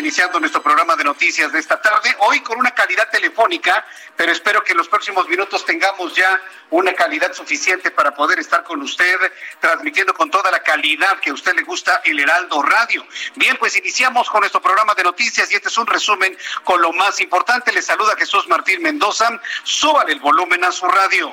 [0.00, 3.84] Iniciando nuestro programa de noticias de esta tarde, hoy con una calidad telefónica,
[4.16, 6.40] pero espero que en los próximos minutos tengamos ya
[6.70, 9.16] una calidad suficiente para poder estar con usted,
[9.60, 13.06] transmitiendo con toda la calidad que a usted le gusta el Heraldo Radio.
[13.36, 16.92] Bien, pues iniciamos con nuestro programa de noticias y este es un resumen con lo
[16.92, 17.72] más importante.
[17.72, 19.40] Le saluda Jesús Martín Mendoza.
[19.64, 21.32] Súbale el volumen a su radio.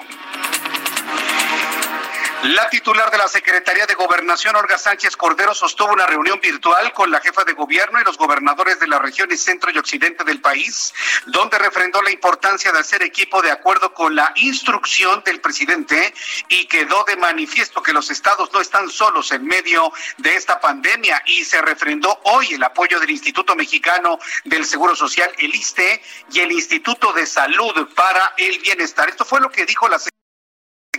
[2.47, 7.11] La titular de la Secretaría de Gobernación, Olga Sánchez Cordero, sostuvo una reunión virtual con
[7.11, 10.93] la jefa de gobierno y los gobernadores de las regiones centro y occidente del país,
[11.25, 16.13] donde refrendó la importancia de hacer equipo de acuerdo con la instrucción del presidente
[16.47, 21.21] y quedó de manifiesto que los estados no están solos en medio de esta pandemia
[21.25, 26.39] y se refrendó hoy el apoyo del Instituto Mexicano del Seguro Social, el ISTE, y
[26.39, 29.09] el Instituto de Salud para el Bienestar.
[29.09, 29.99] Esto fue lo que dijo la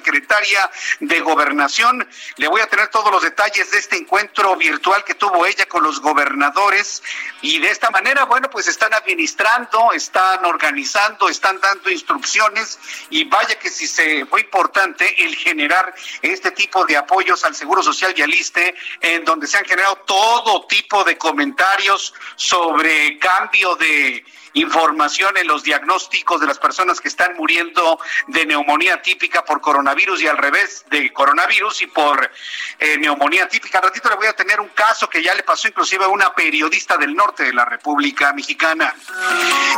[0.08, 0.70] secretaria
[1.00, 2.08] de Gobernación.
[2.36, 5.82] Le voy a tener todos los detalles de este encuentro virtual que tuvo ella con
[5.82, 7.02] los gobernadores
[7.42, 12.78] y de esta manera, bueno, pues están administrando, están organizando, están dando instrucciones
[13.10, 17.82] y vaya que si se fue importante el generar este tipo de apoyos al Seguro
[17.82, 23.76] Social y al ISTE, en donde se han generado todo tipo de comentarios sobre cambio
[23.76, 24.24] de
[24.54, 27.98] información en los diagnósticos de las personas que están muriendo
[28.28, 32.30] de neumonía típica por coronavirus y al revés de coronavirus y por
[32.78, 33.78] eh, neumonía típica.
[33.78, 36.34] Al ratito le voy a tener un caso que ya le pasó inclusive a una
[36.34, 38.94] periodista del norte de la República Mexicana.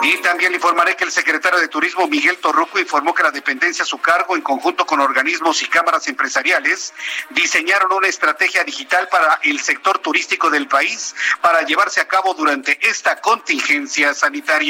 [0.03, 3.83] Y también le informaré que el secretario de Turismo Miguel Torruco informó que la dependencia
[3.83, 6.93] a su cargo en conjunto con organismos y cámaras empresariales
[7.31, 12.79] diseñaron una estrategia digital para el sector turístico del país para llevarse a cabo durante
[12.89, 14.70] esta contingencia sanitaria.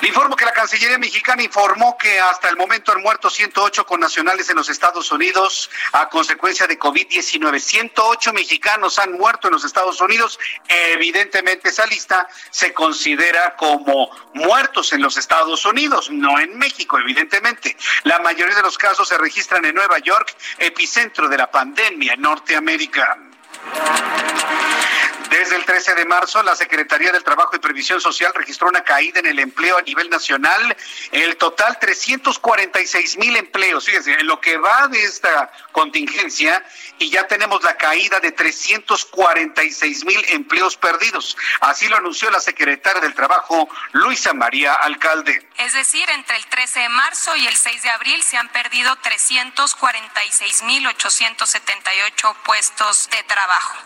[0.00, 4.48] Le informo que la Cancillería mexicana informó que hasta el momento han muerto 108 connacionales
[4.48, 7.58] en los Estados Unidos a consecuencia de COVID-19.
[7.58, 10.38] 108 mexicanos han muerto en los Estados Unidos.
[10.68, 17.76] Evidentemente esa lista se considera como muertos en los Estados Unidos, no en México, evidentemente.
[18.04, 22.20] La mayoría de los casos se registran en Nueva York, epicentro de la pandemia en
[22.20, 23.18] Norteamérica.
[25.38, 29.20] Desde el 13 de marzo, la Secretaría del Trabajo y Previsión Social registró una caída
[29.20, 30.76] en el empleo a nivel nacional.
[31.12, 33.84] El total, 346 mil empleos.
[33.84, 36.64] Fíjense, en lo que va de esta contingencia,
[36.98, 41.36] y ya tenemos la caída de 346 mil empleos perdidos.
[41.60, 45.48] Así lo anunció la Secretaria del Trabajo, Luisa María Alcalde.
[45.58, 48.96] Es decir, entre el 13 de marzo y el 6 de abril se han perdido
[48.96, 53.76] 346 mil 878 puestos de trabajo.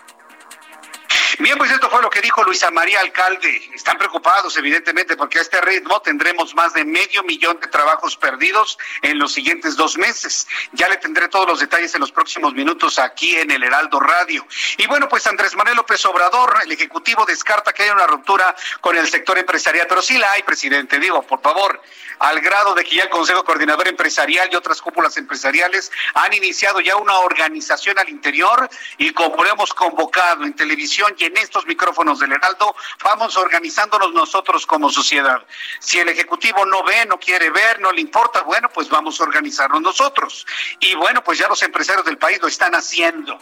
[1.38, 3.70] Bien, pues esto fue lo que dijo Luisa María Alcalde.
[3.74, 8.78] Están preocupados, evidentemente, porque a este ritmo tendremos más de medio millón de trabajos perdidos
[9.02, 10.46] en los siguientes dos meses.
[10.72, 14.46] Ya le tendré todos los detalles en los próximos minutos aquí en el Heraldo Radio.
[14.78, 18.96] Y bueno, pues Andrés Manuel López Obrador, el Ejecutivo, descarta que haya una ruptura con
[18.96, 20.98] el sector empresarial, pero sí la hay, presidente.
[20.98, 21.80] Digo, por favor,
[22.18, 26.80] al grado de que ya el Consejo Coordinador Empresarial y otras cúpulas empresariales han iniciado
[26.80, 31.66] ya una organización al interior y como lo hemos convocado en televisión y en estos
[31.66, 32.74] micrófonos del Heraldo,
[33.04, 35.44] vamos organizándonos nosotros como sociedad.
[35.78, 39.24] Si el Ejecutivo no ve, no quiere ver, no le importa, bueno, pues vamos a
[39.24, 40.46] organizarnos nosotros.
[40.80, 43.38] Y bueno, pues ya los empresarios del país lo están haciendo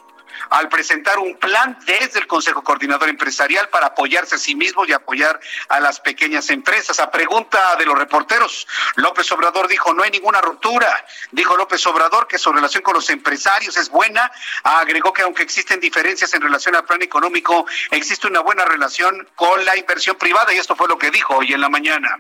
[0.51, 4.93] al presentar un plan desde el Consejo Coordinador Empresarial para apoyarse a sí mismo y
[4.93, 7.01] apoyar a las pequeñas empresas.
[7.01, 8.67] A pregunta de los reporteros,
[8.97, 11.05] López Obrador dijo, no hay ninguna ruptura.
[11.31, 14.31] Dijo López Obrador que su relación con los empresarios es buena.
[14.63, 19.65] Agregó que aunque existen diferencias en relación al plan económico, existe una buena relación con
[19.65, 22.19] la inversión privada y esto fue lo que dijo hoy en la mañana.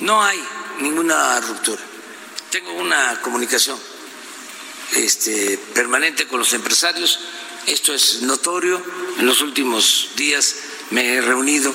[0.00, 0.42] No hay
[0.78, 1.82] ninguna ruptura.
[2.50, 3.80] Tengo una comunicación
[4.94, 7.18] este, permanente con los empresarios
[7.66, 8.82] esto es notorio.
[9.18, 10.56] En los últimos días
[10.90, 11.72] me he reunido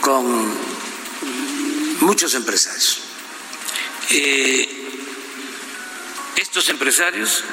[0.00, 0.54] con
[2.00, 3.00] muchos empresarios.
[4.10, 4.68] Eh,
[6.36, 7.44] estos empresarios,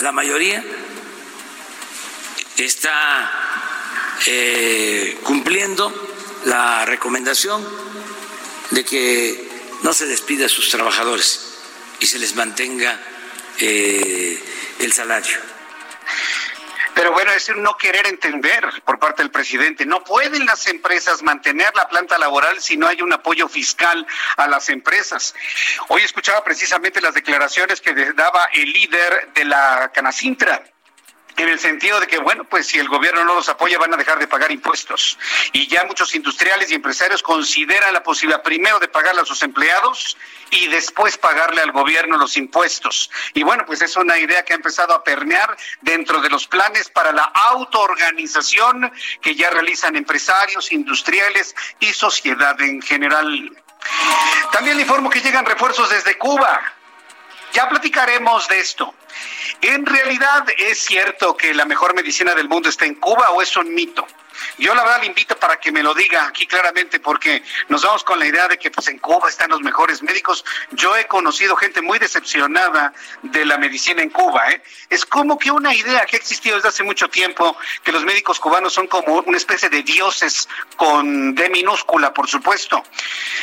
[0.00, 0.64] la mayoría,
[2.56, 3.30] está
[4.26, 5.92] eh, cumpliendo
[6.46, 7.66] la recomendación
[8.70, 9.48] de que
[9.82, 11.40] no se despida a sus trabajadores
[12.00, 13.00] y se les mantenga
[13.58, 14.42] eh,
[14.80, 15.45] el salario.
[16.94, 19.84] Pero bueno, es no querer entender por parte del presidente.
[19.84, 24.06] No pueden las empresas mantener la planta laboral si no hay un apoyo fiscal
[24.38, 25.34] a las empresas.
[25.88, 30.62] Hoy escuchaba precisamente las declaraciones que daba el líder de la Canacintra
[31.42, 33.96] en el sentido de que, bueno, pues si el gobierno no los apoya van a
[33.96, 35.18] dejar de pagar impuestos.
[35.52, 40.16] Y ya muchos industriales y empresarios consideran la posibilidad primero de pagarle a sus empleados
[40.50, 43.10] y después pagarle al gobierno los impuestos.
[43.34, 46.88] Y bueno, pues es una idea que ha empezado a permear dentro de los planes
[46.88, 53.56] para la autoorganización que ya realizan empresarios, industriales y sociedad en general.
[54.52, 56.75] También le informo que llegan refuerzos desde Cuba.
[57.56, 58.92] Ya platicaremos de esto.
[59.62, 63.56] ¿En realidad es cierto que la mejor medicina del mundo está en Cuba o es
[63.56, 64.06] un mito?
[64.58, 68.04] Yo la verdad le invito para que me lo diga aquí claramente porque nos vamos
[68.04, 70.44] con la idea de que pues en Cuba están los mejores médicos.
[70.72, 72.92] Yo he conocido gente muy decepcionada
[73.22, 74.50] de la medicina en Cuba.
[74.50, 74.62] ¿eh?
[74.90, 78.40] Es como que una idea que ha existido desde hace mucho tiempo que los médicos
[78.40, 82.82] cubanos son como una especie de dioses con D minúscula, por supuesto.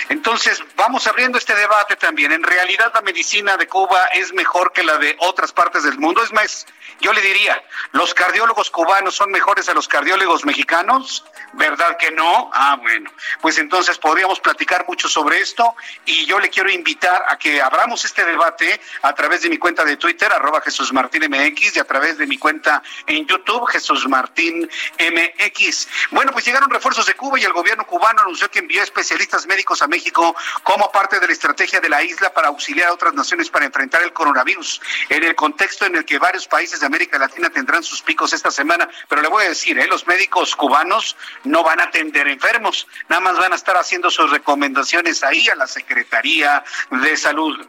[0.10, 2.32] Entonces vamos abriendo este debate también.
[2.32, 6.24] En realidad la medicina de Cuba es mejor que la de otras partes del mundo.
[6.24, 6.66] Es más,
[7.04, 11.26] yo le diría, ¿los cardiólogos cubanos son mejores a los cardiólogos mexicanos?
[11.52, 12.50] ¿Verdad que no?
[12.54, 13.12] Ah, bueno.
[13.42, 18.06] Pues entonces podríamos platicar mucho sobre esto y yo le quiero invitar a que abramos
[18.06, 21.84] este debate a través de mi cuenta de Twitter, arroba Jesús Martín MX, y a
[21.84, 25.88] través de mi cuenta en YouTube, Jesús Martín MX.
[26.12, 29.82] Bueno, pues llegaron refuerzos de Cuba y el gobierno cubano anunció que envió especialistas médicos
[29.82, 30.34] a México
[30.64, 34.02] como parte de la estrategia de la isla para auxiliar a otras naciones para enfrentar
[34.04, 34.80] el coronavirus,
[35.10, 38.52] en el contexto en el que varios países de América Latina tendrán sus picos esta
[38.52, 38.88] semana.
[39.10, 39.88] Pero le voy a decir, ¿eh?
[39.88, 44.30] los médicos cubanos no van a atender enfermos, nada más van a estar haciendo sus
[44.30, 47.68] recomendaciones ahí a la Secretaría de Salud.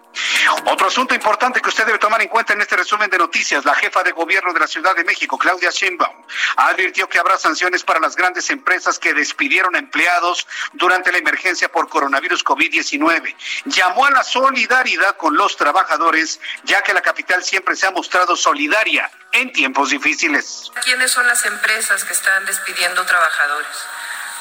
[0.66, 3.74] Otro asunto importante que usted debe tomar en cuenta en este resumen de noticias, la
[3.74, 6.22] jefa de gobierno de la Ciudad de México, Claudia Sheinbaum,
[6.56, 11.88] advirtió que habrá sanciones para las grandes empresas que despidieron empleados durante la emergencia por
[11.88, 13.34] coronavirus COVID-19.
[13.64, 18.36] Llamó a la solidaridad con los trabajadores, ya que la capital siempre se ha mostrado
[18.36, 20.70] solidaria en tiempos difíciles.
[20.82, 23.76] ¿Quiénes son las empresas que están despidiendo trabajadores?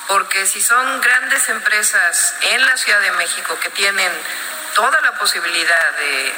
[0.08, 4.12] porque si son grandes empresas en la Ciudad de México que tienen
[4.76, 6.36] toda la posibilidad de,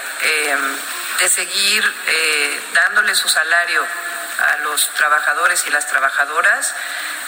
[0.50, 0.78] em,
[1.20, 3.86] de seguir eh, dándole su salario
[4.40, 6.76] a los trabajadores y las trabajadoras,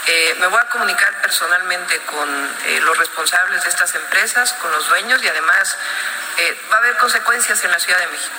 [0.08, 4.88] eh, me voy a comunicar personalmente con eh, los responsables de estas empresas, con los
[4.90, 5.78] dueños y además
[6.72, 8.36] va a haber consecuencias en la Ciudad de México.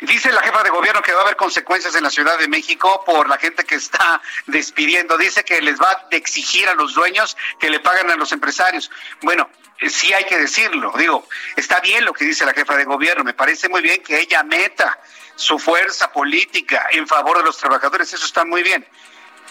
[0.00, 3.02] Dice la jefa de gobierno que va a haber consecuencias en la Ciudad de México
[3.04, 5.16] por la gente que está despidiendo.
[5.16, 8.90] Dice que les va a exigir a los dueños que le paguen a los empresarios.
[9.22, 9.48] Bueno,
[9.78, 10.92] eh, sí hay que decirlo.
[10.96, 11.26] Digo,
[11.56, 13.24] está bien lo que dice la jefa de gobierno.
[13.24, 14.98] Me parece muy bien que ella meta
[15.34, 18.12] su fuerza política en favor de los trabajadores.
[18.12, 18.86] Eso está muy bien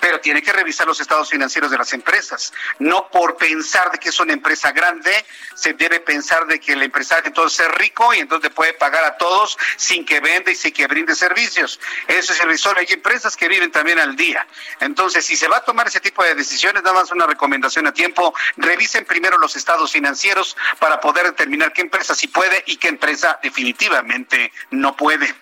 [0.05, 2.53] pero tiene que revisar los estados financieros de las empresas.
[2.77, 6.83] No por pensar de que es una empresa grande, se debe pensar de que el
[6.83, 10.73] empresario entonces es rico y entonces puede pagar a todos sin que venda y sin
[10.73, 11.79] que brinde servicios.
[12.07, 12.77] Eso es el risor.
[12.77, 14.45] Hay empresas que viven también al día.
[14.79, 17.91] Entonces, si se va a tomar ese tipo de decisiones, nada más una recomendación a
[17.91, 22.89] tiempo, revisen primero los estados financieros para poder determinar qué empresa sí puede y qué
[22.89, 25.33] empresa definitivamente no puede.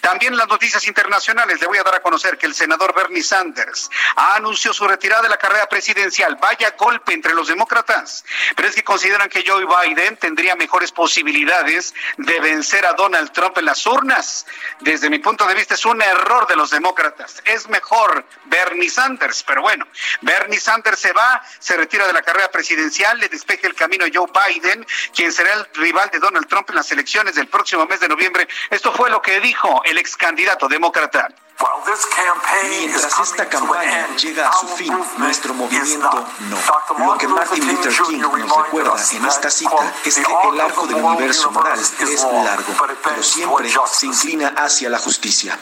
[0.00, 3.90] También las noticias internacionales, le voy a dar a conocer que el senador Bernie Sanders
[4.14, 6.36] anunció su retirada de la carrera presidencial.
[6.36, 8.24] Vaya golpe entre los demócratas.
[8.54, 13.58] Pero es que consideran que Joe Biden tendría mejores posibilidades de vencer a Donald Trump
[13.58, 14.46] en las urnas.
[14.80, 17.42] Desde mi punto de vista es un error de los demócratas.
[17.44, 19.42] Es mejor Bernie Sanders.
[19.42, 19.86] Pero bueno,
[20.22, 24.08] Bernie Sanders se va, se retira de la carrera presidencial, le despeje el camino a
[24.12, 28.00] Joe Biden, quien será el rival de Donald Trump en las elecciones del próximo mes
[28.00, 28.48] de noviembre.
[28.70, 31.28] Esto fue lo que dijo el ex candidato demócrata.
[32.68, 33.85] Mientras esta campaña
[34.16, 37.06] llega a su fin, nuestro movimiento no.
[37.06, 41.02] Lo que Martin Luther King nos recuerda en esta cita es que el arco del
[41.02, 45.58] universo moral es largo, pero siempre se inclina hacia la justicia.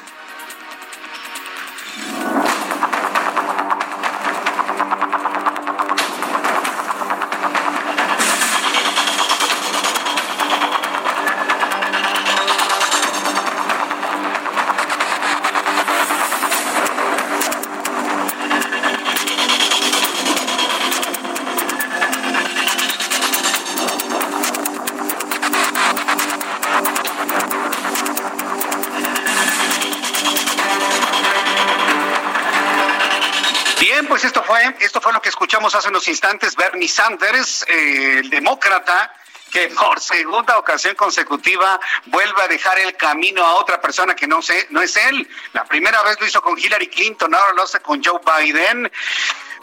[35.74, 39.12] Hace unos instantes Bernie Sanders, eh, el demócrata,
[39.50, 44.42] que por segunda ocasión consecutiva vuelve a dejar el camino a otra persona que no
[44.42, 45.28] sé, no es él.
[45.52, 48.90] La primera vez lo hizo con Hillary Clinton, ahora lo hace con Joe Biden.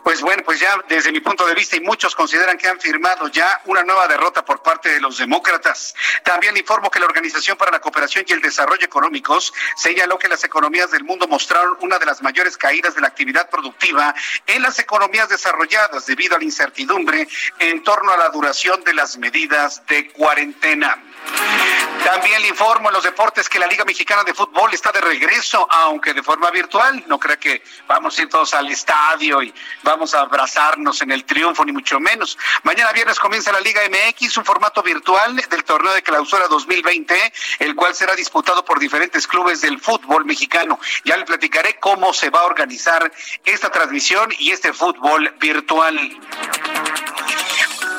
[0.04, 3.28] Pues bueno, pues ya desde mi punto de vista y muchos consideran que han firmado
[3.28, 5.94] ya una nueva derrota por parte de los demócratas.
[6.24, 10.44] También informo que la Organización para la Cooperación y el Desarrollo Económicos señaló que las
[10.44, 14.16] economías del mundo mostraron una de las mayores caídas de la actividad productiva
[14.48, 17.28] en las economías desarrolladas debido a la incertidumbre
[17.60, 21.11] en torno a la duración de las medidas de cuarentena.
[22.04, 25.68] También le informo en los deportes que la Liga Mexicana de Fútbol está de regreso,
[25.70, 27.04] aunque de forma virtual.
[27.08, 31.24] No creo que vamos a ir todos al estadio y vamos a abrazarnos en el
[31.26, 32.38] triunfo, ni mucho menos.
[32.64, 37.76] Mañana viernes comienza la Liga MX, un formato virtual del torneo de clausura 2020, el
[37.76, 40.80] cual será disputado por diferentes clubes del fútbol mexicano.
[41.06, 43.12] Ya le platicaré cómo se va a organizar
[43.46, 46.20] esta transmisión y este fútbol virtual.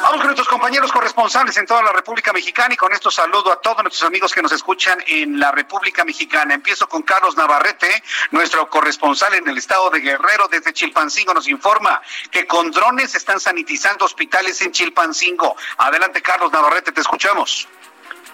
[0.03, 3.61] Vamos con nuestros compañeros corresponsales en toda la República Mexicana y con esto saludo a
[3.61, 6.55] todos nuestros amigos que nos escuchan en la República Mexicana.
[6.55, 12.03] Empiezo con Carlos Navarrete, nuestro corresponsal en el estado de Guerrero desde Chilpancingo nos informa
[12.33, 15.55] que con drones están sanitizando hospitales en Chilpancingo.
[15.79, 17.69] Adelante Carlos Navarrete, te escuchamos.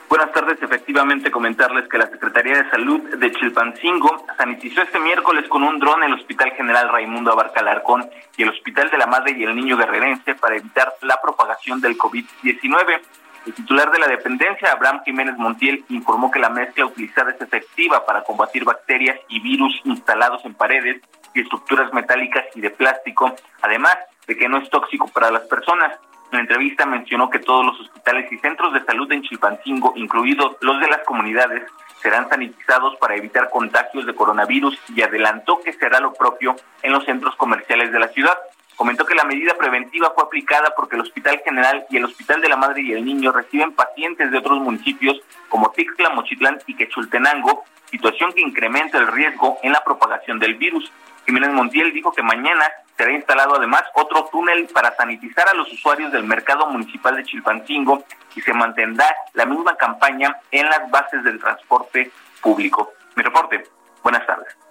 [0.09, 0.63] Buenas tardes.
[0.63, 6.03] Efectivamente, comentarles que la Secretaría de Salud de Chilpancingo sanitizó este miércoles con un dron
[6.03, 9.77] el Hospital General Raimundo Abarca Alarcón y el Hospital de la Madre y el Niño
[9.77, 13.01] Guerrerense para evitar la propagación del COVID-19.
[13.47, 18.07] El titular de la dependencia, Abraham Jiménez Montiel, informó que la mezcla utilizada es efectiva
[18.07, 21.03] para combatir bacterias y virus instalados en paredes
[21.35, 23.97] y estructuras metálicas y de plástico, además
[24.27, 25.99] de que no es tóxico para las personas.
[26.31, 30.57] En la entrevista mencionó que todos los hospitales y centros de salud en Chilpancingo, incluidos
[30.61, 31.63] los de las comunidades,
[32.03, 37.05] serán sanitizados para evitar contagios de coronavirus y adelantó que será lo propio en los
[37.05, 38.37] centros comerciales de la ciudad.
[38.77, 42.49] Comentó que la medida preventiva fue aplicada porque el Hospital General y el Hospital de
[42.49, 47.65] la Madre y el Niño reciben pacientes de otros municipios como Tixla, Mochitlán y Quechultenango,
[47.91, 50.93] situación que incrementa el riesgo en la propagación del virus.
[51.27, 52.65] Jiménez Montiel dijo que mañana
[52.99, 58.05] será instalado además otro túnel para sanitizar a los usuarios del mercado municipal de Chilpancingo
[58.35, 62.11] y se mantendrá la misma campaña en las bases del transporte
[62.43, 62.93] público.
[63.15, 63.65] Mi reporte.
[64.03, 64.68] Buenas tardes.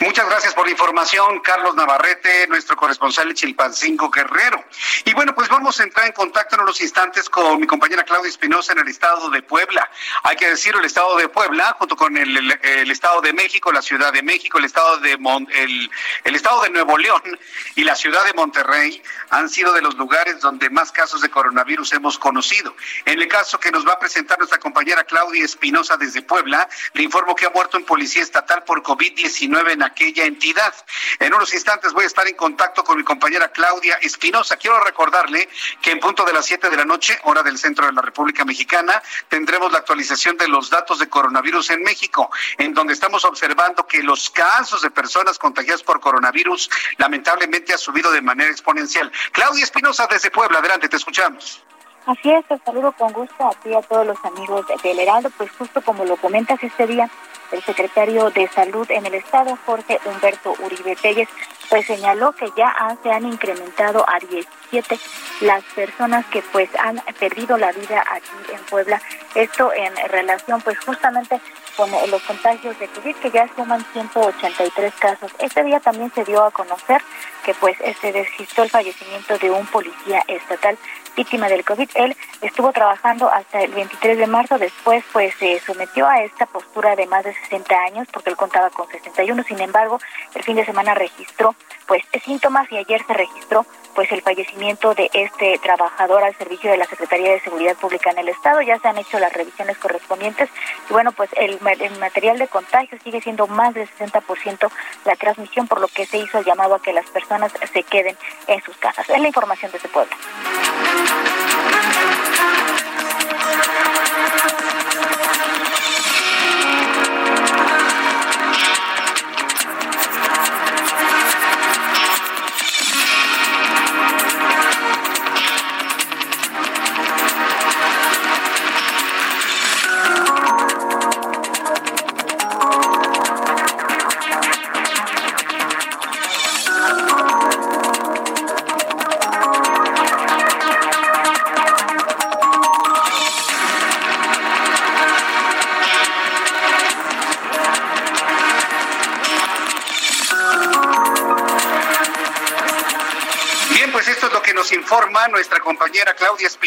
[0.00, 4.64] Muchas gracias por la información, Carlos Navarrete, nuestro corresponsal en Chilpancingo Guerrero.
[5.04, 8.28] Y bueno, pues vamos a entrar en contacto en unos instantes con mi compañera Claudia
[8.28, 9.90] Espinosa en el estado de Puebla.
[10.24, 14.12] Hay que decir, el estado de Puebla, junto con el, estado de México, la Ciudad
[14.12, 15.90] de México, el estado de el,
[16.24, 17.22] el estado de Nuevo León
[17.74, 21.92] y la ciudad de Monterrey han sido de los lugares donde más casos de coronavirus
[21.94, 22.74] hemos conocido.
[23.06, 27.02] En el caso que nos va a presentar nuestra compañera Claudia Espinosa desde Puebla, le
[27.02, 30.74] informo que ha muerto un policía estatal por COVID-19 en aquella entidad.
[31.18, 34.56] En unos instantes voy a estar en contacto con mi compañera Claudia Espinosa.
[34.56, 35.48] Quiero recordarle
[35.80, 38.44] que en punto de las 7 de la noche, hora del centro de la República
[38.44, 43.86] Mexicana, tendremos la actualización de los datos de coronavirus en México, en donde estamos observando
[43.86, 49.10] que los casos de personas contagiadas por coronavirus lamentablemente ha subido de manera exponencial.
[49.32, 51.62] Claudia Espinosa desde Puebla, adelante, te escuchamos.
[52.06, 55.30] Así es, te saludo con gusto a ti y a todos los amigos del Heraldo,
[55.38, 57.08] pues justo como lo comentas este día,
[57.52, 61.28] el secretario de Salud en el Estado, Jorge Humberto Uribe Telles,
[61.68, 64.98] pues señaló que ya se han incrementado a 17
[65.40, 69.00] las personas que pues han perdido la vida aquí en Puebla.
[69.34, 71.40] Esto en relación pues justamente
[71.76, 75.32] con los contagios de COVID que ya suman 183 casos.
[75.38, 77.00] Este día también se dio a conocer
[77.44, 80.76] que pues se registró el fallecimiento de un policía estatal
[81.16, 81.88] víctima del COVID.
[81.94, 86.96] Él estuvo trabajando hasta el 23 de marzo, después pues se sometió a esta postura
[86.96, 89.98] de más de 60 años porque él contaba con 61, sin embargo,
[90.34, 91.54] el fin de semana registró
[91.92, 96.78] pues síntomas y ayer se registró pues el fallecimiento de este trabajador al servicio de
[96.78, 98.62] la Secretaría de Seguridad Pública en el Estado.
[98.62, 100.48] Ya se han hecho las revisiones correspondientes
[100.88, 104.70] y bueno, pues el, material de contagio sigue siendo más del 60%
[105.04, 108.16] la transmisión, por lo que se hizo el llamado a que las personas se queden
[108.46, 109.10] en sus casas.
[109.10, 110.16] Es la información de este pueblo.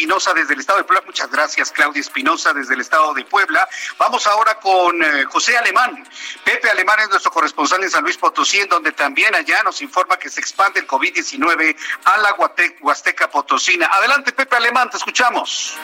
[0.06, 1.02] Espinosa desde el estado de Puebla.
[1.04, 3.68] Muchas gracias, Claudia Espinosa desde el estado de Puebla.
[3.98, 6.08] Vamos ahora con eh, José Alemán.
[6.44, 10.16] Pepe Alemán es nuestro corresponsal en San Luis Potosí, en donde también allá nos informa
[10.16, 12.36] que se expande el COVID-19 a la
[12.82, 13.86] Huasteca Potosina.
[13.86, 15.76] Adelante, Pepe Alemán, te escuchamos.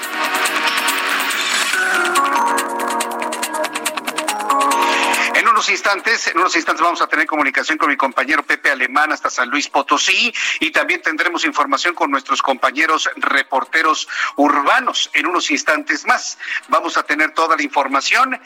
[5.69, 9.49] Instantes, en unos instantes vamos a tener comunicación con mi compañero Pepe Alemán hasta San
[9.51, 16.39] Luis Potosí y también tendremos información con nuestros compañeros reporteros urbanos en unos instantes más.
[16.69, 18.41] Vamos a tener toda la información.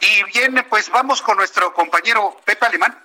[0.00, 2.98] Y bien, pues vamos con nuestro compañero Pepe Alemán.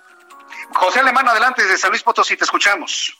[0.74, 3.18] José Alemán, adelante desde San Luis Potosí, te escuchamos.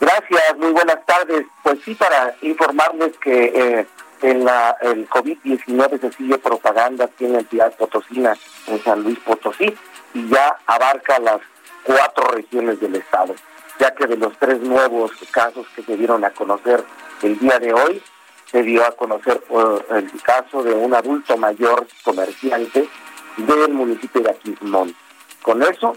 [0.00, 1.46] Gracias, muy buenas tardes.
[1.62, 3.86] Pues sí, para informarles que eh,
[4.24, 4.48] en
[4.80, 8.34] el COVID-19 se sigue propagando aquí en la entidad potosina,
[8.66, 9.74] en San Luis Potosí,
[10.14, 11.40] y ya abarca las
[11.82, 13.34] cuatro regiones del estado,
[13.78, 16.82] ya que de los tres nuevos casos que se dieron a conocer
[17.22, 18.02] el día de hoy,
[18.50, 22.88] se dio a conocer uh, el caso de un adulto mayor comerciante
[23.36, 24.94] del municipio de Aquismón.
[25.42, 25.96] Con eso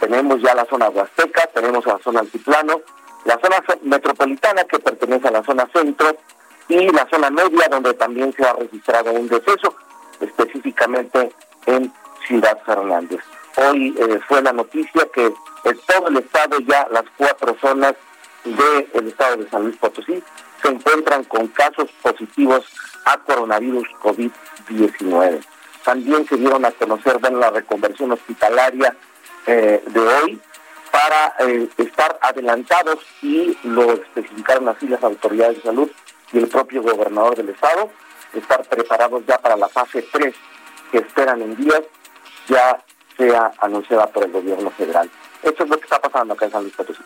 [0.00, 2.80] tenemos ya la zona huasteca, tenemos la zona altiplano,
[3.24, 6.16] la zona metropolitana que pertenece a la zona centro
[6.68, 9.74] y la zona media donde también se ha registrado un deceso,
[10.20, 11.32] específicamente
[11.66, 11.92] en
[12.26, 13.20] Ciudad Fernández.
[13.56, 17.94] Hoy eh, fue la noticia que en todo el estado ya las cuatro zonas
[18.44, 20.22] del estado de San Luis Potosí
[20.62, 22.64] se encuentran con casos positivos
[23.04, 25.44] a coronavirus COVID-19.
[25.84, 28.96] También se dieron a conocer bueno, la reconversión hospitalaria
[29.46, 30.40] eh, de hoy
[30.90, 35.90] para eh, estar adelantados y lo especificaron así las autoridades de salud
[36.32, 37.90] y el propio gobernador del estado,
[38.34, 40.34] estar preparados ya para la fase 3
[40.90, 41.82] que esperan en días,
[42.48, 42.82] ya
[43.16, 45.10] sea anunciada por el gobierno federal.
[45.42, 47.02] Esto es lo que está pasando acá en San Luis Potosí.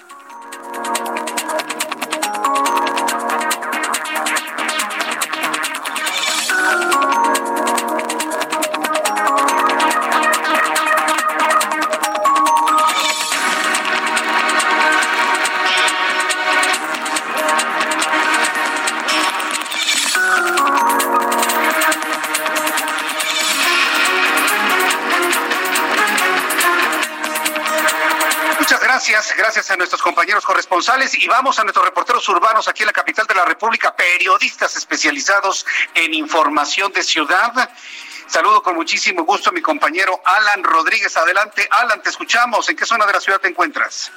[30.79, 34.77] Corresponsales y vamos a nuestros reporteros urbanos aquí en la capital de la República, periodistas
[34.77, 37.71] especializados en información de ciudad.
[38.29, 41.17] Saludo con muchísimo gusto a mi compañero Alan Rodríguez.
[41.17, 42.69] Adelante, Alan, te escuchamos.
[42.69, 44.13] ¿En qué zona de la ciudad te encuentras?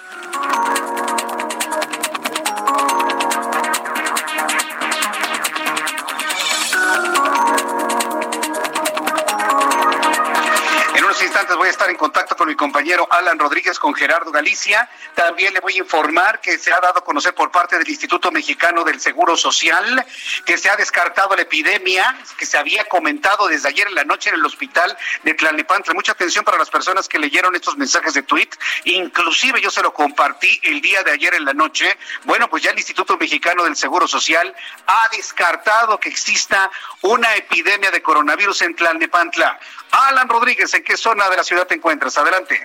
[11.55, 14.89] Voy a estar en contacto con mi compañero Alan Rodríguez, con Gerardo Galicia.
[15.15, 18.31] También le voy a informar que se ha dado a conocer por parte del Instituto
[18.31, 20.05] Mexicano del Seguro Social
[20.45, 24.29] que se ha descartado la epidemia que se había comentado desde ayer en la noche
[24.29, 25.93] en el hospital de Tlalnepantla.
[25.93, 28.49] Mucha atención para las personas que leyeron estos mensajes de tweet.
[28.85, 31.97] Inclusive yo se lo compartí el día de ayer en la noche.
[32.23, 34.55] Bueno, pues ya el Instituto Mexicano del Seguro Social
[34.87, 36.69] ha descartado que exista
[37.01, 39.59] una epidemia de coronavirus en Tlalnepantla.
[39.91, 42.15] Alan Rodríguez, ¿en qué zona de la ciudad te encuentras?
[42.19, 42.63] Adelante.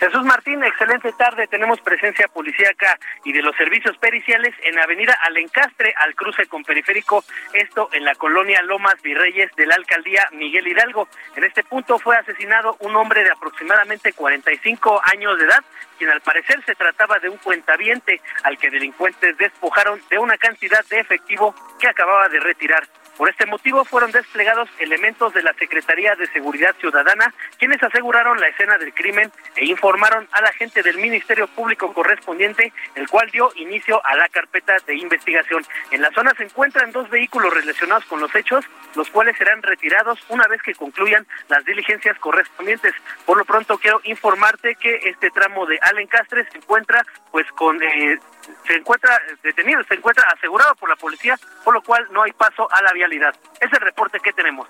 [0.00, 1.46] Jesús Martín, excelente tarde.
[1.46, 7.22] Tenemos presencia policíaca y de los servicios periciales en Avenida Alencastre, al cruce con Periférico,
[7.52, 11.06] esto en la colonia Lomas Virreyes de la alcaldía Miguel Hidalgo.
[11.36, 15.62] En este punto fue asesinado un hombre de aproximadamente 45 años de edad,
[15.96, 20.84] quien al parecer se trataba de un cuentaviente al que delincuentes despojaron de una cantidad
[20.86, 22.88] de efectivo que acababa de retirar.
[23.20, 28.48] Por este motivo fueron desplegados elementos de la Secretaría de Seguridad Ciudadana, quienes aseguraron la
[28.48, 33.52] escena del crimen e informaron a la gente del Ministerio Público correspondiente, el cual dio
[33.56, 35.62] inicio a la carpeta de investigación.
[35.90, 40.18] En la zona se encuentran dos vehículos relacionados con los hechos, los cuales serán retirados
[40.30, 42.94] una vez que concluyan las diligencias correspondientes.
[43.26, 47.82] Por lo pronto quiero informarte que este tramo de Allen Castres se encuentra pues con
[47.82, 48.18] eh,
[48.66, 52.68] se encuentra detenido, se encuentra asegurado por la policía, por lo cual no hay paso
[52.70, 53.34] a la vialidad.
[53.60, 54.68] Es el reporte que tenemos.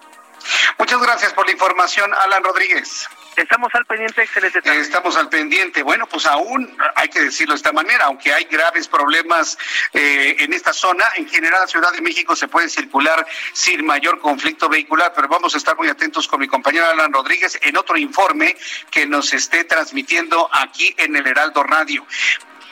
[0.79, 3.09] Muchas gracias por la información, Alan Rodríguez.
[3.37, 4.61] Estamos al pendiente, excelente.
[4.81, 5.83] Estamos al pendiente.
[5.83, 9.59] Bueno, pues aún hay que decirlo de esta manera, aunque hay graves problemas
[9.93, 14.21] eh, en esta zona, en general la Ciudad de México se puede circular sin mayor
[14.21, 17.97] conflicto vehicular, pero vamos a estar muy atentos con mi compañero Alan Rodríguez en otro
[17.97, 18.57] informe
[18.91, 22.07] que nos esté transmitiendo aquí en el Heraldo Radio.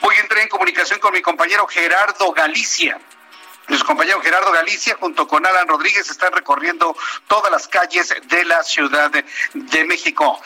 [0.01, 2.99] Hoy entré en comunicación con mi compañero Gerardo Galicia.
[3.67, 6.95] Nuestro compañero Gerardo Galicia junto con Alan Rodríguez están recorriendo
[7.27, 9.11] todas las calles de la Ciudad
[9.53, 10.41] de México.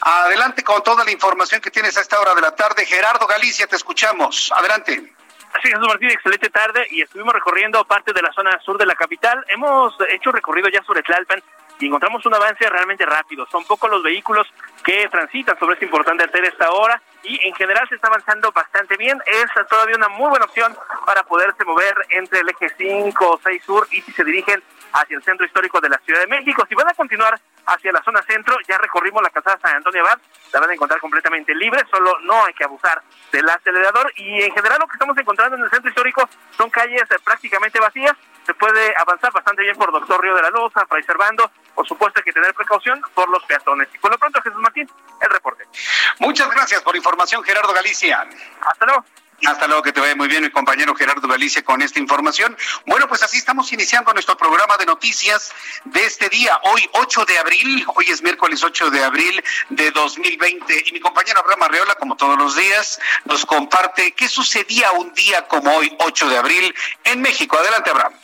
[0.00, 2.84] Adelante con toda la información que tienes a esta hora de la tarde.
[2.84, 4.52] Gerardo Galicia, te escuchamos.
[4.54, 5.14] Adelante.
[5.54, 8.94] Así Jesús Martín, excelente tarde y estuvimos recorriendo parte de la zona sur de la
[8.94, 9.42] capital.
[9.48, 11.42] Hemos hecho recorrido ya sobre Tlalpan
[11.78, 13.46] y encontramos un avance realmente rápido.
[13.50, 14.46] Son pocos los vehículos
[14.84, 18.96] que transitan sobre esta importante arteria esta hora y en general se está avanzando bastante
[18.96, 19.20] bien.
[19.26, 23.62] Es todavía una muy buena opción para poderse mover entre el eje 5 o 6
[23.64, 24.62] sur y si se dirigen
[24.92, 26.64] hacia el centro histórico de la Ciudad de México.
[26.68, 30.18] Si van a continuar hacia la zona centro, ya recorrimos la calzada San Antonio Abad,
[30.52, 34.52] la van a encontrar completamente libre, solo no hay que abusar del acelerador y en
[34.52, 38.14] general lo que estamos encontrando en el centro histórico son calles eh, prácticamente vacías,
[38.46, 42.20] se puede avanzar bastante bien por Doctor Río de la Loza, Fray Servando, por supuesto
[42.20, 43.88] hay que tener precaución por los peatones.
[43.92, 44.88] Y por lo pronto, Jesús Martín,
[45.20, 45.66] el reporte.
[46.20, 48.24] Muchas gracias por información, Gerardo Galicia.
[48.60, 49.04] Hasta luego.
[49.44, 52.56] Hasta luego, que te vaya muy bien mi compañero Gerardo Galicia con esta información.
[52.86, 55.52] Bueno, pues así estamos iniciando nuestro programa de noticias
[55.84, 60.84] de este día, hoy 8 de abril, hoy es miércoles 8 de abril de 2020
[60.86, 65.46] y mi compañero Abraham Arreola, como todos los días, nos comparte qué sucedía un día
[65.48, 67.58] como hoy, 8 de abril, en México.
[67.58, 68.14] Adelante, Abraham.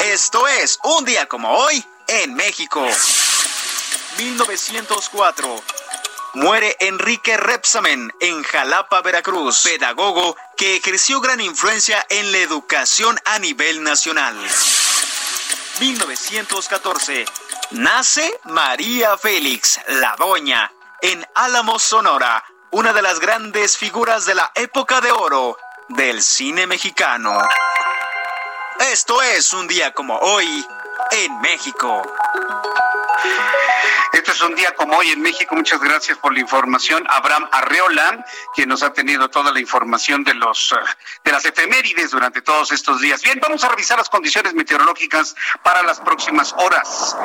[0.00, 2.86] Esto es un día como hoy en México.
[4.18, 5.62] 1904.
[6.34, 13.38] Muere Enrique Repsamen en Jalapa, Veracruz, pedagogo que ejerció gran influencia en la educación a
[13.38, 14.36] nivel nacional.
[15.80, 17.24] 1914.
[17.70, 24.52] Nace María Félix, la doña, en Álamos, Sonora, una de las grandes figuras de la
[24.54, 25.56] época de oro
[25.90, 27.36] del cine mexicano.
[28.92, 30.64] Esto es un día como hoy
[31.10, 32.02] en México.
[34.12, 35.54] Esto es un día como hoy en México.
[35.54, 37.06] Muchas gracias por la información.
[37.08, 40.76] Abraham Arreola, quien nos ha tenido toda la información de los eh,
[41.24, 43.22] de las efemérides durante todos estos días.
[43.22, 47.16] Bien, vamos a revisar las condiciones meteorológicas para las próximas horas.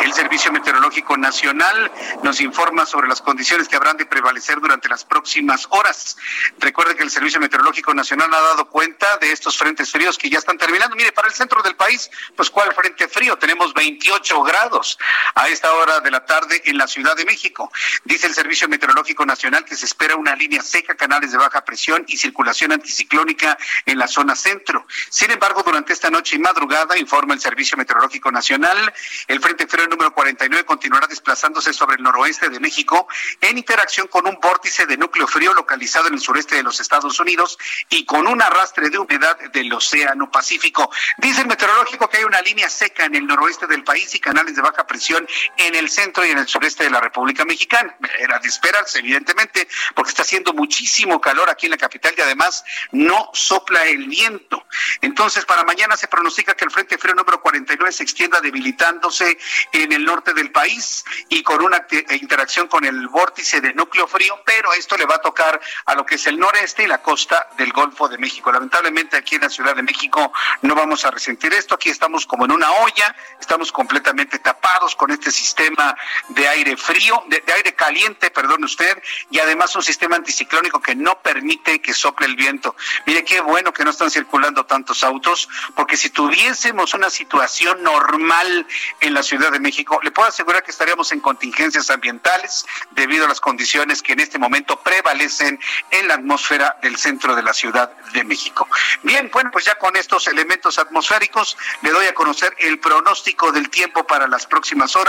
[0.00, 1.90] El Servicio Meteorológico Nacional
[2.22, 6.16] nos informa sobre las condiciones que habrán de prevalecer durante las próximas horas.
[6.58, 10.38] Recuerde que el Servicio Meteorológico Nacional ha dado cuenta de estos frentes fríos que ya
[10.38, 10.94] están terminando.
[10.94, 13.36] Mire, para el centro del país, pues ¿cuál frente frío?
[13.38, 14.98] Tenemos 28 grados.
[15.34, 17.72] A esta hora de la tarde en la Ciudad de México.
[18.04, 22.04] Dice el Servicio Meteorológico Nacional que se espera una línea seca, canales de baja presión
[22.08, 24.86] y circulación anticiclónica en la zona centro.
[25.10, 28.92] Sin embargo, durante esta noche y madrugada, informa el Servicio Meteorológico Nacional,
[29.26, 33.08] el Frente Frío número 49 continuará desplazándose sobre el noroeste de México
[33.40, 37.18] en interacción con un vórtice de núcleo frío localizado en el sureste de los Estados
[37.20, 40.90] Unidos y con un arrastre de humedad del Océano Pacífico.
[41.18, 44.54] Dice el meteorológico que hay una línea seca en el noroeste del país y canales
[44.56, 45.23] de baja presión
[45.56, 47.96] en el centro y en el sureste de la República Mexicana.
[48.18, 52.64] Era de esperarse, evidentemente, porque está haciendo muchísimo calor aquí en la capital y además
[52.92, 54.66] no sopla el viento.
[55.00, 59.38] Entonces, para mañana se pronostica que el Frente Frío número 49 se extienda debilitándose
[59.72, 64.40] en el norte del país y con una interacción con el vórtice de núcleo frío,
[64.44, 67.48] pero esto le va a tocar a lo que es el noreste y la costa
[67.56, 68.50] del Golfo de México.
[68.52, 70.32] Lamentablemente aquí en la Ciudad de México
[70.62, 75.10] no vamos a resentir esto, aquí estamos como en una olla, estamos completamente tapados con
[75.14, 75.96] este sistema
[76.28, 81.20] de aire frío, de, aire caliente, perdone usted, y además un sistema anticiclónico que no
[81.20, 82.76] permite que sople el viento.
[83.06, 88.66] Mire qué bueno que no están circulando tantos autos, porque si tuviésemos una situación normal
[89.00, 93.28] en la Ciudad de México, le puedo asegurar que estaríamos en contingencias ambientales debido a
[93.28, 95.58] las condiciones que en este momento prevalecen
[95.90, 98.68] en la atmósfera del centro de la Ciudad de México.
[99.02, 103.70] Bien, bueno, pues ya con estos elementos atmosféricos le doy a conocer el pronóstico del
[103.70, 105.03] tiempo para las próximas horas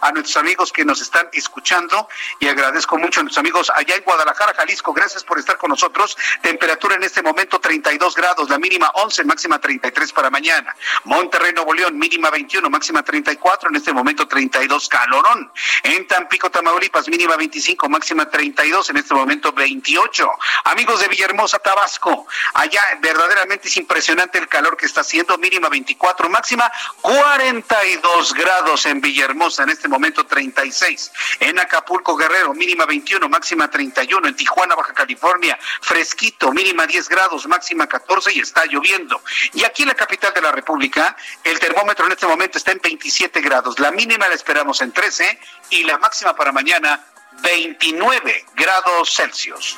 [0.00, 2.08] a nuestros amigos que nos están escuchando
[2.40, 4.92] y agradezco mucho a nuestros amigos allá en Guadalajara, Jalisco.
[4.92, 6.16] Gracias por estar con nosotros.
[6.42, 10.74] Temperatura en este momento 32 grados, la mínima 11, máxima 33 para mañana.
[11.04, 15.50] Monterrey, Nuevo León, mínima 21, máxima 34, en este momento 32 calorón.
[15.82, 20.30] En Tampico, Tamaulipas, mínima 25, máxima 32, en este momento 28.
[20.64, 26.28] Amigos de Villahermosa, Tabasco, allá verdaderamente es impresionante el calor que está haciendo, mínima 24,
[26.28, 31.12] máxima 42 grados en Villahermosa, en este momento 36.
[31.40, 34.26] En Acapulco, Guerrero, mínima 21, máxima 31.
[34.26, 39.22] En Tijuana, Baja California, fresquito, mínima 10 grados, máxima 14 y está lloviendo.
[39.54, 42.80] Y aquí en la capital de la República, el termómetro en este momento está en
[42.82, 43.78] 27 grados.
[43.78, 45.38] La mínima la esperamos en 13
[45.70, 47.04] y la máxima para mañana
[47.42, 49.76] 29 grados Celsius.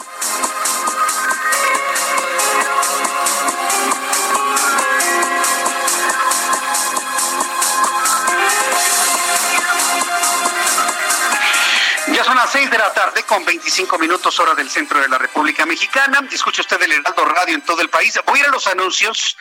[12.93, 16.27] Tarde con 25 minutos hora del centro de la República Mexicana.
[16.31, 18.19] Escucha usted el Heraldo Radio en todo el país.
[18.27, 19.37] Voy a ir a los anuncios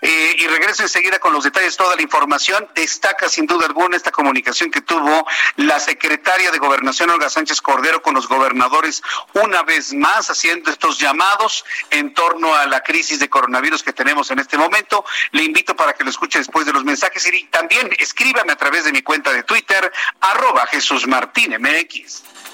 [0.00, 2.68] eh, y regreso enseguida con los detalles, toda la información.
[2.74, 8.02] Destaca sin duda alguna esta comunicación que tuvo la secretaria de Gobernación, Olga Sánchez Cordero,
[8.02, 9.02] con los gobernadores
[9.34, 14.30] una vez más haciendo estos llamados en torno a la crisis de coronavirus que tenemos
[14.30, 15.04] en este momento.
[15.32, 18.84] Le invito para que lo escuche después de los mensajes y también escríbame a través
[18.84, 22.33] de mi cuenta de Twitter, arroba Jesús Martín MX.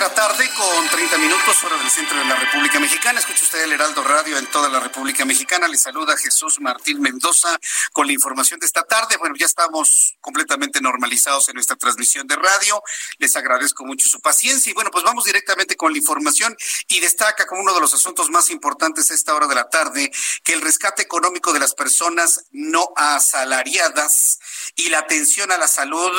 [0.00, 3.20] De tarde con 30 minutos, hora del centro de la República Mexicana.
[3.20, 5.68] Escucha usted el Heraldo Radio en toda la República Mexicana.
[5.68, 7.58] Le saluda Jesús Martín Mendoza
[7.92, 9.18] con la información de esta tarde.
[9.18, 12.82] Bueno, ya estamos completamente normalizados en nuestra transmisión de radio.
[13.18, 16.56] Les agradezco mucho su paciencia y bueno, pues vamos directamente con la información
[16.88, 20.10] y destaca como uno de los asuntos más importantes a esta hora de la tarde
[20.42, 24.38] que el rescate económico de las personas no asalariadas
[24.80, 26.10] y la atención a la salud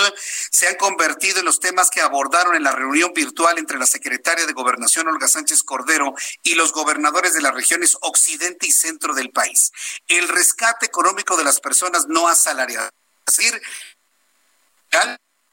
[0.51, 4.45] se han convertido en los temas que abordaron en la reunión virtual entre la secretaria
[4.45, 9.31] de Gobernación, Olga Sánchez Cordero, y los gobernadores de las regiones occidente y centro del
[9.31, 9.71] país.
[10.07, 12.91] El rescate económico de las personas no asalariadas.
[13.27, 13.61] Es decir,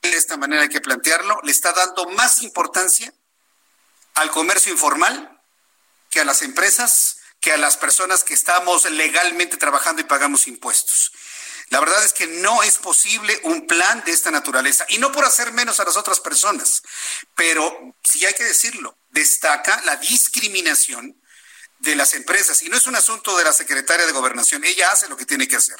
[0.03, 3.13] de esta manera hay que plantearlo, le está dando más importancia
[4.15, 5.41] al comercio informal
[6.11, 11.13] que a las empresas, que a las personas que estamos legalmente trabajando y pagamos impuestos.
[11.71, 15.25] La verdad es que no es posible un plan de esta naturaleza, y no por
[15.25, 16.83] hacer menos a las otras personas,
[17.35, 21.21] pero sí hay que decirlo, destaca la discriminación
[21.81, 25.09] de las empresas, y no es un asunto de la secretaria de gobernación, ella hace
[25.09, 25.77] lo que tiene que hacer.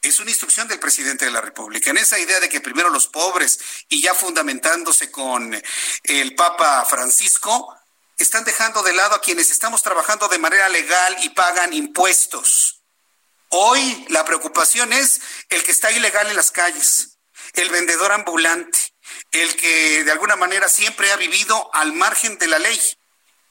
[0.00, 1.90] Es una instrucción del presidente de la República.
[1.90, 5.60] En esa idea de que primero los pobres y ya fundamentándose con
[6.04, 7.74] el Papa Francisco,
[8.16, 12.77] están dejando de lado a quienes estamos trabajando de manera legal y pagan impuestos.
[13.50, 17.18] Hoy la preocupación es el que está ilegal en las calles,
[17.54, 18.78] el vendedor ambulante,
[19.30, 22.78] el que de alguna manera siempre ha vivido al margen de la ley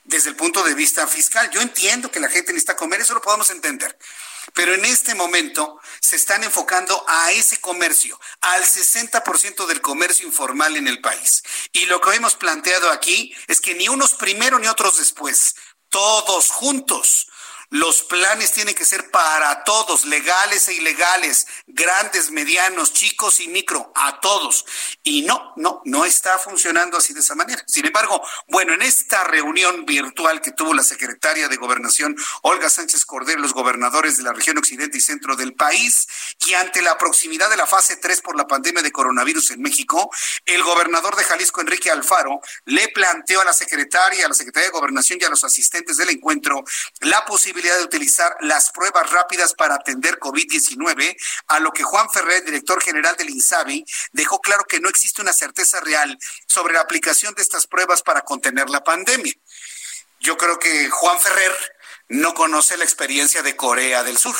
[0.03, 1.49] desde el punto de vista fiscal.
[1.49, 3.97] Yo entiendo que la gente necesita comer, eso lo podemos entender.
[4.53, 10.77] Pero en este momento se están enfocando a ese comercio, al 60% del comercio informal
[10.77, 11.43] en el país.
[11.73, 15.55] Y lo que hemos planteado aquí es que ni unos primero ni otros después,
[15.89, 17.27] todos juntos
[17.69, 23.91] los planes tienen que ser para todos, legales e ilegales, grandes, medianos, chicos y micro,
[23.93, 24.65] a todos.
[25.03, 27.61] Y no, no, no está funcionando así de esa manera.
[27.67, 33.05] Sin embargo, bueno, en esta reunión virtual que tuvo la secretaria de Gobernación, Olga Sánchez
[33.05, 36.07] Cordero, los gobernadores de la región occidente y centro del país,
[36.47, 40.09] y ante la proximidad de la fase 3 por la pandemia de coronavirus en México,
[40.45, 44.73] el gobernador de Jalisco, Enrique Alfaro, le planteó a la secretaria, a la secretaria de
[44.73, 46.63] Gobernación y a los asistentes del encuentro
[47.01, 51.15] la posibilidad de utilizar las pruebas rápidas para atender COVID-19,
[51.47, 55.33] a lo que Juan Ferrer, director general del INSABI, dejó claro que no existe una
[55.33, 56.17] certeza real
[56.47, 59.33] sobre la aplicación de estas pruebas para contener la pandemia.
[60.19, 61.55] Yo creo que Juan Ferrer
[62.09, 64.35] no conoce la experiencia de Corea del Sur.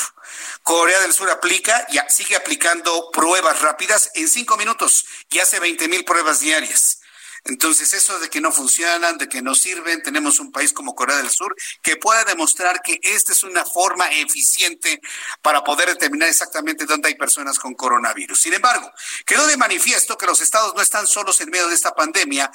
[0.62, 5.88] Corea del Sur aplica, y sigue aplicando pruebas rápidas en cinco minutos y hace 20
[5.88, 7.00] mil pruebas diarias.
[7.48, 11.16] Entonces, eso de que no funcionan, de que no sirven, tenemos un país como Corea
[11.16, 15.00] del Sur que pueda demostrar que esta es una forma eficiente
[15.42, 18.40] para poder determinar exactamente dónde hay personas con coronavirus.
[18.40, 18.90] Sin embargo,
[19.24, 22.50] quedó de manifiesto que los estados no están solos en medio de esta pandemia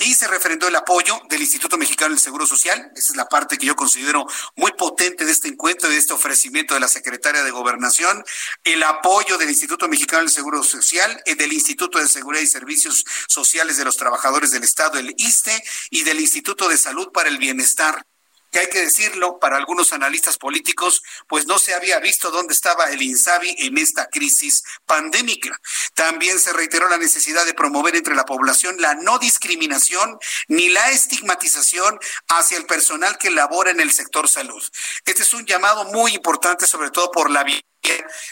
[0.00, 2.92] y se refrendó el apoyo del Instituto Mexicano del Seguro Social.
[2.94, 6.74] Esa es la parte que yo considero muy potente de este encuentro, de este ofrecimiento
[6.74, 8.24] de la secretaria de Gobernación.
[8.64, 13.04] El apoyo del Instituto Mexicano del Seguro Social, y del Instituto de Seguridad y Servicios
[13.26, 17.38] Sociales de los Trabajadores del Estado, el ISTE, y del Instituto de Salud para el
[17.38, 18.04] Bienestar
[18.50, 22.86] que hay que decirlo, para algunos analistas políticos, pues no se había visto dónde estaba
[22.86, 25.60] el INSABI en esta crisis pandémica.
[25.94, 30.90] También se reiteró la necesidad de promover entre la población la no discriminación ni la
[30.90, 34.62] estigmatización hacia el personal que labora en el sector salud.
[35.04, 37.44] Este es un llamado muy importante, sobre todo por la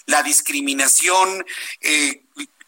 [0.07, 1.44] la discriminación,
[1.81, 2.22] eh,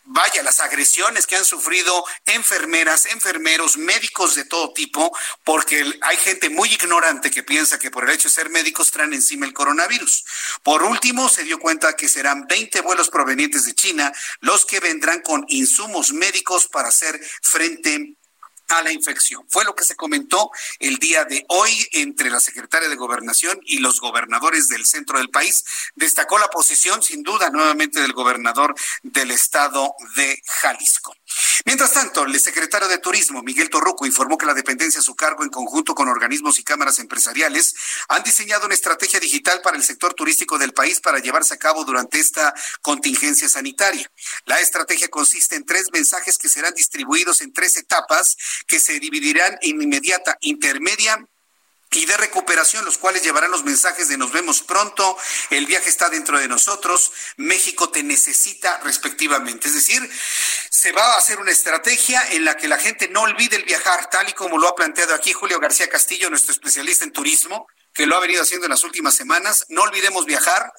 [0.09, 6.51] vaya, las agresiones que han sufrido enfermeras, enfermeros, médicos de todo tipo, porque hay gente
[6.51, 10.25] muy ignorante que piensa que por el hecho de ser médicos traen encima el coronavirus.
[10.63, 15.21] Por último, se dio cuenta que serán 20 vuelos provenientes de China los que vendrán
[15.21, 18.18] con insumos médicos para hacer frente
[18.69, 19.45] a la infección.
[19.49, 23.79] Fue lo que se comentó el día de hoy entre la secretaria de Gobernación y
[23.79, 25.65] los gobernadores del centro del país.
[25.95, 31.15] Destacó la posición, sin duda, nuevamente del gobernador del estado de Jalisco.
[31.65, 35.43] Mientras tanto, el secretario de Turismo, Miguel Torruco, informó que la dependencia a su cargo,
[35.43, 37.75] en conjunto con organismos y cámaras empresariales,
[38.09, 41.85] han diseñado una estrategia digital para el sector turístico del país para llevarse a cabo
[41.85, 44.11] durante esta contingencia sanitaria.
[44.45, 49.59] La estrategia consiste en tres mensajes que serán distribuidos en tres etapas que se dividirán
[49.63, 51.25] en inmediata, intermedia
[51.91, 55.17] y de recuperación, los cuales llevarán los mensajes de nos vemos pronto,
[55.51, 59.69] el viaje está dentro de nosotros, México te necesita respectivamente.
[59.69, 60.09] Es decir,
[60.71, 64.11] se va a hacer una estrategia en la que la gente no olvide el viajar,
[64.11, 68.07] tal y como lo ha planteado aquí Julio García Castillo, nuestro especialista en turismo, que
[68.07, 69.65] lo ha venido haciendo en las últimas semanas.
[69.71, 70.71] No olvidemos viajar,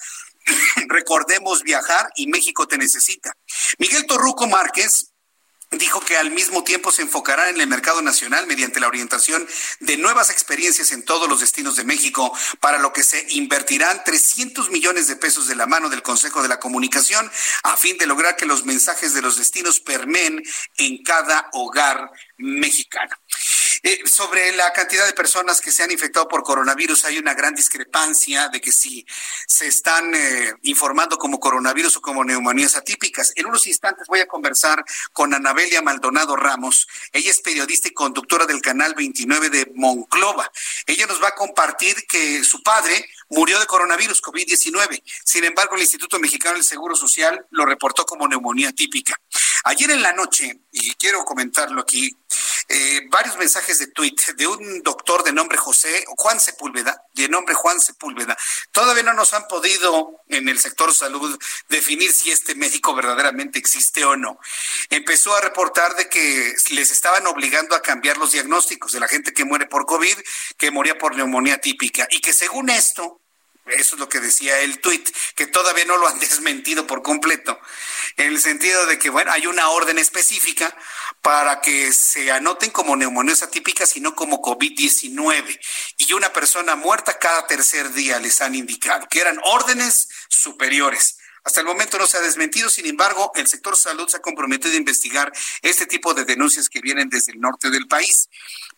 [0.88, 3.34] recordemos viajar y México te necesita.
[3.80, 5.12] Miguel Torruco Márquez
[5.72, 9.48] dijo que al mismo tiempo se enfocará en el mercado nacional mediante la orientación
[9.80, 14.72] de nuevas experiencias en todos los destinos de México, para lo que se invertirán 300
[14.72, 17.30] millones de pesos de la mano del Consejo de la Comunicación
[17.64, 20.42] a fin de lograr que los mensajes de los destinos permeen
[20.78, 23.16] en cada hogar mexicano.
[23.82, 27.56] Eh, sobre la cantidad de personas que se han infectado por coronavirus, hay una gran
[27.56, 29.06] discrepancia de que si
[29.48, 33.32] se están eh, informando como coronavirus o como neumonías atípicas.
[33.36, 36.88] En unos instantes voy a conversar con Anabelia Maldonado Ramos.
[37.14, 40.52] Ella es periodista y conductora del canal 29 de Monclova.
[40.86, 45.02] Ella nos va a compartir que su padre murió de coronavirus, COVID-19.
[45.24, 49.16] Sin embargo, el Instituto Mexicano del Seguro Social lo reportó como neumonía típica.
[49.66, 52.16] Ayer en la noche, y quiero comentarlo aquí,
[52.72, 57.56] eh, varios mensajes de tweet de un doctor de nombre José, Juan Sepúlveda, de nombre
[57.56, 58.38] Juan Sepúlveda.
[58.72, 61.36] Todavía no nos han podido en el sector salud
[61.68, 64.40] definir si este médico verdaderamente existe o no.
[64.92, 69.34] Empezó a reportar de que les estaban obligando a cambiar los diagnósticos de la gente
[69.34, 70.18] que muere por COVID,
[70.58, 73.20] que moría por neumonía típica, y que según esto,
[73.72, 77.60] Eso es lo que decía el tuit, que todavía no lo han desmentido por completo,
[78.18, 80.76] en el sentido de que, bueno, hay una orden específica
[81.22, 85.60] para que se anoten como neumonías atípicas y no como COVID-19.
[85.98, 91.18] Y una persona muerta cada tercer día les han indicado que eran órdenes superiores.
[91.44, 94.74] Hasta el momento no se ha desmentido, sin embargo, el sector salud se ha comprometido
[94.74, 95.32] a investigar
[95.62, 98.30] este tipo de denuncias que vienen desde el norte del país.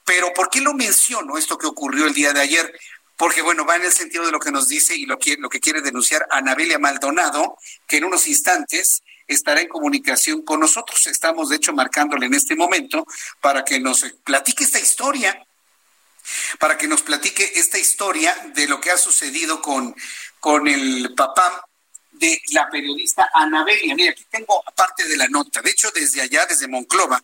[0.06, 2.80] Pero ¿por qué lo menciono esto que ocurrió el día de ayer?
[3.22, 5.48] Porque, bueno, va en el sentido de lo que nos dice y lo que, lo
[5.48, 7.56] que quiere denunciar Anabelia Maldonado,
[7.86, 11.06] que en unos instantes estará en comunicación con nosotros.
[11.06, 13.06] Estamos, de hecho, marcándole en este momento
[13.40, 15.40] para que nos platique esta historia,
[16.58, 19.96] para que nos platique esta historia de lo que ha sucedido con,
[20.40, 21.64] con el papá
[22.22, 23.96] de la periodista Anabelia.
[23.96, 25.62] Mira, aquí tengo parte de la nota.
[25.62, 27.22] De hecho, desde allá, desde Monclova,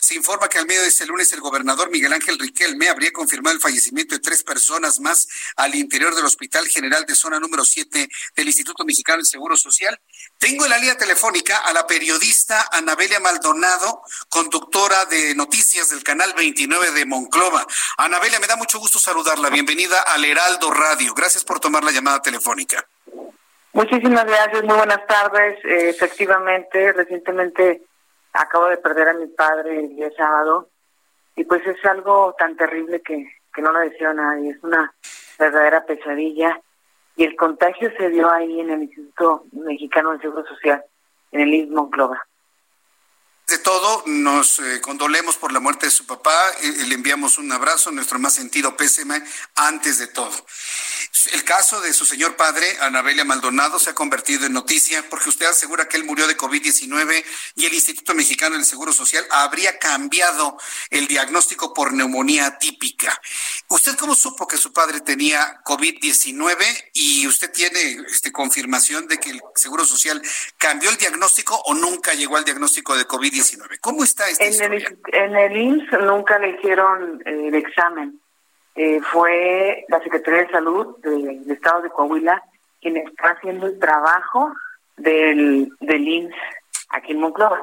[0.00, 3.54] se informa que al medio de este lunes el gobernador Miguel Ángel Riquelme habría confirmado
[3.54, 8.08] el fallecimiento de tres personas más al interior del Hospital General de Zona número 7
[8.34, 10.00] del Instituto Mexicano del Seguro Social.
[10.38, 16.32] Tengo en la línea telefónica a la periodista Anabelia Maldonado, conductora de noticias del canal
[16.32, 17.66] 29 de Monclova.
[17.98, 19.50] Anabelia, me da mucho gusto saludarla.
[19.50, 21.12] Bienvenida al Heraldo Radio.
[21.12, 22.89] Gracias por tomar la llamada telefónica.
[23.72, 25.64] Muchísimas gracias, muy buenas tardes.
[25.64, 27.82] Eh, efectivamente, recientemente
[28.32, 30.68] acabo de perder a mi padre el día sábado
[31.36, 34.92] y pues es algo tan terrible que, que no lo deseo a nadie, es una
[35.38, 36.60] verdadera pesadilla
[37.16, 40.84] y el contagio se dio ahí en el Instituto Mexicano del Seguro Social,
[41.32, 42.20] en el Istmo Global
[43.50, 47.50] de todo, nos eh, condolemos por la muerte de su papá, eh, le enviamos un
[47.50, 49.22] abrazo, nuestro más sentido pésame
[49.56, 50.32] antes de todo.
[51.32, 55.46] El caso de su señor padre, Anabelia Maldonado, se ha convertido en noticia porque usted
[55.46, 57.24] asegura que él murió de COVID-19
[57.56, 60.56] y el Instituto Mexicano del Seguro Social habría cambiado
[60.88, 63.20] el diagnóstico por neumonía típica.
[63.68, 66.56] ¿Usted cómo supo que su padre tenía COVID-19
[66.94, 70.22] y usted tiene este, confirmación de que el Seguro Social
[70.58, 73.78] cambió el diagnóstico o nunca llegó al diagnóstico de COVID-19?
[73.80, 78.19] ¿Cómo está esta en El, en el IMSS nunca le hicieron eh, el examen.
[78.82, 82.42] Eh, fue la Secretaría de Salud del Estado de Coahuila
[82.80, 84.54] quien está haciendo el trabajo
[84.96, 86.32] del, del
[86.88, 87.62] aquí en Monclova.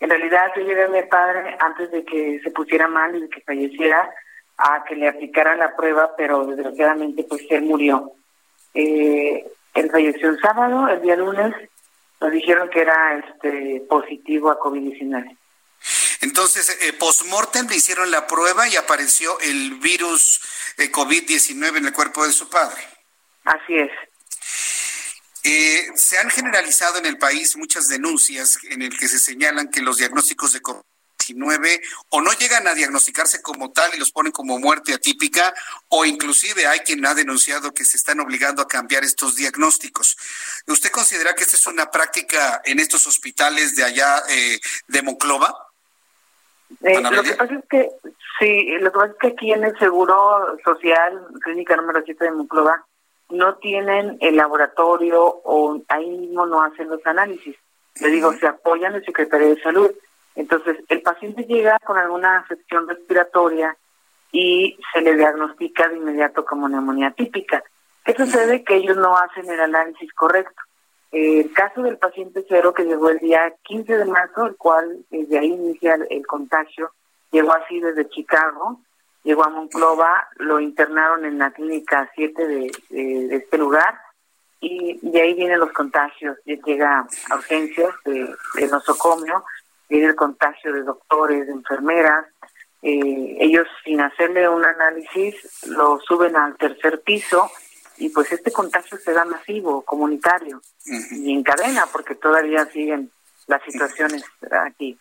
[0.00, 3.28] En realidad yo llevé a mi padre antes de que se pusiera mal y de
[3.28, 4.08] que falleciera
[4.56, 8.12] a que le aplicaran la prueba, pero desgraciadamente pues él murió.
[8.72, 11.54] Eh, él falleció el sábado, el día lunes
[12.18, 15.36] nos dijeron que era este positivo a COVID-19.
[16.26, 20.40] Entonces, eh, post-mortem le hicieron la prueba y apareció el virus
[20.76, 22.82] eh, COVID-19 en el cuerpo de su padre.
[23.44, 23.92] Así es.
[25.44, 29.82] Eh, se han generalizado en el país muchas denuncias en el que se señalan que
[29.82, 34.58] los diagnósticos de COVID-19 o no llegan a diagnosticarse como tal y los ponen como
[34.58, 35.54] muerte atípica
[35.90, 40.16] o inclusive hay quien ha denunciado que se están obligando a cambiar estos diagnósticos.
[40.66, 44.58] ¿Usted considera que esta es una práctica en estos hospitales de allá eh,
[44.88, 45.65] de Monclova?
[46.82, 47.90] Eh, lo que pasa es que,
[48.38, 52.30] sí, lo que pasa es que aquí en el Seguro Social, clínica número 7 de
[52.32, 52.84] Monclova,
[53.30, 57.56] no tienen el laboratorio o ahí mismo no hacen los análisis.
[58.00, 59.90] Le digo, se apoyan el Secretaría de Salud.
[60.34, 63.76] Entonces, el paciente llega con alguna afección respiratoria
[64.32, 67.62] y se le diagnostica de inmediato como neumonía típica.
[68.04, 68.62] ¿Qué sucede?
[68.62, 70.62] Que ellos no hacen el análisis correcto.
[71.12, 75.38] El caso del paciente cero que llegó el día 15 de marzo, el cual desde
[75.38, 76.90] ahí inicia el contagio,
[77.30, 78.80] llegó así desde Chicago,
[79.26, 83.98] llegó a Monclova, lo internaron en la clínica 7 de, este lugar
[84.60, 89.44] y de ahí vienen los contagios, llega urgencias de, nosocomio,
[89.88, 92.26] viene el contagio de doctores, de enfermeras,
[92.82, 95.34] eh, ellos sin hacerle un análisis
[95.66, 97.50] lo suben al tercer piso
[97.98, 103.10] y pues este contagio se da masivo, comunitario y en cadena porque todavía siguen
[103.46, 104.98] las situaciones aquí.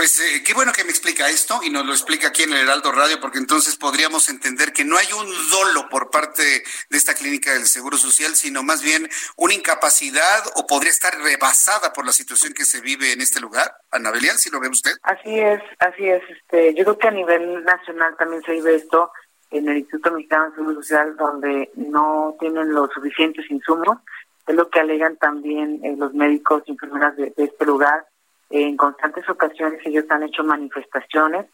[0.00, 2.60] Pues eh, qué bueno que me explica esto y nos lo explica aquí en el
[2.60, 7.12] Heraldo Radio, porque entonces podríamos entender que no hay un dolo por parte de esta
[7.12, 12.12] clínica del Seguro Social, sino más bien una incapacidad o podría estar rebasada por la
[12.12, 13.74] situación que se vive en este lugar.
[13.90, 14.92] Anabelian, si lo ve usted.
[15.02, 16.22] Así es, así es.
[16.30, 19.12] Este, yo creo que a nivel nacional también se vive esto
[19.50, 23.98] en el Instituto Mexicano de Seguro Social, donde no tienen los suficientes insumos.
[24.46, 28.06] Es lo que alegan también eh, los médicos y enfermeras de este lugar
[28.50, 31.46] en constantes ocasiones ellos han hecho manifestaciones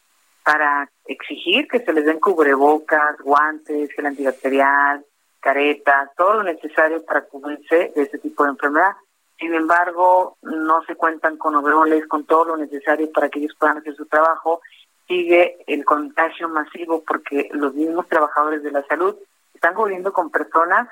[0.43, 5.05] para exigir que se les den cubrebocas, guantes, gel antibacterial,
[5.39, 8.93] caretas, todo lo necesario para cubrirse de este tipo de enfermedad.
[9.37, 13.77] Sin embargo, no se cuentan con overoles, con todo lo necesario para que ellos puedan
[13.77, 14.61] hacer su trabajo.
[15.07, 19.15] Sigue el contagio masivo porque los mismos trabajadores de la salud
[19.53, 20.87] están cubriendo con personas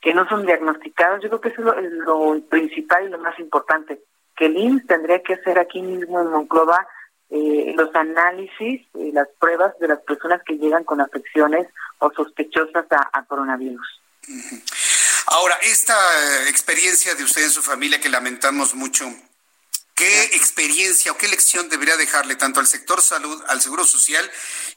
[0.00, 1.22] que no son diagnosticadas.
[1.22, 4.00] Yo creo que eso es lo, principal y lo más importante,
[4.36, 6.86] que el IMSS tendría que hacer aquí mismo en Monclova
[7.30, 8.82] eh, los análisis
[9.14, 11.66] las pruebas de las personas que llegan con afecciones
[11.98, 14.00] o sospechosas a, coronavirus.
[15.28, 19.06] Ahora, esta eh, experiencia de usted en su familia que lamentamos mucho,
[19.94, 24.28] ¿Qué experiencia o qué lección debería dejarle tanto al sector salud, al seguro social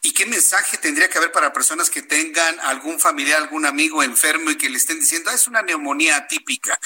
[0.04, 4.52] y qué mensaje tendría que haber para personas que tengan algún familiar, algún amigo enfermo
[4.52, 6.80] y que le estén diciendo, ah, es una neumonía atípica?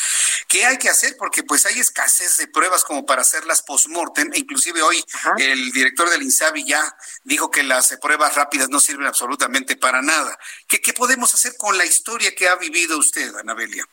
[0.47, 1.17] ¿Qué hay que hacer?
[1.17, 4.31] Porque pues hay escasez de pruebas como para hacerlas post-mortem.
[4.33, 5.03] E inclusive hoy
[5.37, 10.39] el director del INSABI ya dijo que las pruebas rápidas no sirven absolutamente para nada.
[10.69, 13.85] ¿Qué, qué podemos hacer con la historia que ha vivido usted, Anabelia?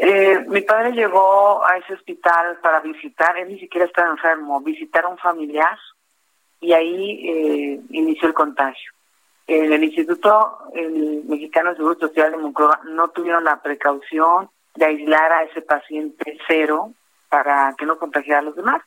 [0.00, 5.04] Eh, mi padre llegó a ese hospital para visitar, él ni siquiera estaba enfermo, visitar
[5.04, 5.76] a un familiar
[6.60, 8.92] y ahí eh, inició el contagio.
[9.46, 10.58] En el Instituto
[11.26, 16.38] Mexicano de Seguro Social de Monclova no tuvieron la precaución de aislar a ese paciente
[16.46, 16.92] cero
[17.28, 18.82] para que no contagiara a los demás.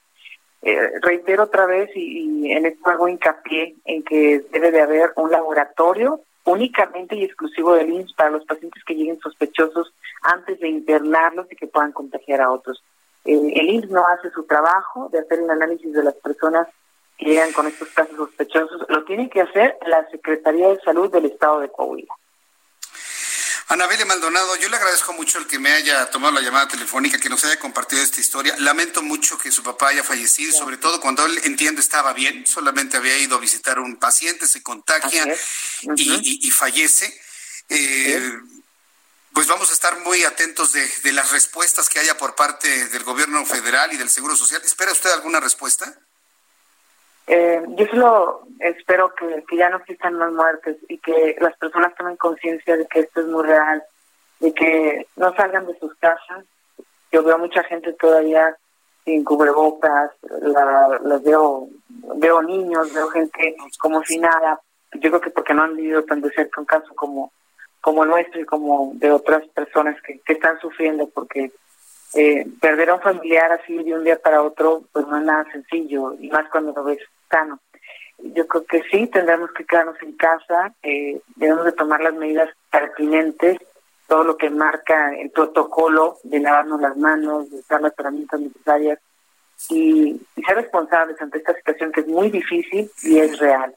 [0.61, 5.31] Eh, reitero otra vez y, en esto hago hincapié en que debe de haber un
[5.31, 11.47] laboratorio únicamente y exclusivo del IMSS para los pacientes que lleguen sospechosos antes de internarlos
[11.51, 12.83] y que puedan contagiar a otros.
[13.25, 16.67] el IMSS no hace su trabajo de hacer un análisis de las personas
[17.21, 21.25] que llegan con estos casos sospechosos, lo tiene que hacer la Secretaría de Salud del
[21.25, 22.13] Estado de Coahuila.
[23.67, 27.29] Anabel Maldonado, yo le agradezco mucho el que me haya tomado la llamada telefónica, que
[27.29, 28.53] nos haya compartido esta historia.
[28.59, 32.97] Lamento mucho que su papá haya fallecido, sobre todo cuando él, entiendo, estaba bien, solamente
[32.97, 35.23] había ido a visitar a un paciente, se contagia
[35.95, 37.17] y, fallece.
[37.69, 38.39] Eh,
[39.33, 43.45] pues vamos a estar muy atentos de, las respuestas que haya por parte del gobierno
[43.45, 44.61] federal y del Seguro Social.
[44.63, 45.93] ¿Espera usted alguna respuesta?
[47.27, 52.17] Eh, yo solo espero que, ya no existan más muertes y que las personas tomen
[52.17, 53.83] conciencia de que esto es muy real,
[54.39, 56.43] de que no salgan de sus casas.
[57.11, 58.55] Yo veo mucha gente todavía
[59.05, 60.11] sin cubrebocas,
[60.41, 61.67] la, las veo,
[62.15, 64.59] veo niños, veo gente como si nada.
[64.93, 67.31] Yo creo que porque no han vivido tan de cerca un caso como
[67.81, 71.51] como el nuestro y como de otras personas que, que están sufriendo porque
[72.13, 75.45] eh, perder a un familiar así de un día para otro pues no es nada
[75.51, 77.59] sencillo y más cuando lo ves sano.
[78.19, 82.49] Yo creo que sí, tendremos que quedarnos en casa, eh, debemos de tomar las medidas
[82.69, 83.57] pertinentes,
[84.07, 88.99] todo lo que marca el protocolo de lavarnos las manos, de usar las herramientas necesarias
[89.69, 93.73] y, y ser responsables ante esta situación que es muy difícil y es real.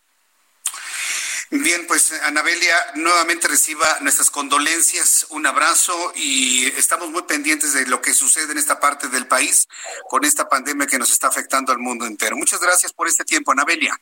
[1.56, 8.02] Bien, pues Anabelia, nuevamente reciba nuestras condolencias, un abrazo y estamos muy pendientes de lo
[8.02, 9.68] que sucede en esta parte del país
[10.08, 12.36] con esta pandemia que nos está afectando al mundo entero.
[12.36, 13.96] Muchas gracias por este tiempo, Anabelia.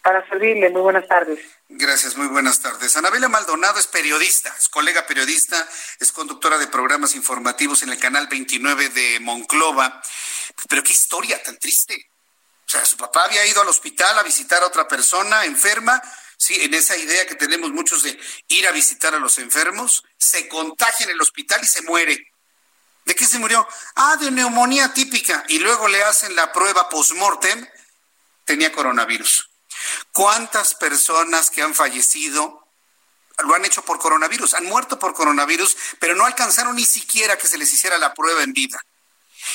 [0.00, 1.40] Para servirle, muy buenas tardes.
[1.68, 2.96] Gracias, muy buenas tardes.
[2.96, 5.68] Anabelia Maldonado es periodista, es colega periodista,
[5.98, 10.00] es conductora de programas informativos en el canal 29 de Monclova.
[10.68, 12.10] Pero qué historia tan triste.
[12.64, 16.00] O sea, su papá había ido al hospital a visitar a otra persona enferma
[16.36, 16.62] ¿sí?
[16.62, 18.18] En esa idea que tenemos muchos de
[18.48, 22.32] ir a visitar a los enfermos, se contagia en el hospital y se muere.
[23.04, 23.66] ¿De qué se murió?
[23.94, 25.44] Ah, de neumonía típica.
[25.48, 27.66] Y luego le hacen la prueba post-mortem,
[28.44, 29.48] tenía coronavirus.
[30.12, 32.66] ¿Cuántas personas que han fallecido
[33.44, 34.54] lo han hecho por coronavirus?
[34.54, 38.42] Han muerto por coronavirus, pero no alcanzaron ni siquiera que se les hiciera la prueba
[38.42, 38.84] en vida.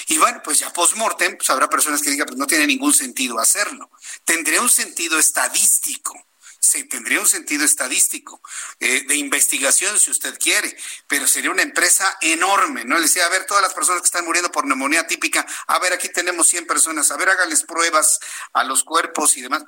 [0.08, 3.38] Y bueno, pues ya post-mortem, pues habrá personas que digan, pues no tiene ningún sentido
[3.40, 3.90] hacerlo.
[4.24, 6.26] Tendría un sentido estadístico
[6.62, 8.40] se tendría un sentido estadístico,
[8.80, 12.96] eh, de investigación si usted quiere, pero sería una empresa enorme, ¿no?
[12.96, 15.92] Le decía, a ver, todas las personas que están muriendo por neumonía típica, a ver,
[15.92, 18.20] aquí tenemos 100 personas, a ver, háganles pruebas
[18.54, 19.64] a los cuerpos y demás.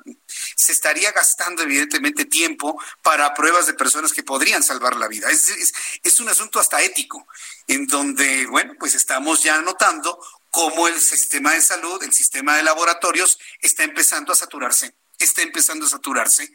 [0.56, 5.30] Se estaría gastando evidentemente tiempo para pruebas de personas que podrían salvar la vida.
[5.32, 7.28] Es un asunto hasta ético,
[7.66, 10.20] en donde, bueno, pues estamos ya notando
[10.52, 15.86] cómo el sistema de salud, el sistema de laboratorios está empezando a saturarse está empezando
[15.86, 16.52] a saturarse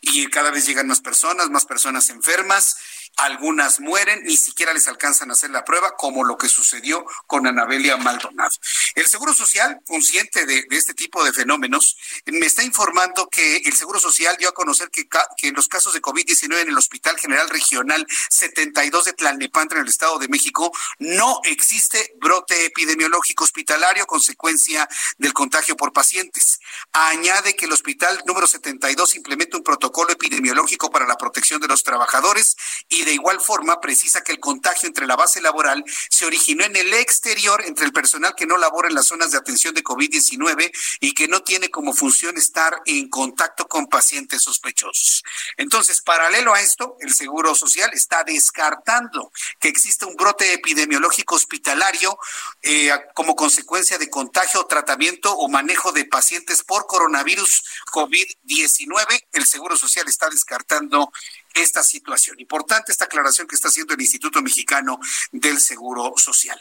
[0.00, 2.76] y cada vez llegan más personas, más personas enfermas
[3.16, 7.46] algunas mueren, ni siquiera les alcanzan a hacer la prueba, como lo que sucedió con
[7.46, 8.56] Anabelia Maldonado.
[8.94, 11.96] El Seguro Social, consciente de, este tipo de fenómenos,
[12.26, 15.06] me está informando que el Seguro Social dio a conocer que,
[15.48, 19.90] en los casos de COVID-19 en el Hospital General Regional 72 de Tlalnepantla, en el
[19.90, 24.88] Estado de México, no existe brote epidemiológico hospitalario consecuencia
[25.18, 26.60] del contagio por pacientes.
[26.92, 31.82] Añade que el hospital número 72 implementa un protocolo epidemiológico para la protección de los
[31.82, 32.56] trabajadores
[32.88, 36.76] y de igual forma precisa que el contagio entre la base laboral se originó en
[36.76, 40.70] el exterior entre el personal que no labora en las zonas de atención de COVID-19
[41.00, 45.22] y que no tiene como función estar en contacto con pacientes sospechosos.
[45.56, 52.18] Entonces, paralelo a esto, el Seguro Social está descartando que exista un brote epidemiológico hospitalario
[52.62, 59.26] eh, como consecuencia de contagio, tratamiento o manejo de pacientes por coronavirus COVID-19.
[59.32, 61.12] El Seguro Social está descartando
[61.54, 62.38] esta situación.
[62.40, 64.98] Importante esta aclaración que está haciendo el Instituto Mexicano
[65.30, 66.58] del Seguro Social.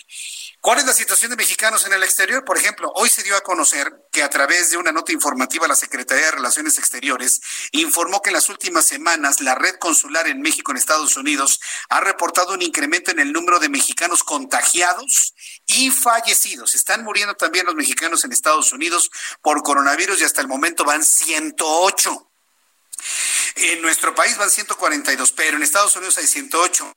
[0.59, 2.45] ¿Cuál es la situación de mexicanos en el exterior?
[2.45, 5.75] Por ejemplo, hoy se dio a conocer que a través de una nota informativa la
[5.75, 10.71] Secretaría de Relaciones Exteriores informó que en las últimas semanas la red consular en México,
[10.71, 15.33] en Estados Unidos, ha reportado un incremento en el número de mexicanos contagiados
[15.65, 16.75] y fallecidos.
[16.75, 19.09] Están muriendo también los mexicanos en Estados Unidos
[19.41, 22.30] por coronavirus y hasta el momento van 108.
[23.55, 26.91] En nuestro país van 142, pero en Estados Unidos hay 108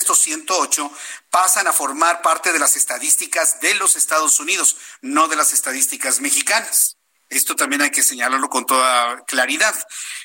[0.00, 0.90] estos 108
[1.28, 6.20] pasan a formar parte de las estadísticas de los Estados Unidos, no de las estadísticas
[6.20, 6.96] mexicanas.
[7.28, 9.74] Esto también hay que señalarlo con toda claridad.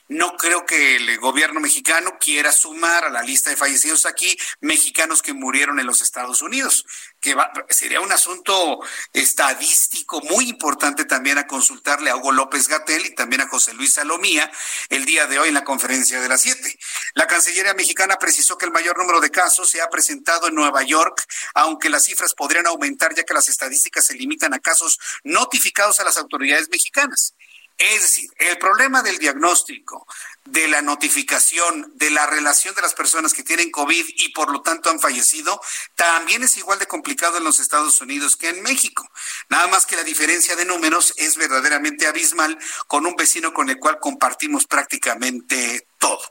[0.07, 5.21] No creo que el gobierno mexicano quiera sumar a la lista de fallecidos aquí mexicanos
[5.21, 6.85] que murieron en los Estados Unidos,
[7.23, 7.35] que
[7.69, 8.81] sería un asunto
[9.13, 13.93] estadístico muy importante también a consultarle a Hugo López Gatel y también a José Luis
[13.93, 14.51] Salomía
[14.89, 16.77] el día de hoy en la conferencia de las siete.
[17.13, 20.83] La Cancillería mexicana precisó que el mayor número de casos se ha presentado en Nueva
[20.83, 26.01] York, aunque las cifras podrían aumentar ya que las estadísticas se limitan a casos notificados
[26.01, 27.35] a las autoridades mexicanas.
[27.77, 30.05] Es decir, el problema del diagnóstico,
[30.45, 34.61] de la notificación, de la relación de las personas que tienen COVID y por lo
[34.61, 35.59] tanto han fallecido,
[35.95, 39.09] también es igual de complicado en los Estados Unidos que en México.
[39.49, 43.79] Nada más que la diferencia de números es verdaderamente abismal con un vecino con el
[43.79, 46.21] cual compartimos prácticamente todo.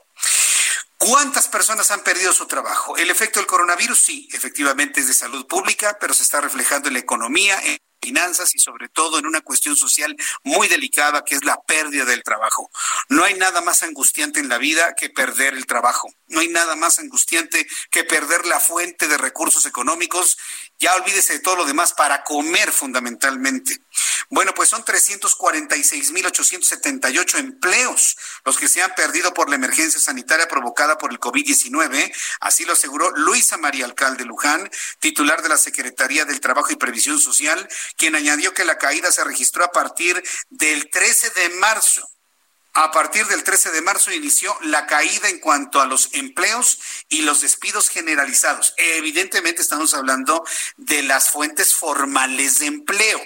[0.97, 2.95] ¿Cuántas personas han perdido su trabajo?
[2.95, 6.93] El efecto del coronavirus, sí, efectivamente es de salud pública, pero se está reflejando en
[6.93, 11.43] la economía, en finanzas y sobre todo en una cuestión social muy delicada que es
[11.43, 12.69] la pérdida del trabajo.
[13.09, 16.13] No hay nada más angustiante en la vida que perder el trabajo.
[16.27, 20.37] No hay nada más angustiante que perder la fuente de recursos económicos.
[20.79, 23.79] Ya olvídese de todo lo demás para comer fundamentalmente.
[24.29, 30.97] Bueno, pues son 346.878 empleos los que se han perdido por la emergencia sanitaria provocada
[30.97, 32.13] por el COVID-19.
[32.41, 34.69] Así lo aseguró Luisa María Alcalde Luján,
[34.99, 39.23] titular de la Secretaría del Trabajo y Previsión Social, quien añadió que la caída se
[39.23, 42.07] registró a partir del 13 de marzo.
[42.75, 47.21] A partir del 13 de marzo inició la caída en cuanto a los empleos y
[47.21, 48.73] los despidos generalizados.
[48.77, 50.43] Evidentemente estamos hablando
[50.77, 53.21] de las fuentes formales de empleo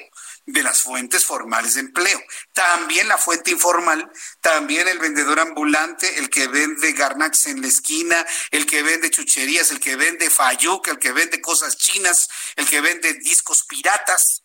[0.48, 2.20] de las fuentes formales de empleo.
[2.54, 8.26] También la fuente informal, también el vendedor ambulante, el que vende garnax en la esquina,
[8.52, 12.80] el que vende chucherías, el que vende fayuca, el que vende cosas chinas, el que
[12.80, 14.44] vende discos piratas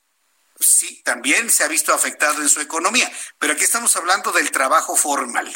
[0.63, 4.97] sí, también se ha visto afectado en su economía, pero aquí estamos hablando del trabajo
[4.97, 5.53] formal.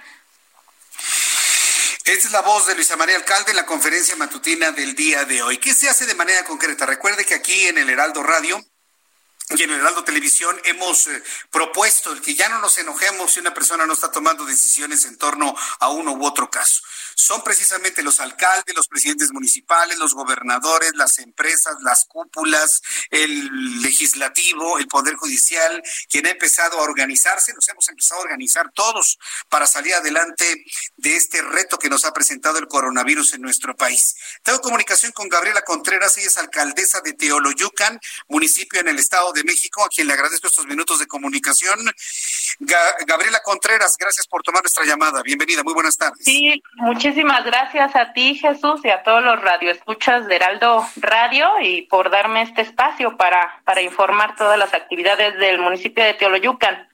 [2.04, 5.42] Esta es la voz de Luisa María Alcalde en la conferencia matutina del día de
[5.42, 5.58] hoy.
[5.58, 6.86] ¿Qué se hace de manera concreta?
[6.86, 8.62] Recuerde que aquí en el Heraldo Radio
[9.50, 13.54] y en Heraldo Televisión hemos eh, propuesto el que ya no nos enojemos si una
[13.54, 16.82] persona no está tomando decisiones en torno a uno u otro caso
[17.16, 24.78] son precisamente los alcaldes, los presidentes municipales, los gobernadores, las empresas, las cúpulas, el legislativo,
[24.78, 29.18] el poder judicial, quien ha empezado a organizarse, nos hemos empezado a organizar todos
[29.48, 30.62] para salir adelante
[30.98, 34.14] de este reto que nos ha presentado el coronavirus en nuestro país.
[34.42, 39.44] Tengo comunicación con Gabriela Contreras, ella es alcaldesa de Teoloyucan, municipio en el estado de
[39.44, 41.78] México, a quien le agradezco estos minutos de comunicación.
[42.58, 45.22] Gabriela Contreras, gracias por tomar nuestra llamada.
[45.22, 46.24] Bienvenida, muy buenas tardes.
[46.24, 51.82] Sí, muchísimas gracias a ti, Jesús, y a todos los radioescuchas de Heraldo Radio y
[51.82, 56.88] por darme este espacio para, para informar todas las actividades del municipio de Teoloyucan.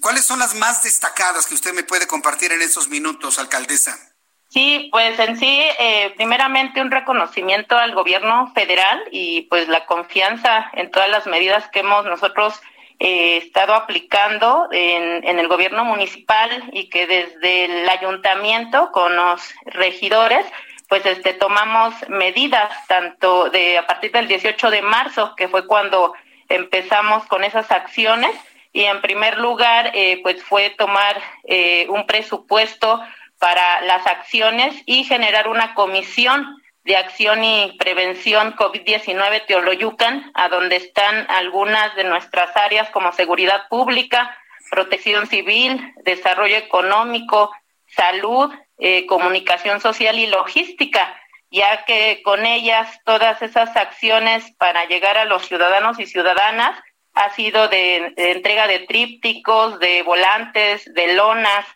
[0.00, 4.13] ¿Cuáles son las más destacadas que usted me puede compartir en estos minutos, alcaldesa?
[4.54, 10.70] Sí, pues en sí, eh, primeramente un reconocimiento al gobierno federal y pues la confianza
[10.74, 12.62] en todas las medidas que hemos nosotros
[13.00, 19.42] eh, estado aplicando en, en, el gobierno municipal y que desde el ayuntamiento con los
[19.64, 20.46] regidores
[20.88, 26.14] pues este tomamos medidas tanto de a partir del 18 de marzo que fue cuando
[26.48, 28.36] empezamos con esas acciones
[28.72, 33.00] y en primer lugar eh, pues fue tomar eh, un presupuesto
[33.44, 40.76] para las acciones y generar una comisión de acción y prevención COVID-19 Teoloyucan, a donde
[40.76, 44.34] están algunas de nuestras áreas como seguridad pública,
[44.70, 47.50] protección civil, desarrollo económico,
[47.86, 51.14] salud, eh, comunicación social y logística,
[51.50, 56.82] ya que con ellas todas esas acciones para llegar a los ciudadanos y ciudadanas
[57.12, 61.66] ha sido de, entrega de trípticos, de volantes, de lonas,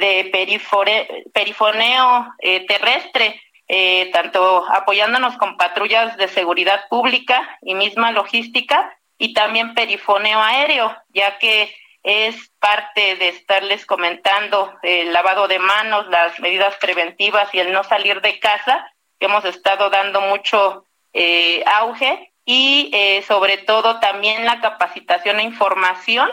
[0.00, 0.30] de
[1.32, 9.34] perifoneo eh, terrestre, eh, tanto apoyándonos con patrullas de seguridad pública y misma logística, y
[9.34, 11.72] también perifoneo aéreo, ya que
[12.02, 17.84] es parte de estarles comentando el lavado de manos, las medidas preventivas y el no
[17.84, 22.90] salir de casa, que hemos estado dando mucho eh, auge y
[23.28, 26.30] sobre todo también la capacitación e información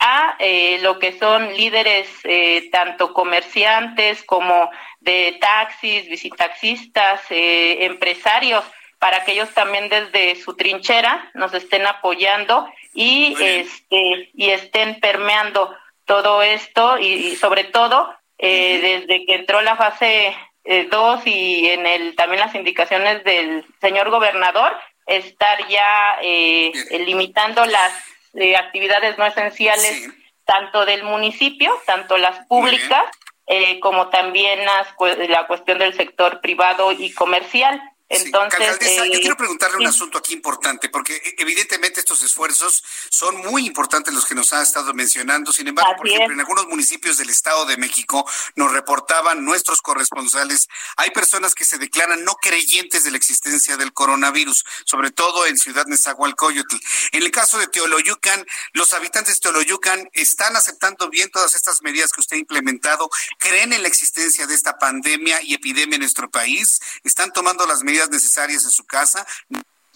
[0.00, 4.70] a eh, lo que son líderes eh, tanto comerciantes como
[5.00, 8.64] de taxis, visitaxistas, empresarios,
[8.98, 15.74] para que ellos también desde su trinchera nos estén apoyando y este y estén permeando
[16.04, 20.34] todo esto y, sobre todo desde que entró la fase
[20.64, 24.72] 2 y en el también las indicaciones del señor gobernador
[25.10, 26.72] estar ya eh,
[27.06, 27.92] limitando las
[28.34, 30.08] eh, actividades no esenciales
[30.44, 33.04] tanto del municipio, tanto las públicas,
[33.46, 34.88] eh, como también las,
[35.28, 37.80] la cuestión del sector privado y comercial.
[38.12, 43.36] Entonces, yo eh, quiero preguntarle un asunto aquí importante, porque e, evidentemente estos esfuerzos son
[43.36, 45.52] muy importantes los que nos ha estado mencionando.
[45.52, 50.68] Sin embargo, por ejemplo, en algunos municipios del Estado de México nos reportaban nuestros corresponsales,
[50.96, 55.56] hay personas que se declaran no creyentes de la existencia del coronavirus, sobre todo en
[55.56, 56.76] Ciudad Nezahualcóyotl.
[57.12, 62.10] En el caso de Teoloyucan, los habitantes de Teoloyucan están aceptando bien todas estas medidas
[62.10, 63.08] que usted ha implementado,
[63.38, 67.84] creen en la existencia de esta pandemia y epidemia en nuestro país, están tomando las
[67.84, 69.26] medidas necesarias en su casa?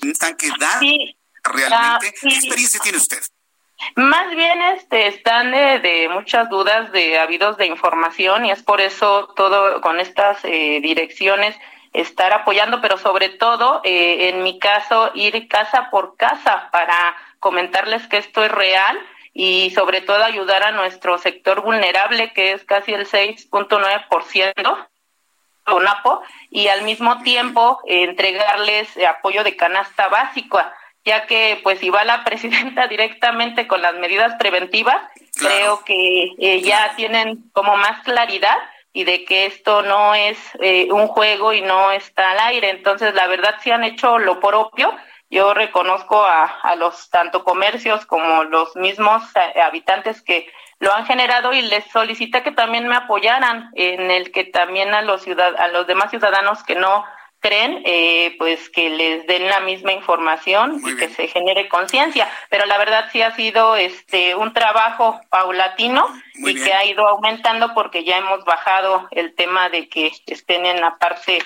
[0.03, 0.87] ¿Están quedando
[1.43, 2.15] realmente?
[2.21, 3.23] ¿Qué experiencia tiene usted?
[3.97, 9.33] Más bien este, están de, muchas dudas de habidos de información y es por eso
[9.37, 11.57] todo con estas eh, direcciones
[11.93, 18.07] estar apoyando, pero sobre todo eh, en mi caso ir casa por casa para comentarles
[18.09, 18.99] que esto es real
[19.33, 24.89] y sobre todo ayudar a nuestro sector vulnerable que es casi el 6.9%
[25.67, 31.79] ONAPO y al mismo tiempo eh, entregarles eh, apoyo de canasta básica, ya que pues
[31.81, 34.97] si va la presidenta directamente con las medidas preventivas,
[35.37, 38.57] creo que eh, ya tienen como más claridad
[38.93, 40.39] y de que esto no es
[40.89, 42.71] un juego y no está al aire.
[42.71, 44.95] Entonces, la verdad sí han hecho lo propio.
[45.29, 49.25] Yo reconozco a, a los tanto comercios como los mismos
[49.61, 50.47] habitantes que
[50.85, 55.03] lo han generado y les solicita que también me apoyaran en el que también a
[55.03, 57.05] los ciudad a los demás ciudadanos que no
[57.41, 62.27] creen, eh, pues que les den la misma información y que se genere conciencia.
[62.49, 67.75] Pero la verdad sí ha sido este un trabajo paulatino y que ha ido aumentando
[67.75, 71.39] porque ya hemos bajado el tema de que estén en la parte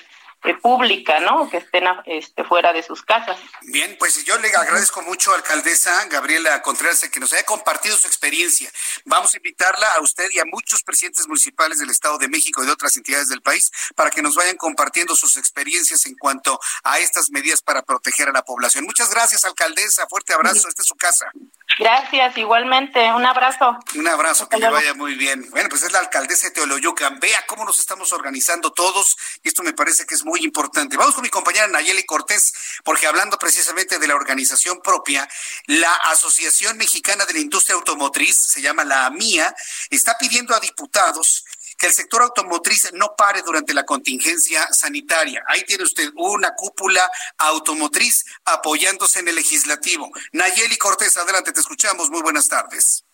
[0.45, 1.51] eh, pública, ¿no?
[1.51, 3.39] Que estén este, fuera de sus casas.
[3.63, 8.71] Bien, pues yo le agradezco mucho, alcaldesa Gabriela Contreras, que nos haya compartido su experiencia.
[9.05, 12.67] Vamos a invitarla a usted y a muchos presidentes municipales del Estado de México y
[12.67, 16.99] de otras entidades del país para que nos vayan compartiendo sus experiencias en cuanto a
[16.99, 18.85] estas medidas para proteger a la población.
[18.85, 20.07] Muchas gracias, alcaldesa.
[20.09, 20.69] Fuerte abrazo.
[20.69, 21.31] Esta es su casa.
[21.79, 23.13] Gracias, igualmente.
[23.13, 23.79] Un abrazo.
[23.95, 25.49] Un abrazo, que le vaya muy bien.
[25.51, 27.21] Bueno, pues es la alcaldesa de Teoloyucan.
[27.21, 29.17] Vea cómo nos estamos organizando todos.
[29.43, 30.97] Y esto me parece que es muy importante.
[30.97, 32.53] Vamos con mi compañera Nayeli Cortés,
[32.85, 35.27] porque hablando precisamente de la organización propia,
[35.67, 39.55] la Asociación Mexicana de la Industria Automotriz, se llama la AMIA,
[39.91, 41.45] está pidiendo a diputados
[41.79, 45.43] que el sector automotriz no pare durante la contingencia sanitaria.
[45.47, 47.09] Ahí tiene usted una cúpula
[47.39, 50.11] automotriz apoyándose en el legislativo.
[50.33, 52.11] Nayeli Cortés, adelante, te escuchamos.
[52.11, 53.08] Muy buenas tardes.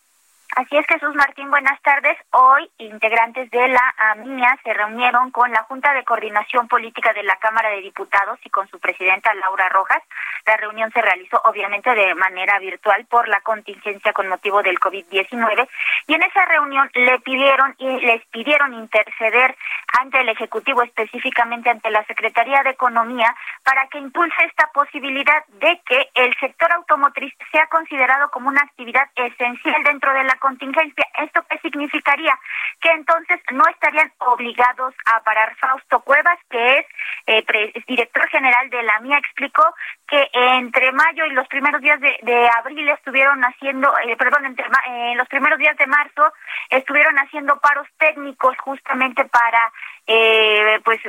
[0.53, 2.17] Así es, Jesús Martín, buenas tardes.
[2.31, 7.35] Hoy, integrantes de la AMIA se reunieron con la Junta de Coordinación Política de la
[7.37, 10.01] Cámara de Diputados y con su presidenta Laura Rojas.
[10.45, 15.67] La reunión se realizó obviamente de manera virtual por la contingencia con motivo del COVID-19
[16.07, 19.57] y en esa reunión le pidieron y les pidieron interceder
[19.99, 25.81] ante el Ejecutivo, específicamente ante la Secretaría de Economía, para que impulse esta posibilidad de
[25.85, 31.05] que el sector automotriz sea considerado como una actividad esencial dentro de la contingencia.
[31.19, 32.37] ¿Esto qué significaría?
[32.81, 35.55] Que entonces no estarían obligados a parar.
[35.57, 36.85] Fausto Cuevas, que es
[37.27, 39.63] eh, director general de la MIA, explicó
[40.07, 45.13] que entre mayo y los primeros días de, abril estuvieron haciendo, eh, perdón, entre eh,
[45.15, 46.31] los primeros días de marzo
[46.69, 49.71] estuvieron haciendo paros técnicos justamente para
[50.07, 50.99] eh, pues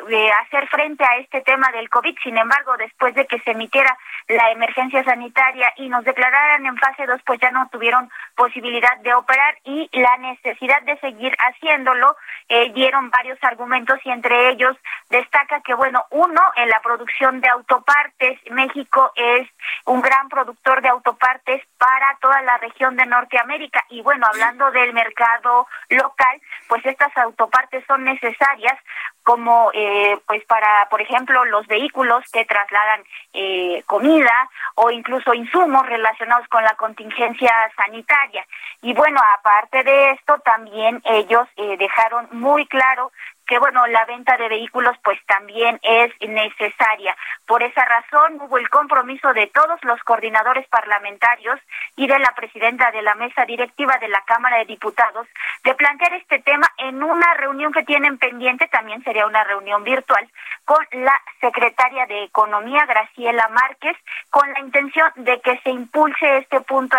[0.43, 2.17] hacer frente a este tema del COVID.
[2.23, 3.97] Sin embargo, después de que se emitiera
[4.29, 9.15] la emergencia sanitaria y nos declararan en fase 2, pues ya no tuvieron posibilidad de
[9.15, 12.17] operar y la necesidad de seguir haciéndolo
[12.49, 14.77] eh, dieron varios argumentos y entre ellos
[15.11, 19.49] destaca que, bueno, uno, en la producción de autopartes, México es
[19.85, 24.93] un gran productor de autopartes para toda la región de Norteamérica y bueno, hablando del
[24.93, 28.79] mercado local, pues estas autopartes son necesarias
[29.23, 35.85] como eh, pues para por ejemplo los vehículos que trasladan eh, comida o incluso insumos
[35.87, 38.47] relacionados con la contingencia sanitaria.
[38.83, 43.11] Y bueno aparte de esto también ellos eh, dejaron muy claro
[43.47, 47.17] que bueno, la venta de vehículos pues también es necesaria.
[47.47, 51.61] Por esa razón hubo el compromiso de todos los coordinadores parlamentarios
[51.97, 55.27] y de la presidenta de la mesa directiva de la Cámara de Diputados
[55.65, 60.29] de plantear este tema en una reunión que tienen pendiente, también sería una reunión virtual,
[60.65, 63.97] con la secretaria de Economía, Graciela Márquez,
[64.31, 66.97] con la intención de que se impulse este punto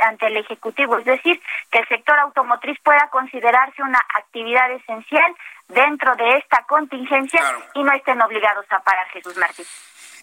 [0.00, 1.40] ante el Ejecutivo, es decir,
[1.70, 5.34] que el sector automotriz pueda considerarse una actividad esencial
[5.70, 7.42] dentro de esta contingencia
[7.74, 9.66] y no estén obligados a parar, Jesús Martín.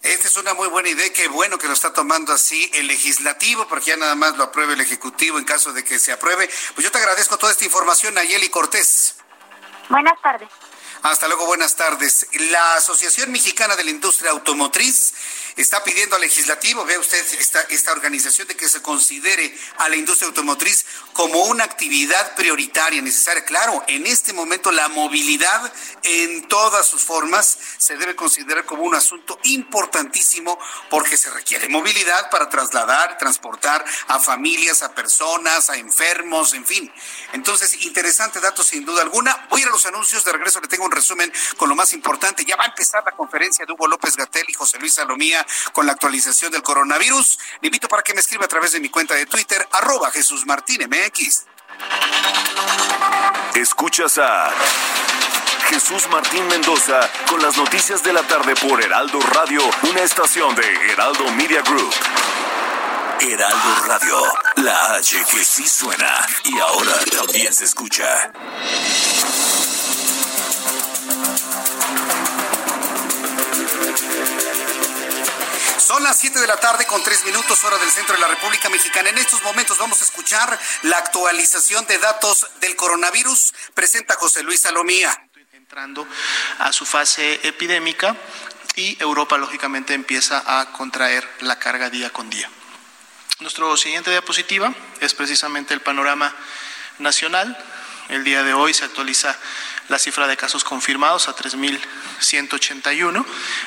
[0.04, 3.68] Esta es una muy buena idea, qué bueno que lo está tomando así el legislativo,
[3.68, 6.48] porque ya nada más lo apruebe el ejecutivo en caso de que se apruebe.
[6.76, 9.20] Pues yo te agradezco toda esta información, Nayeli Cortés.
[9.90, 10.50] Buenas tardes.
[11.04, 12.28] Hasta luego, buenas tardes.
[12.52, 15.14] La Asociación Mexicana de la Industria Automotriz
[15.56, 19.96] está pidiendo al legislativo, vea usted esta, esta organización, de que se considere a la
[19.96, 23.46] industria automotriz como una actividad prioritaria, necesaria.
[23.46, 25.72] Claro, en este momento la movilidad
[26.04, 32.30] en todas sus formas se debe considerar como un asunto importantísimo porque se requiere movilidad
[32.30, 36.92] para trasladar, transportar a familias, a personas, a enfermos, en fin.
[37.34, 39.48] Entonces, interesante dato sin duda alguna.
[39.50, 42.44] Voy a los anuncios, de regreso le tengo un resumen con lo más importante.
[42.46, 45.86] Ya va a empezar la conferencia de Hugo López Gatel y José Luis Salomía con
[45.86, 47.40] la actualización del coronavirus.
[47.62, 50.46] Le invito para que me escriba a través de mi cuenta de Twitter, arroba Jesús
[50.46, 51.46] Martín MX.
[53.56, 54.52] Escuchas a
[55.70, 60.92] Jesús Martín Mendoza con las noticias de la tarde por Heraldo Radio, una estación de
[60.92, 61.94] Heraldo Media Group.
[63.20, 64.24] Heraldo Radio,
[64.58, 68.32] la H que sí suena y ahora también se escucha.
[75.98, 78.70] Son las 7 de la tarde con 3 minutos hora del centro de la República
[78.70, 79.10] Mexicana.
[79.10, 83.52] En estos momentos vamos a escuchar la actualización de datos del coronavirus.
[83.74, 85.28] Presenta José Luis Salomía.
[85.54, 86.08] Entrando
[86.60, 88.16] a su fase epidémica
[88.76, 92.48] y Europa lógicamente empieza a contraer la carga día con día.
[93.40, 96.32] Nuestro siguiente diapositiva es precisamente el panorama
[97.00, 97.58] nacional.
[98.10, 99.36] El día de hoy se actualiza
[99.90, 103.26] la cifra de casos confirmados a 3.181.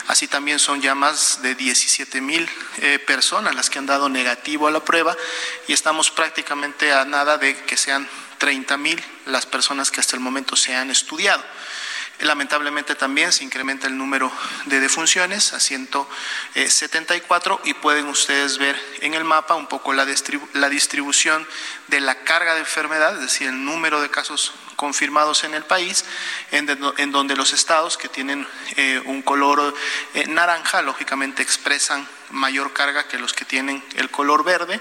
[0.08, 2.48] Así también son ya más de 17.000
[2.78, 5.16] eh, personas las que han dado negativo a la prueba
[5.66, 8.08] y estamos prácticamente a nada de que sean
[8.38, 11.42] 30.000 las personas que hasta el momento se han estudiado.
[12.20, 14.30] Lamentablemente también se incrementa el número
[14.66, 21.46] de defunciones a 174 y pueden ustedes ver en el mapa un poco la, distribución
[21.88, 26.06] de la carga de enfermedad, es decir, el número de casos confirmados en el país,
[26.52, 29.74] en, donde los estados que tienen eh, un color
[30.14, 34.80] eh, naranja, lógicamente expresan mayor carga que los que tienen el color verde.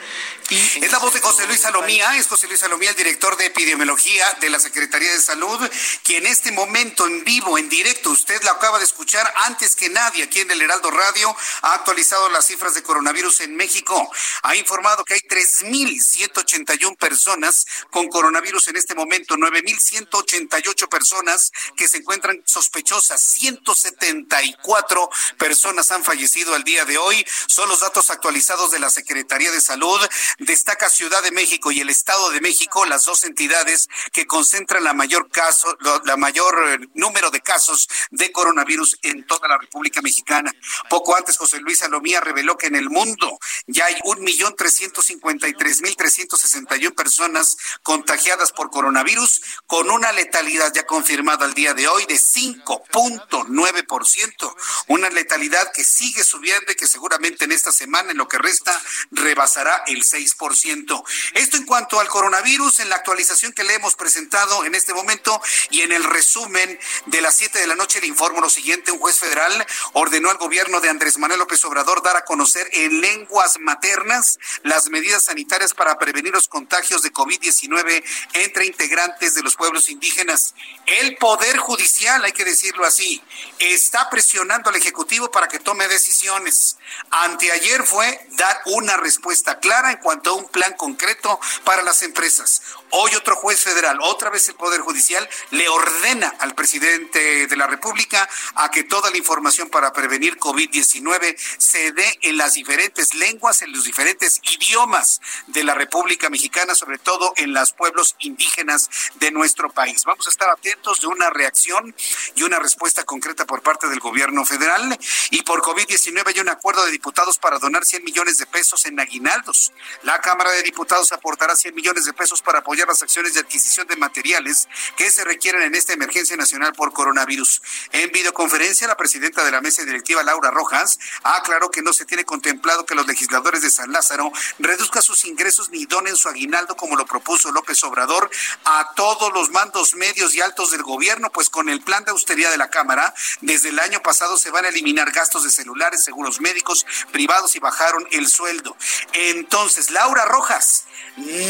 [0.49, 3.45] Y es la voz de José Luis Salomía, es José Luis Salomía, el director de
[3.45, 5.59] epidemiología de la Secretaría de Salud,
[6.03, 9.89] que en este momento en vivo, en directo, usted lo acaba de escuchar antes que
[9.89, 14.11] nadie aquí en el Heraldo Radio, ha actualizado las cifras de coronavirus en México.
[14.43, 21.97] Ha informado que hay 3.181 personas con coronavirus en este momento, 9.188 personas que se
[21.97, 27.25] encuentran sospechosas, 174 personas han fallecido al día de hoy.
[27.47, 29.99] Son los datos actualizados de la Secretaría de Salud.
[30.39, 34.93] Destaca Ciudad de México y el Estado de México, las dos entidades que concentran la
[34.93, 40.51] mayor caso, la mayor eh, número de casos de coronavirus en toda la República Mexicana.
[40.89, 45.05] Poco antes, José Luis Salomía reveló que en el mundo ya hay un millón trescientos
[45.05, 50.85] cincuenta y tres mil trescientos sesenta y personas contagiadas por coronavirus, con una letalidad ya
[50.85, 54.55] confirmada al día de hoy de 5.9%,
[54.87, 58.77] una letalidad que sigue subiendo y que seguramente en esta semana, en lo que resta,
[59.11, 61.03] rebasará el 6%.
[61.33, 65.41] Esto en cuanto al coronavirus, en la actualización que le hemos presentado en este momento
[65.69, 68.99] y en el resumen de las 7 de la noche le informo lo siguiente, un
[68.99, 73.59] juez federal ordenó al gobierno de Andrés Manuel López Obrador dar a conocer en lenguas
[73.59, 78.03] maternas las medidas sanitarias para prevenir los contagios de COVID-19
[78.33, 80.55] entre integrantes de los pueblos indígenas.
[80.85, 83.21] El Poder Judicial, hay que decirlo así,
[83.59, 86.77] está presionando al Ejecutivo para que tome decisiones.
[87.23, 92.61] Anteayer fue dar una respuesta clara en cuanto a un plan concreto para las empresas.
[92.91, 97.67] Hoy otro juez federal, otra vez el Poder Judicial, le ordena al presidente de la
[97.67, 103.61] República a que toda la información para prevenir COVID-19 se dé en las diferentes lenguas,
[103.61, 109.29] en los diferentes idiomas de la República Mexicana, sobre todo en los pueblos indígenas de
[109.29, 110.03] nuestro país.
[110.05, 111.95] Vamos a estar atentos de una reacción
[112.35, 114.97] y una respuesta concreta por parte del gobierno federal.
[115.29, 118.99] Y por COVID-19 hay un acuerdo de diputados para donar 100 millones de pesos en
[118.99, 119.71] aguinaldos.
[120.01, 123.87] La Cámara de Diputados aportará 100 millones de pesos para apoyar las acciones de adquisición
[123.87, 127.61] de materiales que se requieren en esta emergencia nacional por coronavirus.
[127.91, 132.25] En videoconferencia, la presidenta de la mesa directiva, Laura Rojas, aclaró que no se tiene
[132.25, 136.95] contemplado que los legisladores de San Lázaro reduzcan sus ingresos ni donen su aguinaldo como
[136.95, 138.29] lo propuso López Obrador
[138.65, 142.51] a todos los mandos medios y altos del gobierno, pues con el plan de austeridad
[142.51, 146.39] de la Cámara, desde el año pasado se van a eliminar gastos de celulares, seguros
[146.39, 148.75] médicos privados y bajaron el sueldo.
[149.13, 150.85] Entonces, Laura Rojas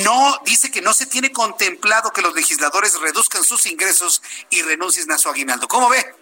[0.04, 5.12] no dice que no se tiene contemplado que los legisladores reduzcan sus ingresos y renuncien
[5.12, 5.68] a su aguinaldo.
[5.68, 6.16] ¿Cómo ve?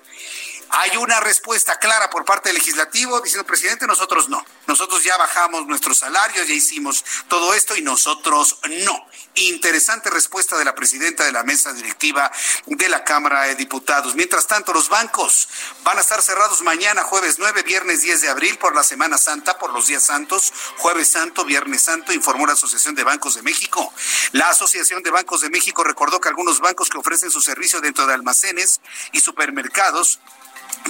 [0.70, 4.44] Hay una respuesta clara por parte del legislativo diciendo, presidente, nosotros no.
[4.66, 9.07] Nosotros ya bajamos nuestros salarios, ya hicimos todo esto y nosotros no.
[9.40, 12.32] Interesante respuesta de la presidenta de la mesa directiva
[12.66, 14.16] de la Cámara de Diputados.
[14.16, 15.48] Mientras tanto, los bancos
[15.84, 19.60] van a estar cerrados mañana, jueves 9, viernes 10 de abril, por la Semana Santa,
[19.60, 23.94] por los días santos, jueves santo, viernes santo, informó la Asociación de Bancos de México.
[24.32, 28.08] La Asociación de Bancos de México recordó que algunos bancos que ofrecen su servicio dentro
[28.08, 28.82] de almacenes
[29.12, 30.20] y supermercados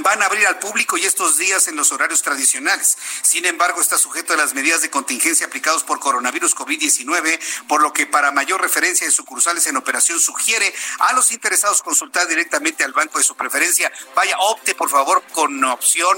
[0.03, 2.97] van a abrir al público y estos días en los horarios tradicionales.
[3.21, 7.93] Sin embargo, está sujeto a las medidas de contingencia aplicados por coronavirus COVID-19, por lo
[7.93, 12.93] que para mayor referencia de sucursales en operación sugiere a los interesados consultar directamente al
[12.93, 13.91] banco de su preferencia.
[14.15, 16.17] Vaya, opte por favor con opción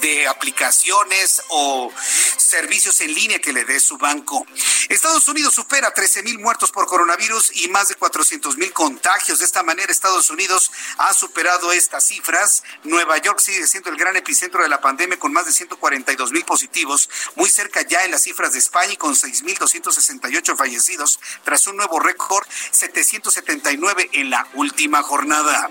[0.00, 1.92] de aplicaciones o
[2.36, 4.46] servicios en línea que le dé su banco.
[4.88, 9.38] Estados Unidos supera 13 mil muertos por coronavirus y más de 400 mil contagios.
[9.38, 12.62] De esta manera, Estados Unidos ha superado estas cifras.
[12.84, 16.44] Nueva York sigue siendo el gran epicentro de la pandemia con más de 142 mil
[16.44, 21.76] positivos, muy cerca ya en las cifras de España y con 6.268 fallecidos, tras un
[21.76, 25.68] nuevo récord, 779 en la última jornada.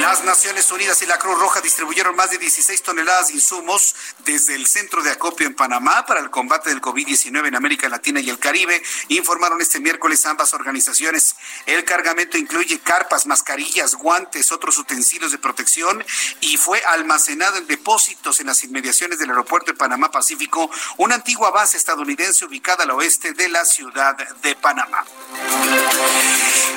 [0.00, 3.94] Las Naciones Unidas y la Cruz Roja distribuyeron más de 16 toneladas de insumos
[4.24, 8.20] desde el centro de acopio en Panamá para el combate del COVID-19 en América Latina
[8.20, 11.36] y el Caribe, informaron este miércoles ambas organizaciones.
[11.66, 16.04] El cargamento incluye carpas, mascarillas, guantes, otros utensilios de protección
[16.40, 21.50] y fue almacenado en depósitos en las inmediaciones del aeropuerto de Panamá Pacífico, una antigua
[21.50, 25.04] base estadounidense ubicada al oeste de la ciudad de Panamá.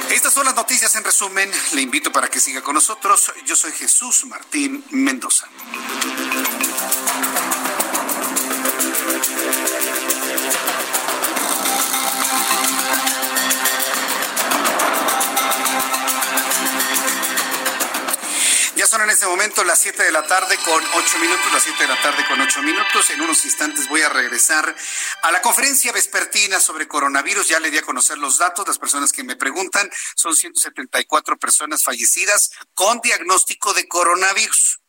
[0.10, 1.52] Estas son las noticias en resumen.
[1.74, 3.32] Le invito para que siga con nosotros.
[3.46, 5.48] Yo soy Jesús Martín Mendoza.
[18.94, 21.88] Son en este momento las 7 de la tarde con 8 minutos, las 7 de
[21.88, 23.10] la tarde con 8 minutos.
[23.10, 24.76] En unos instantes voy a regresar
[25.24, 27.48] a la conferencia vespertina sobre coronavirus.
[27.48, 28.68] Ya le di a conocer los datos.
[28.68, 34.80] Las personas que me preguntan son 174 personas fallecidas con diagnóstico de coronavirus.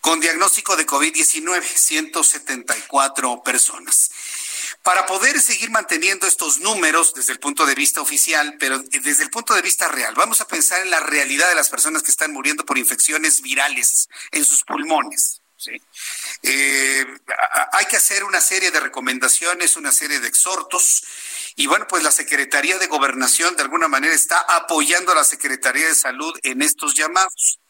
[0.00, 4.10] con diagnóstico de COVID-19, 174 personas.
[4.82, 9.30] Para poder seguir manteniendo estos números desde el punto de vista oficial, pero desde el
[9.30, 12.32] punto de vista real, vamos a pensar en la realidad de las personas que están
[12.32, 15.42] muriendo por infecciones virales en sus pulmones.
[16.42, 17.04] Eh,
[17.72, 21.04] hay que hacer una serie de recomendaciones, una serie de exhortos.
[21.56, 25.88] Y bueno, pues la Secretaría de Gobernación de alguna manera está apoyando a la Secretaría
[25.88, 27.60] de Salud en estos llamados.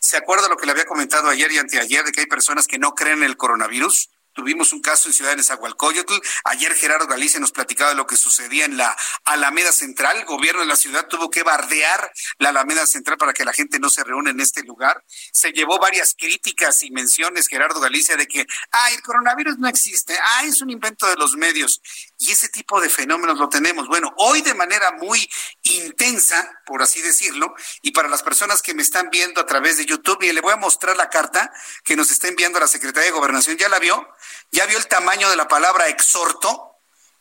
[0.00, 2.78] ¿Se acuerda lo que le había comentado ayer y anteayer de que hay personas que
[2.78, 4.10] no creen en el coronavirus?
[4.38, 6.14] Tuvimos un caso en Ciudad de Nezahualcóyotl.
[6.44, 10.16] Ayer Gerardo Galicia nos platicaba de lo que sucedía en la Alameda Central.
[10.16, 13.80] El gobierno de la ciudad tuvo que bardear la Alameda Central para que la gente
[13.80, 15.04] no se reúne en este lugar.
[15.32, 20.16] Se llevó varias críticas y menciones Gerardo Galicia de que, ay, el coronavirus no existe,
[20.22, 21.82] ay, es un invento de los medios.
[22.18, 23.86] Y ese tipo de fenómenos lo tenemos.
[23.86, 25.30] Bueno, hoy de manera muy
[25.62, 29.86] intensa, por así decirlo, y para las personas que me están viendo a través de
[29.86, 31.52] YouTube, y le voy a mostrar la carta
[31.84, 33.56] que nos está enviando la Secretaría de Gobernación.
[33.56, 34.08] ¿Ya la vio?
[34.50, 36.68] ¿Ya vio el tamaño de la palabra exhorto?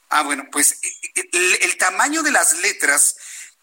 [0.10, 0.80] Ah, bueno, pues
[1.34, 3.18] el, tamaño de las letras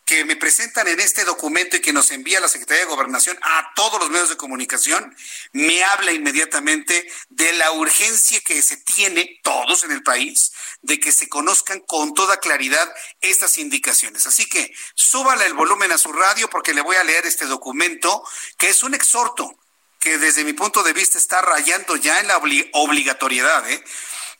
[0.05, 3.73] que me presentan en este documento y que nos envía la Secretaría de Gobernación a
[3.75, 5.17] todos los medios de comunicación,
[5.53, 10.53] me habla inmediatamente de la urgencia que se tiene todos en el país
[10.83, 14.27] de que se conozcan con toda claridad estas indicaciones.
[14.27, 18.23] Así que súbale el volumen a su radio porque le voy a leer este documento
[18.59, 19.57] que es un exhorto
[19.99, 22.37] que desde mi punto de vista está rayando ya en la
[22.73, 23.69] obligatoriedad.
[23.71, 23.83] ¿eh?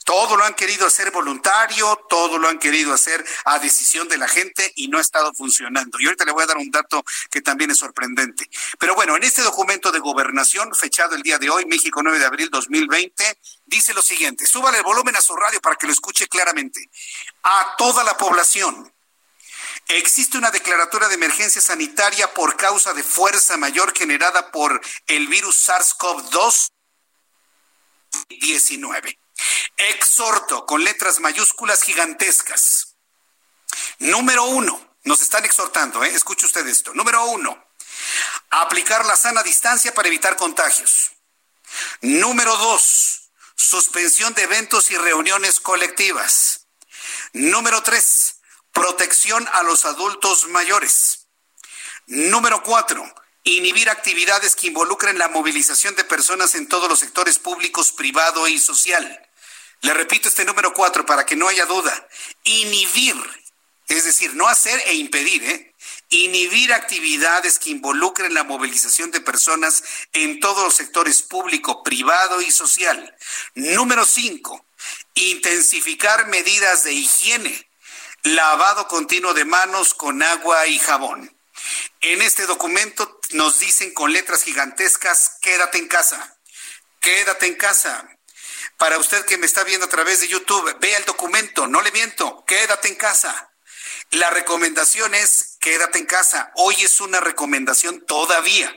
[0.05, 4.29] Todo lo han querido hacer voluntario, todo lo han querido hacer a decisión de la
[4.29, 5.99] gente y no ha estado funcionando.
[5.99, 8.49] Y ahorita le voy a dar un dato que también es sorprendente.
[8.79, 12.27] Pero bueno, en este documento de gobernación, fechado el día de hoy, México 9 de
[12.27, 16.29] abril 2020, dice lo siguiente, súbale el volumen a su radio para que lo escuche
[16.29, 16.89] claramente.
[17.43, 18.93] A toda la población
[19.89, 25.69] Existe una declaratoria de emergencia sanitaria por causa de fuerza mayor generada por el virus
[25.69, 26.71] SARS-CoV-2
[28.31, 29.19] 19.
[29.77, 32.97] Exhorto con letras mayúsculas gigantescas.
[33.99, 36.15] Número uno, nos están exhortando, ¿eh?
[36.15, 36.95] escuche usted esto.
[36.95, 37.67] Número uno,
[38.51, 41.13] aplicar la sana distancia para evitar contagios.
[42.01, 46.67] Número dos, suspensión de eventos y reuniones colectivas.
[47.33, 48.35] Número tres,
[48.75, 51.29] Protección a los adultos mayores.
[52.07, 53.05] Número cuatro,
[53.45, 58.59] inhibir actividades que involucren la movilización de personas en todos los sectores públicos, privado y
[58.59, 59.24] social.
[59.85, 62.09] Le repito este número cuatro para que no haya duda.
[62.45, 63.17] Inhibir,
[63.87, 65.75] es decir, no hacer e impedir, ¿eh?
[66.09, 72.51] Inhibir actividades que involucren la movilización de personas en todos los sectores público, privado y
[72.51, 73.15] social.
[73.57, 74.65] Número cinco,
[75.13, 77.69] intensificar medidas de higiene
[78.23, 81.37] lavado continuo de manos con agua y jabón.
[82.01, 86.39] En este documento nos dicen con letras gigantescas, quédate en casa,
[87.01, 88.14] quédate en casa.
[88.79, 91.93] Para usted que me está viendo a través de YouTube, vea el documento, no le
[91.93, 93.53] miento, quédate en casa.
[94.11, 96.53] La recomendación es quédate en casa.
[96.57, 98.75] Hoy es una recomendación todavía.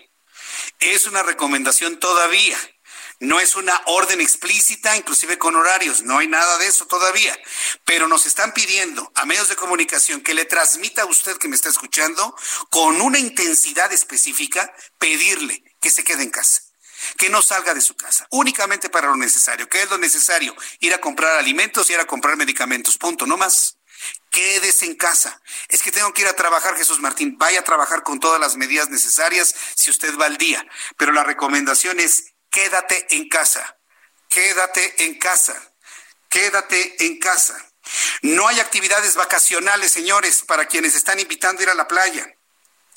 [0.79, 2.57] Es una recomendación todavía.
[3.19, 7.35] No es una orden explícita, inclusive con horarios, no hay nada de eso todavía.
[7.83, 11.55] Pero nos están pidiendo a medios de comunicación que le transmita a usted que me
[11.55, 12.35] está escuchando
[12.69, 16.66] con una intensidad específica, pedirle que se quede en casa
[17.17, 19.67] que no salga de su casa, únicamente para lo necesario.
[19.69, 20.55] ¿Qué es lo necesario?
[20.79, 23.77] Ir a comprar alimentos y ir a comprar medicamentos, punto, no más.
[24.29, 25.41] Quédese en casa.
[25.69, 27.37] Es que tengo que ir a trabajar, Jesús Martín.
[27.37, 30.65] Vaya a trabajar con todas las medidas necesarias si usted va al día.
[30.97, 33.77] Pero la recomendación es quédate en casa,
[34.29, 35.73] quédate en casa,
[36.29, 37.57] quédate en casa.
[38.21, 42.36] No hay actividades vacacionales, señores, para quienes están invitando a ir a la playa.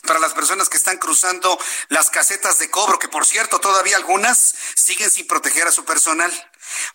[0.03, 4.55] Para las personas que están cruzando las casetas de cobro, que por cierto todavía algunas
[4.75, 6.33] siguen sin proteger a su personal.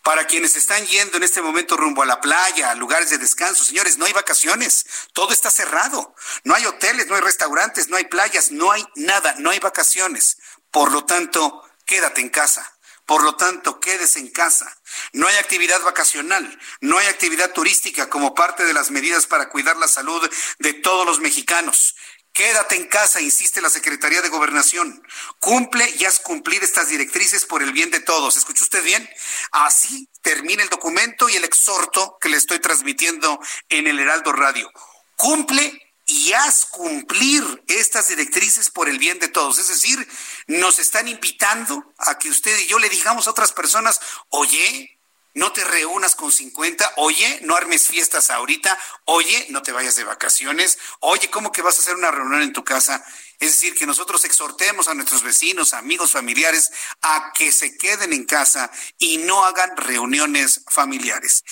[0.02, 3.64] Para quienes están yendo en este momento rumbo a la playa, a lugares de descanso,
[3.64, 6.14] señores, no hay vacaciones, todo está cerrado.
[6.44, 10.38] No hay hoteles, no hay restaurantes, no hay playas, no hay nada, no hay vacaciones.
[10.70, 12.76] Por lo tanto, quédate en casa.
[13.06, 14.76] Por lo tanto, quédese en casa.
[15.12, 19.76] No hay actividad vacacional, no hay actividad turística como parte de las medidas para cuidar
[19.76, 20.28] la salud
[20.58, 21.94] de todos los mexicanos.
[22.36, 25.02] Quédate en casa, insiste la Secretaría de Gobernación.
[25.40, 28.36] Cumple y haz cumplir estas directrices por el bien de todos.
[28.36, 29.08] ¿Escuchó usted bien?
[29.52, 34.70] Así termina el documento y el exhorto que le estoy transmitiendo en el Heraldo Radio.
[35.16, 39.58] Cumple y haz cumplir estas directrices por el bien de todos.
[39.58, 40.06] Es decir,
[40.46, 44.95] nos están invitando a que usted y yo le digamos a otras personas, oye,
[45.36, 50.04] no te reúnas con 50, oye, no armes fiestas ahorita, oye, no te vayas de
[50.04, 53.04] vacaciones, oye, ¿cómo que vas a hacer una reunión en tu casa?
[53.38, 56.70] Es decir, que nosotros exhortemos a nuestros vecinos, amigos, familiares
[57.02, 61.44] a que se queden en casa y no hagan reuniones familiares.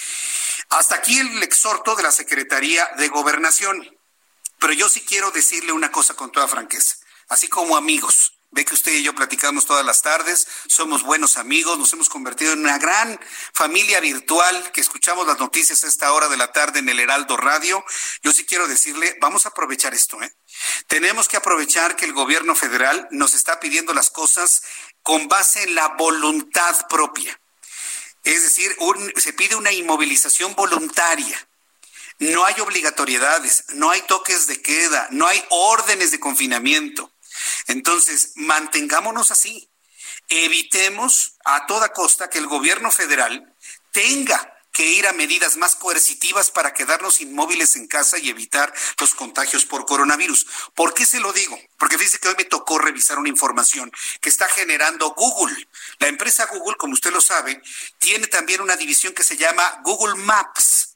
[0.70, 3.86] Hasta aquí el exhorto de la Secretaría de Gobernación.
[4.60, 6.96] Pero yo sí quiero decirle una cosa con toda franqueza,
[7.28, 8.33] así como amigos.
[8.54, 12.52] Ve que usted y yo platicamos todas las tardes, somos buenos amigos, nos hemos convertido
[12.52, 13.18] en una gran
[13.52, 17.36] familia virtual que escuchamos las noticias a esta hora de la tarde en el Heraldo
[17.36, 17.84] Radio.
[18.22, 20.32] Yo sí quiero decirle, vamos a aprovechar esto, ¿eh?
[20.86, 24.62] Tenemos que aprovechar que el gobierno federal nos está pidiendo las cosas
[25.02, 27.40] con base en la voluntad propia.
[28.22, 28.72] Es decir,
[29.16, 31.48] se pide una inmovilización voluntaria.
[32.20, 37.13] No hay obligatoriedades, no hay toques de queda, no hay órdenes de confinamiento.
[37.66, 39.70] Entonces, mantengámonos así.
[40.28, 43.54] Evitemos a toda costa que el gobierno federal
[43.92, 49.14] tenga que ir a medidas más coercitivas para quedarnos inmóviles en casa y evitar los
[49.14, 50.46] contagios por coronavirus.
[50.74, 51.56] ¿Por qué se lo digo?
[51.78, 55.68] Porque dice que hoy me tocó revisar una información que está generando Google.
[56.00, 57.62] La empresa Google, como usted lo sabe,
[58.00, 60.93] tiene también una división que se llama Google Maps.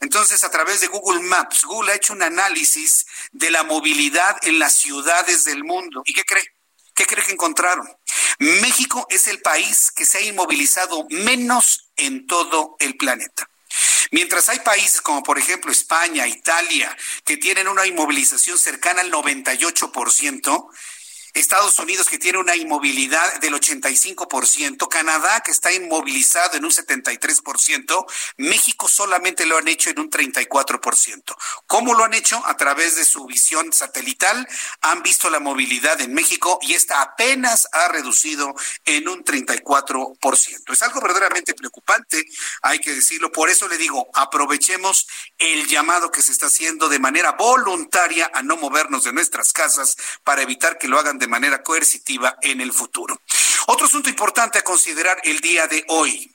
[0.00, 4.58] Entonces, a través de Google Maps, Google ha hecho un análisis de la movilidad en
[4.58, 6.02] las ciudades del mundo.
[6.04, 6.44] ¿Y qué cree?
[6.94, 7.88] ¿Qué cree que encontraron?
[8.38, 13.48] México es el país que se ha inmovilizado menos en todo el planeta.
[14.10, 20.68] Mientras hay países como por ejemplo España, Italia, que tienen una inmovilización cercana al 98%,
[21.34, 28.06] Estados Unidos que tiene una inmovilidad del 85%, Canadá que está inmovilizado en un 73%,
[28.36, 31.36] México solamente lo han hecho en un 34%.
[31.66, 32.40] ¿Cómo lo han hecho?
[32.46, 34.46] A través de su visión satelital
[34.80, 38.54] han visto la movilidad en México y esta apenas ha reducido
[38.84, 40.72] en un 34%.
[40.72, 42.24] Es algo verdaderamente preocupante,
[42.62, 43.32] hay que decirlo.
[43.32, 45.08] Por eso le digo, aprovechemos
[45.38, 49.96] el llamado que se está haciendo de manera voluntaria a no movernos de nuestras casas
[50.22, 53.18] para evitar que lo hagan de de manera coercitiva en el futuro.
[53.66, 56.30] Otro asunto importante a considerar el día de hoy.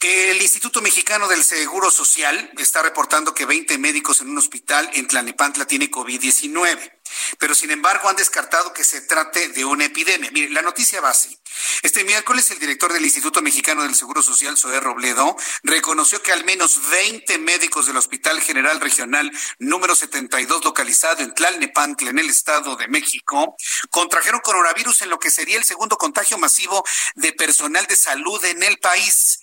[0.00, 5.06] El Instituto Mexicano del Seguro Social está reportando que 20 médicos en un hospital en
[5.06, 6.92] Tlanepantla tiene COVID-19
[7.38, 10.30] pero sin embargo han descartado que se trate de una epidemia.
[10.32, 11.38] Mire, la noticia va así.
[11.82, 16.44] Este miércoles el director del Instituto Mexicano del Seguro Social, Zoé Robledo, reconoció que al
[16.44, 22.76] menos 20 médicos del Hospital General Regional número 72 localizado en Tlalnepantla, en el Estado
[22.76, 23.56] de México,
[23.90, 26.84] contrajeron coronavirus en lo que sería el segundo contagio masivo
[27.14, 29.40] de personal de salud en el país.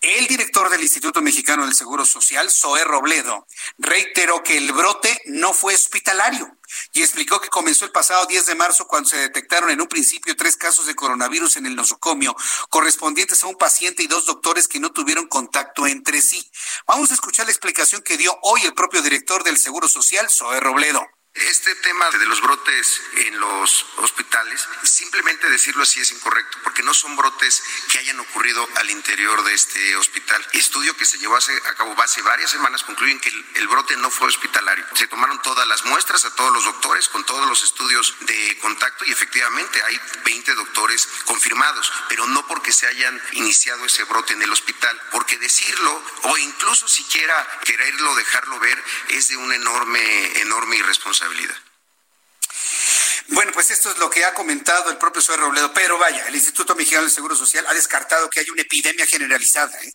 [0.00, 3.48] El director del Instituto Mexicano del Seguro Social, Zoé Robledo,
[3.78, 6.56] reiteró que el brote no fue hospitalario
[6.92, 10.36] y explicó que comenzó el pasado 10 de marzo cuando se detectaron en un principio
[10.36, 12.36] tres casos de coronavirus en el nosocomio,
[12.68, 16.48] correspondientes a un paciente y dos doctores que no tuvieron contacto entre sí.
[16.86, 20.60] Vamos a escuchar la explicación que dio hoy el propio director del Seguro Social, Zoé
[20.60, 21.04] Robledo.
[21.46, 26.92] Este tema de los brotes en los hospitales, simplemente decirlo así es incorrecto, porque no
[26.92, 27.62] son brotes
[27.92, 30.44] que hayan ocurrido al interior de este hospital.
[30.52, 34.26] Estudio que se llevó a cabo hace varias semanas concluyen que el, brote no fue
[34.26, 34.84] hospitalario.
[34.94, 39.04] Se tomaron todas las muestras a todos los doctores con todos los estudios de contacto
[39.04, 44.42] y efectivamente hay 20 doctores confirmados, pero no porque se hayan iniciado ese brote en
[44.42, 50.76] el hospital, porque decirlo o incluso siquiera quererlo dejarlo ver es de una enorme, enorme
[50.76, 51.27] irresponsabilidad.
[53.28, 56.34] Bueno, pues esto es lo que ha comentado el propio Suárez Robledo, pero vaya, el
[56.34, 59.78] Instituto Mexicano del Seguro Social ha descartado que haya una epidemia generalizada.
[59.82, 59.92] ¿eh?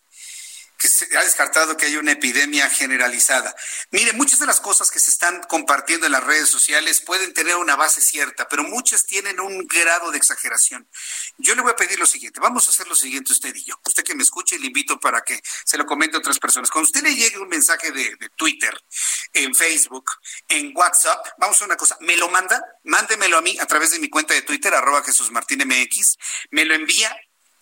[0.78, 3.54] Que se ha descartado que hay una epidemia generalizada.
[3.90, 7.56] Mire, muchas de las cosas que se están compartiendo en las redes sociales pueden tener
[7.56, 10.88] una base cierta, pero muchas tienen un grado de exageración.
[11.38, 13.80] Yo le voy a pedir lo siguiente, vamos a hacer lo siguiente usted y yo.
[13.86, 16.70] Usted que me escuche, le invito para que se lo comente a otras personas.
[16.70, 18.74] Cuando usted le llegue un mensaje de, de Twitter,
[19.32, 20.10] en Facebook,
[20.48, 23.90] en WhatsApp, vamos a hacer una cosa, me lo manda, mándemelo a mí a través
[23.90, 26.16] de mi cuenta de Twitter, arroba Jesús Martín MX,
[26.50, 27.14] me lo envía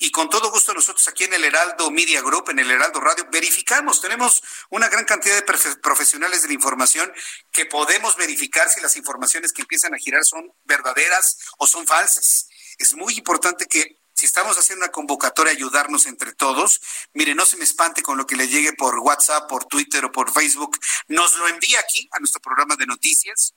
[0.04, 3.24] y con todo gusto nosotros aquí en el Heraldo Media Group, en el Heraldo Radio,
[3.30, 4.00] verificamos.
[4.00, 7.12] Tenemos una gran cantidad de profesionales de la información
[7.52, 12.48] que podemos verificar si las informaciones que empiezan a girar son verdaderas o son falsas.
[12.78, 16.80] Es muy importante que si estamos haciendo una convocatoria, ayudarnos entre todos.
[17.12, 20.12] Mire, no se me espante con lo que le llegue por WhatsApp, por Twitter o
[20.12, 20.78] por Facebook.
[21.08, 23.52] Nos lo envía aquí a nuestro programa de noticias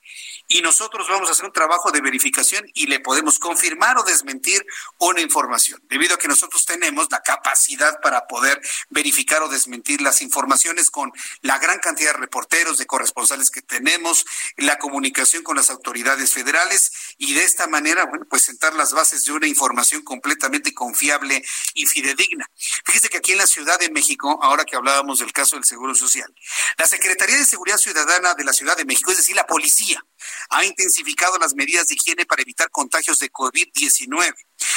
[0.48, 4.66] y nosotros vamos a hacer un trabajo de verificación y le podemos confirmar o desmentir
[4.98, 5.80] una información.
[5.88, 8.60] Debido a que nosotros tenemos la capacidad para poder
[8.90, 11.12] verificar o desmentir las informaciones con
[11.42, 14.26] la gran cantidad de reporteros, de corresponsales que tenemos,
[14.56, 19.22] la comunicación con las autoridades federales y de esta manera, bueno, pues sentar las bases
[19.22, 22.48] de una información completamente confiable y fidedigna.
[22.84, 25.94] Fíjese que aquí en la Ciudad de México, ahora que hablábamos del caso del Seguro
[25.94, 26.32] Social,
[26.78, 30.04] la Secretaría de Seguridad Ciudadana de la Ciudad de México, es decir, la policía,
[30.50, 34.34] ha intensificado las medidas de higiene para evitar contagios de COVID-19.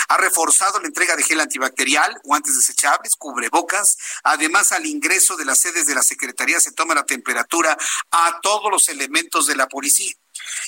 [0.10, 3.98] Ha reforzado la entrega de gel antibacterial, guantes desechables, cubrebocas.
[4.24, 7.78] Además, al ingreso de las sedes de la Secretaría se toma la temperatura
[8.12, 10.14] a todos los elementos de la policía.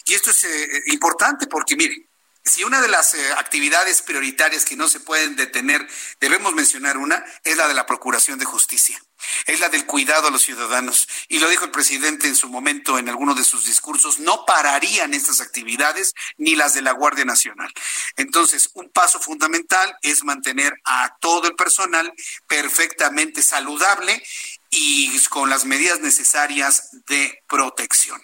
[0.05, 2.10] Y esto es eh, importante porque, miren,
[2.43, 5.87] si una de las eh, actividades prioritarias que no se pueden detener,
[6.19, 8.99] debemos mencionar una, es la de la Procuración de Justicia,
[9.45, 11.07] es la del cuidado a los ciudadanos.
[11.27, 15.13] Y lo dijo el presidente en su momento en alguno de sus discursos, no pararían
[15.13, 17.71] estas actividades ni las de la Guardia Nacional.
[18.15, 22.11] Entonces, un paso fundamental es mantener a todo el personal
[22.47, 24.23] perfectamente saludable
[24.71, 28.19] y con las medidas necesarias de protección.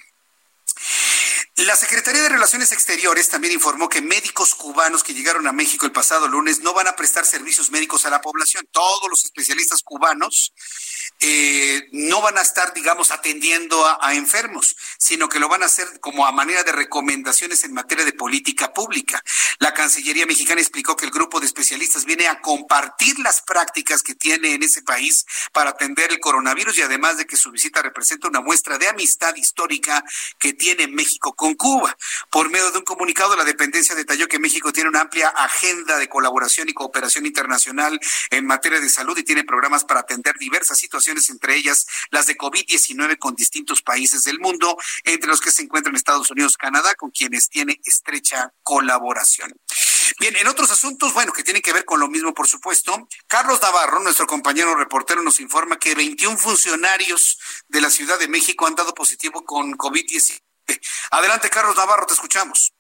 [1.65, 5.91] La Secretaría de Relaciones Exteriores también informó que médicos cubanos que llegaron a México el
[5.91, 8.67] pasado lunes no van a prestar servicios médicos a la población.
[8.71, 10.53] Todos los especialistas cubanos
[11.19, 15.99] eh, no van a estar, digamos, atendiendo a, enfermos, sino que lo van a hacer
[15.99, 19.23] como a manera de recomendaciones en materia de política pública.
[19.57, 24.13] La Cancillería mexicana explicó que el grupo de especialistas viene a compartir las prácticas que
[24.13, 28.27] tiene en ese país para atender el coronavirus y además de que su visita representa
[28.27, 30.03] una muestra de amistad histórica
[30.37, 31.95] que tiene México con Cuba.
[32.31, 36.09] Por medio de un comunicado, la dependencia detalló que México tiene una amplia agenda de
[36.09, 37.99] colaboración y cooperación internacional
[38.29, 42.37] en materia de salud y tiene programas para atender diversas situaciones entre ellas las de
[42.37, 47.11] COVID-19 con distintos países del mundo, entre los que se encuentran Estados Unidos, Canadá, con
[47.11, 49.53] quienes tiene estrecha colaboración.
[50.19, 53.61] Bien, en otros asuntos, bueno, que tienen que ver con lo mismo, por supuesto, Carlos
[53.61, 58.75] Navarro, nuestro compañero reportero, nos informa que 21 funcionarios de la Ciudad de México han
[58.75, 60.46] dado positivo con COVID-19.
[61.11, 62.73] Adelante, Carlos Navarro, te escuchamos.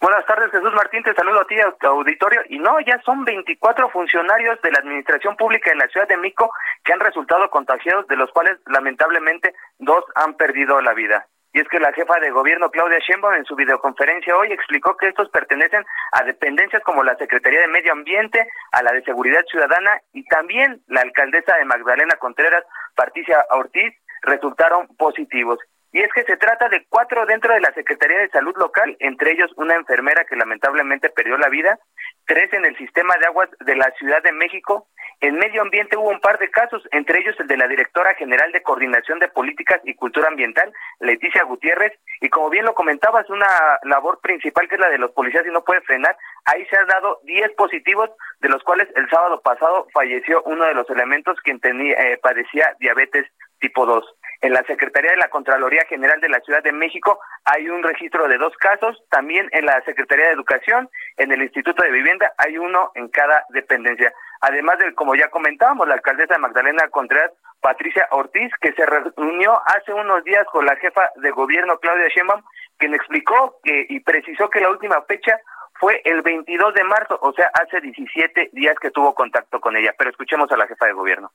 [0.00, 2.40] Buenas tardes, Jesús Martín, te saludo a ti, a auditorio.
[2.48, 6.50] Y no, ya son 24 funcionarios de la Administración Pública en la Ciudad de Mico
[6.82, 11.26] que han resultado contagiados, de los cuales lamentablemente dos han perdido la vida.
[11.52, 15.08] Y es que la jefa de gobierno, Claudia Sheinbaum, en su videoconferencia hoy explicó que
[15.08, 20.00] estos pertenecen a dependencias como la Secretaría de Medio Ambiente, a la de Seguridad Ciudadana
[20.14, 22.64] y también la alcaldesa de Magdalena Contreras,
[22.94, 23.92] Patricia Ortiz,
[24.22, 25.58] resultaron positivos.
[25.92, 29.32] Y es que se trata de cuatro dentro de la Secretaría de Salud local, entre
[29.32, 31.78] ellos una enfermera que lamentablemente perdió la vida,
[32.26, 34.86] tres en el sistema de aguas de la Ciudad de México.
[35.20, 38.52] En medio ambiente hubo un par de casos, entre ellos el de la directora general
[38.52, 43.48] de Coordinación de Políticas y Cultura Ambiental, Leticia Gutiérrez, y como bien lo comentabas, una
[43.82, 46.86] labor principal que es la de los policías y no puede frenar, ahí se han
[46.86, 48.10] dado 10 positivos,
[48.40, 52.74] de los cuales el sábado pasado falleció uno de los elementos quien tenía, eh, padecía
[52.78, 53.26] diabetes
[53.60, 54.04] tipo 2.
[54.42, 58.26] En la Secretaría de la Contraloría General de la Ciudad de México hay un registro
[58.26, 60.88] de dos casos, también en la Secretaría de Educación,
[61.18, 64.12] en el Instituto de Vivienda hay uno en cada dependencia.
[64.40, 69.60] Además de, como ya comentábamos, la alcaldesa de Magdalena Contreras, Patricia Ortiz, que se reunió
[69.66, 72.42] hace unos días con la jefa de gobierno, Claudia Sheinbaum,
[72.78, 75.38] quien explicó que, y precisó que la última fecha
[75.78, 79.94] fue el 22 de marzo, o sea, hace 17 días que tuvo contacto con ella.
[79.98, 81.30] Pero escuchemos a la jefa de gobierno.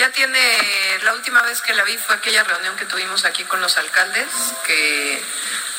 [0.00, 3.60] Ya tiene, la última vez que la vi fue aquella reunión que tuvimos aquí con
[3.60, 4.26] los alcaldes,
[4.64, 5.22] que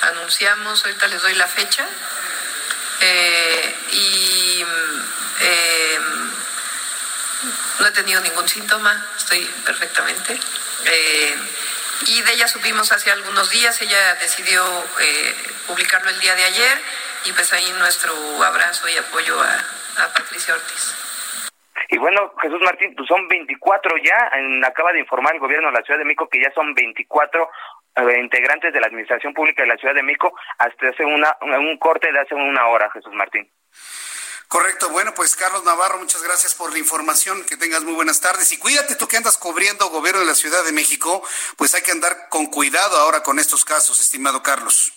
[0.02, 1.88] anunciamos, ahorita les doy la fecha,
[3.00, 4.66] eh, y
[5.40, 6.00] eh,
[7.80, 10.40] no he tenido ningún síntoma, estoy perfectamente.
[10.86, 11.36] Eh,
[12.06, 14.64] y de ella supimos hace algunos días, ella decidió
[15.68, 16.82] publicarlo el día de ayer,
[17.26, 20.94] y pues ahí nuestro abrazo y apoyo a Patricia Ortiz.
[21.94, 24.32] Y bueno, Jesús Martín, pues son 24 ya,
[24.66, 27.50] acaba de informar el gobierno de la Ciudad de México que ya son 24
[27.98, 31.78] eh, integrantes de la Administración Pública de la Ciudad de México hasta hace una, un
[31.78, 33.52] corte de hace una hora, Jesús Martín.
[34.48, 38.50] Correcto, bueno, pues Carlos Navarro, muchas gracias por la información, que tengas muy buenas tardes
[38.54, 41.22] y cuídate tú que andas cubriendo gobierno de la Ciudad de México,
[41.58, 44.94] pues hay que andar con cuidado ahora con estos casos, estimado Carlos.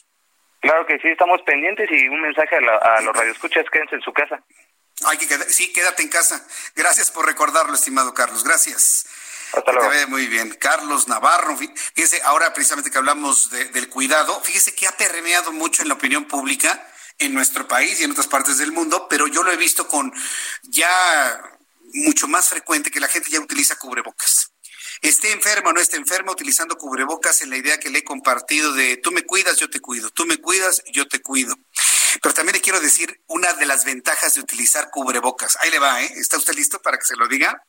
[0.60, 4.12] Claro que sí, estamos pendientes y un mensaje a, a los radioescuchas, quédense en su
[4.12, 4.40] casa.
[5.04, 6.46] Hay que sí, quédate en casa.
[6.74, 8.44] Gracias por recordarlo, estimado Carlos.
[8.44, 9.06] Gracias.
[9.52, 9.90] Hasta luego.
[9.90, 10.56] Te ve muy bien.
[10.60, 15.88] Carlos Navarro, fíjese, ahora precisamente que hablamos del cuidado, fíjese que ha permeado mucho en
[15.88, 19.52] la opinión pública en nuestro país y en otras partes del mundo, pero yo lo
[19.52, 20.12] he visto con
[20.64, 21.40] ya
[21.92, 24.50] mucho más frecuente que la gente ya utiliza cubrebocas.
[25.00, 28.72] Esté enfermo o no esté enfermo, utilizando cubrebocas en la idea que le he compartido
[28.72, 31.54] de tú me cuidas, yo te cuido, tú me cuidas, yo te cuido.
[32.22, 35.56] Pero también le quiero decir una de las ventajas de utilizar cubrebocas.
[35.60, 36.12] Ahí le va, ¿eh?
[36.16, 37.62] ¿Está usted listo para que se lo diga?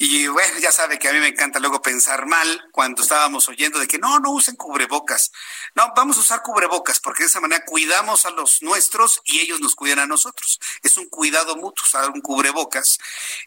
[0.00, 3.80] Y bueno, ya sabe que a mí me encanta luego pensar mal cuando estábamos oyendo
[3.80, 5.32] de que no, no usen cubrebocas.
[5.74, 9.58] No, vamos a usar cubrebocas porque de esa manera cuidamos a los nuestros y ellos
[9.58, 10.60] nos cuidan a nosotros.
[10.84, 12.98] Es un cuidado mutuo, usar un cubrebocas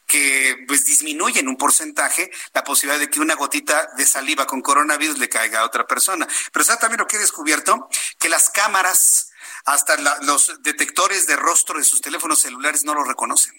[0.06, 4.62] que pues disminuye en un porcentaje la posibilidad de que una gotita de saliva con
[4.62, 6.28] coronavirus le caiga a otra persona.
[6.52, 7.88] Pero ¿sabe también lo que he descubierto?
[8.20, 9.31] Que las cámaras,
[9.66, 13.54] hasta los detectores de rostro de sus teléfonos celulares no lo reconocen.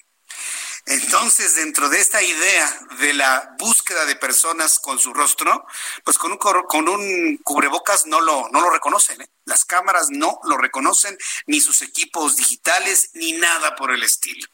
[0.86, 5.64] Entonces, dentro de esta idea de la búsqueda de personas con su rostro,
[6.04, 9.20] pues con un, con un cubrebocas no lo, no lo reconocen.
[9.20, 9.26] ¿eh?
[9.44, 11.16] Las cámaras no lo reconocen,
[11.46, 14.46] ni sus equipos digitales, ni nada por el estilo.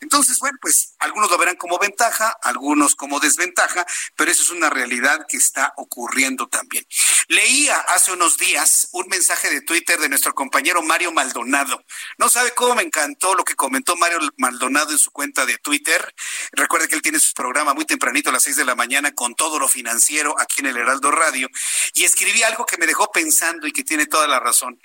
[0.00, 3.86] Entonces, bueno, pues algunos lo verán como ventaja, algunos como desventaja,
[4.16, 6.86] pero eso es una realidad que está ocurriendo también.
[7.28, 11.84] Leía hace unos días un mensaje de Twitter de nuestro compañero Mario Maldonado.
[12.18, 16.14] No sabe cómo me encantó lo que comentó Mario Maldonado en su cuenta de Twitter.
[16.52, 19.34] Recuerde que él tiene su programa muy tempranito a las seis de la mañana con
[19.34, 21.48] todo lo financiero aquí en el Heraldo Radio.
[21.94, 24.80] Y escribí algo que me dejó pensando y que tiene toda la razón.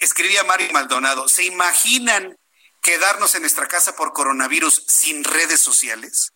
[0.00, 2.38] escribía Mario Maldonado, ¿se imaginan
[2.82, 6.32] quedarnos en nuestra casa por coronavirus sin redes sociales?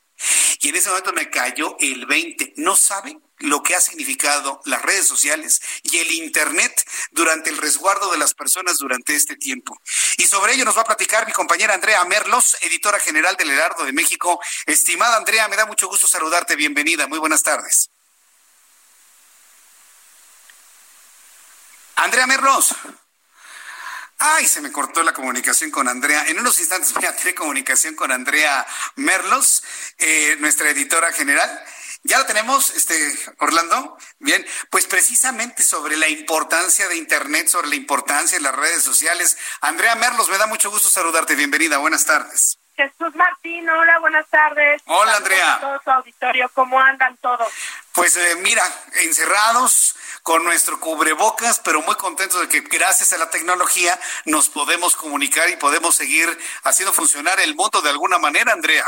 [0.61, 2.55] Y en ese momento me cayó el 20.
[2.57, 6.73] ¿No saben lo que ha significado las redes sociales y el Internet
[7.11, 9.79] durante el resguardo de las personas durante este tiempo?
[10.17, 13.85] Y sobre ello nos va a platicar mi compañera Andrea Merlos, editora general del Heraldo
[13.85, 14.41] de México.
[14.67, 16.57] Estimada Andrea, me da mucho gusto saludarte.
[16.57, 17.07] Bienvenida.
[17.07, 17.91] Muy buenas tardes.
[21.97, 22.75] Andrea Merlos.
[24.19, 26.27] Ay, se me cortó la comunicación con Andrea.
[26.29, 28.67] En unos instantes voy a tener comunicación con Andrea
[28.97, 29.63] Merlos,
[29.99, 31.65] eh, nuestra editora general.
[32.05, 33.97] Ya lo tenemos, este, Orlando.
[34.19, 39.37] Bien, pues precisamente sobre la importancia de Internet, sobre la importancia de las redes sociales.
[39.61, 41.35] Andrea Merlos, me da mucho gusto saludarte.
[41.35, 42.59] Bienvenida, buenas tardes.
[42.77, 44.83] Jesús Martín, hola, buenas tardes.
[44.87, 45.55] Hola, Andrea.
[45.55, 47.53] A todo su auditorio, ¿cómo andan todos?
[47.93, 48.63] Pues eh, mira,
[49.03, 54.97] encerrados con nuestro cubrebocas, pero muy contentos de que gracias a la tecnología nos podemos
[54.97, 56.27] comunicar y podemos seguir
[56.65, 58.85] haciendo funcionar el mundo de alguna manera, Andrea.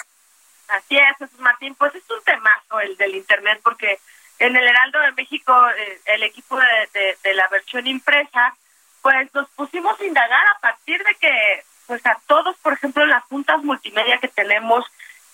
[0.69, 1.75] Así es, Jesús Martín.
[1.77, 4.01] Pues es un temazo el del Internet, porque
[4.41, 8.57] en el Heraldo de México, eh, el equipo de, de la versión impresa,
[9.01, 13.25] pues nos pusimos a indagar a partir de que pues a todos, por ejemplo, las
[13.25, 14.85] juntas multimedia que tenemos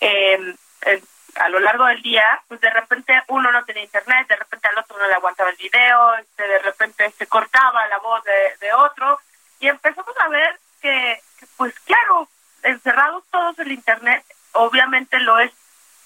[0.00, 0.54] eh,
[1.36, 4.78] a lo largo del día, pues de repente uno no tenía internet, de repente al
[4.78, 9.18] otro no le aguantaba el video, este, de repente se cortaba la voz de, otro
[9.60, 11.20] y empezamos a ver que,
[11.56, 12.28] pues claro,
[12.62, 15.52] encerrados todos el internet, obviamente lo es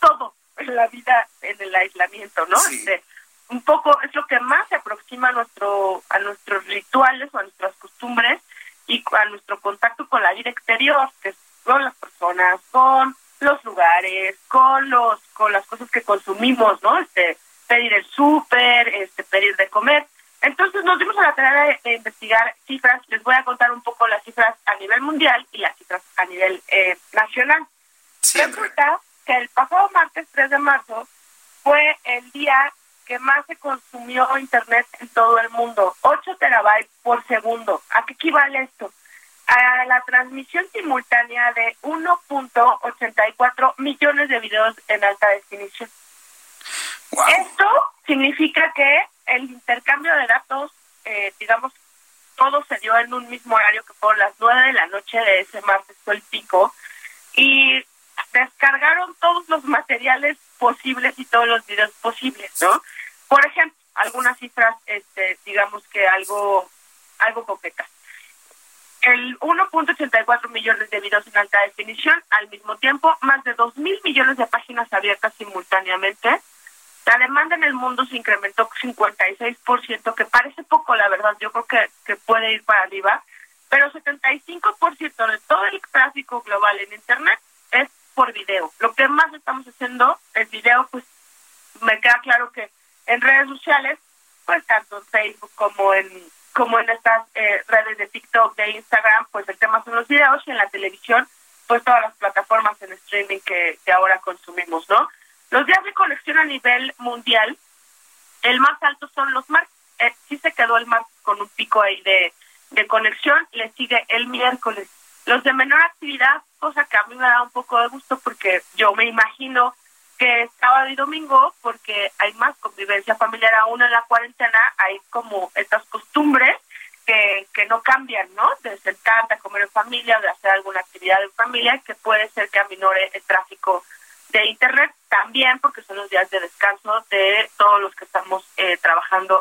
[0.01, 2.57] todo en la vida en el aislamiento, ¿no?
[2.71, 3.03] Este,
[3.49, 7.43] un poco es lo que más se aproxima a nuestro a nuestros rituales o a
[7.43, 8.41] nuestras costumbres
[8.87, 13.65] y a nuestro contacto con la vida exterior, que es con las personas, con los
[13.65, 16.03] lugares, con los con las cosas que
[16.37, 16.96] consumimos, ¿no?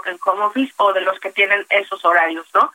[0.06, 2.72] En home office o de los que tienen esos horarios, ¿no?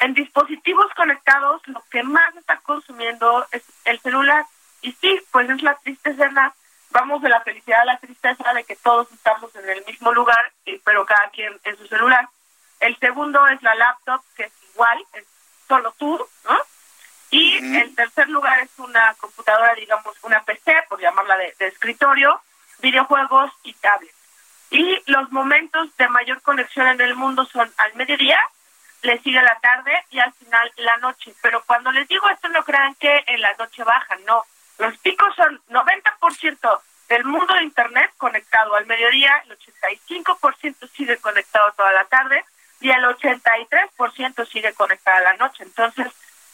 [0.00, 4.46] En dispositivos conectados, lo que más está consumiendo es el celular.
[4.80, 6.54] Y sí, pues es la triste escena.
[6.90, 10.52] Vamos de la felicidad a la tristeza de que todos estamos en el mismo lugar,
[10.84, 12.28] pero cada quien en su celular.
[12.80, 15.24] El segundo es la laptop, que es igual, es
[15.68, 16.58] solo tú, ¿no?
[17.30, 22.40] Y el tercer lugar es una computadora, digamos, una PC, por llamarla de, de escritorio,
[22.80, 24.14] videojuegos y tablets.
[24.70, 28.40] Y los momentos de mayor conexión en el mundo son al mediodía,
[29.02, 31.34] le sigue la tarde y al final la noche.
[31.40, 34.44] Pero cuando les digo esto, no crean que en la noche bajan, no.
[34.78, 41.72] Los picos son 90% del mundo de Internet conectado al mediodía, el 85% sigue conectado
[41.72, 42.44] toda la tarde
[42.80, 45.64] y el 83% sigue conectado a la noche.
[45.64, 46.06] Entonces,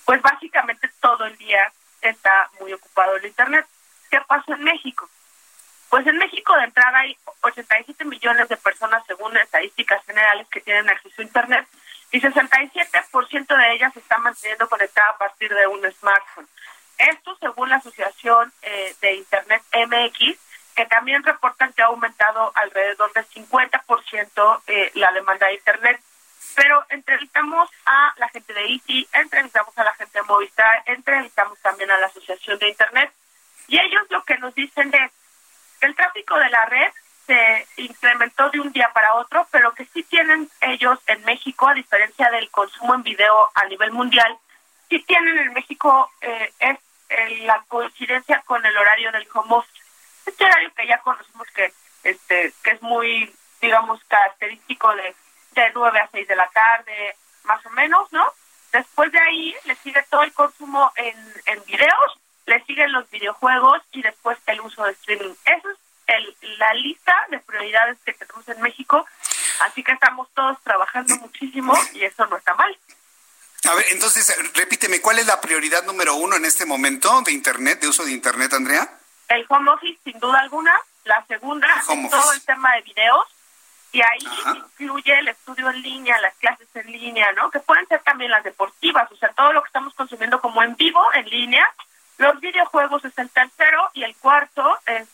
[0.04, 1.70] pues básicamente todo el día
[2.26, 3.66] está muy ocupado el Internet.
[4.10, 5.08] ¿Qué pasó en México?
[5.88, 10.88] Pues en México de entrada hay 87 millones de personas según estadísticas generales que tienen
[10.88, 11.68] acceso a Internet
[12.10, 16.48] y 67% de ellas se están manteniendo conectadas a partir de un smartphone.
[16.98, 20.38] Esto según la Asociación eh, de Internet MX,
[20.74, 26.00] que también reportan que ha aumentado alrededor del 50% eh, la demanda de Internet.
[26.54, 31.90] Pero entrevistamos a la gente de Easy, entrevistamos a la gente de Movistar, entrevistamos también
[31.90, 33.12] a la Asociación de Internet
[33.68, 35.10] y ellos lo que nos dicen es
[35.80, 36.92] que el tráfico de la red
[37.26, 41.74] se incrementó de un día para otro, pero que sí tienen ellos en México, a
[41.74, 44.38] diferencia del consumo en video a nivel mundial,
[44.88, 46.78] sí tienen en México eh, es
[47.08, 49.82] eh, la coincidencia con el horario del home office.
[50.24, 51.72] Este horario que ya conocemos que
[52.04, 55.14] este que es muy, digamos, característico de,
[55.62, 58.26] de 9 a 6 de la tarde, más o menos, ¿no?
[58.72, 61.16] Después de ahí le sigue todo el consumo en,
[61.46, 65.34] en videos, le siguen los videojuegos y después el uso de streaming.
[65.44, 69.06] Eso es el, la lista de prioridades que tenemos en México,
[69.60, 72.76] así que estamos todos trabajando muchísimo y eso no está mal.
[73.68, 77.80] A ver, entonces, repíteme, ¿cuál es la prioridad número uno en este momento de Internet,
[77.80, 78.88] de uso de Internet, Andrea?
[79.28, 80.72] El home office, sin duda alguna.
[81.04, 81.68] La segunda
[82.10, 83.26] todo el tema de videos.
[83.96, 87.50] Y ahí incluye el estudio en línea, las clases en línea, ¿no?
[87.50, 90.76] Que pueden ser también las deportivas, o sea, todo lo que estamos consumiendo como en
[90.76, 91.66] vivo, en línea.
[92.18, 95.08] Los videojuegos es el tercero y el cuarto es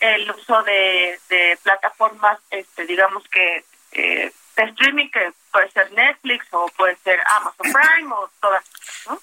[0.00, 6.44] el uso de, de plataformas, este, digamos que eh, de streaming, que puede ser Netflix
[6.50, 8.64] o puede ser Amazon Prime o todas,
[9.06, 9.18] ¿no?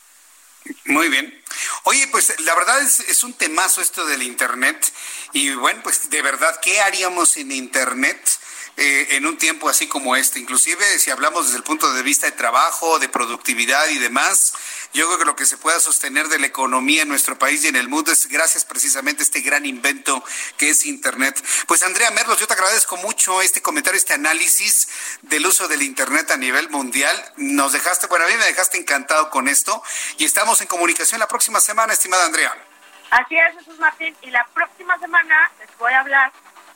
[0.85, 1.43] Muy bien.
[1.83, 4.91] Oye, pues la verdad es, es un temazo esto del Internet
[5.33, 8.39] y bueno, pues de verdad, ¿qué haríamos sin Internet?
[8.75, 10.39] Eh, en un tiempo así como este.
[10.39, 14.53] Inclusive si hablamos desde el punto de vista de trabajo, de productividad y demás,
[14.93, 17.67] yo creo que lo que se pueda sostener de la economía en nuestro país y
[17.67, 20.23] en el mundo es gracias precisamente a este gran invento
[20.57, 21.43] que es Internet.
[21.67, 24.87] Pues Andrea Merlos, yo te agradezco mucho este comentario, este análisis
[25.21, 27.15] del uso del Internet a nivel mundial.
[27.37, 29.83] Nos dejaste, bueno, a mí me dejaste encantado con esto
[30.17, 32.51] y estamos en comunicación la próxima semana, estimada Andrea.
[33.11, 36.31] Así es, Jesús Martín, y la próxima semana les voy a hablar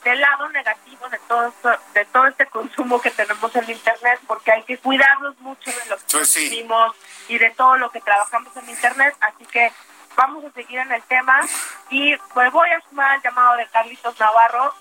[0.08, 1.54] del lado negativo de todo
[1.94, 5.98] de todo este consumo que tenemos en internet porque hay que cuidarnos mucho de lo
[5.98, 6.96] que pues consumimos
[7.28, 9.16] y de todo lo que trabajamos en internet.
[9.20, 9.72] Así que
[10.16, 11.42] vamos a seguir en el tema.
[11.90, 14.74] Y pues voy a sumar el llamado de Carlitos Navarro.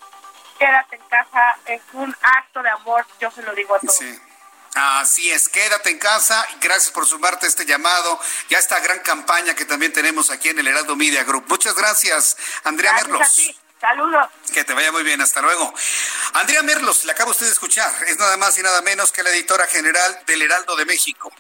[0.59, 4.01] Quédate en casa es un acto de amor yo se lo digo a todos.
[4.75, 6.47] Así es, quédate en casa.
[6.61, 10.51] Gracias por sumarte a este llamado y a esta gran campaña que también tenemos aquí
[10.51, 11.47] en el Heraldo Media Group.
[11.49, 13.66] Muchas gracias, Andrea Merlos.
[13.81, 14.29] Saludos.
[14.55, 15.73] Que te vaya muy bien, hasta luego.
[16.33, 19.31] Andrea Merlos, le acaba usted de escuchar, es nada más y nada menos que la
[19.31, 21.31] editora general del Heraldo de México.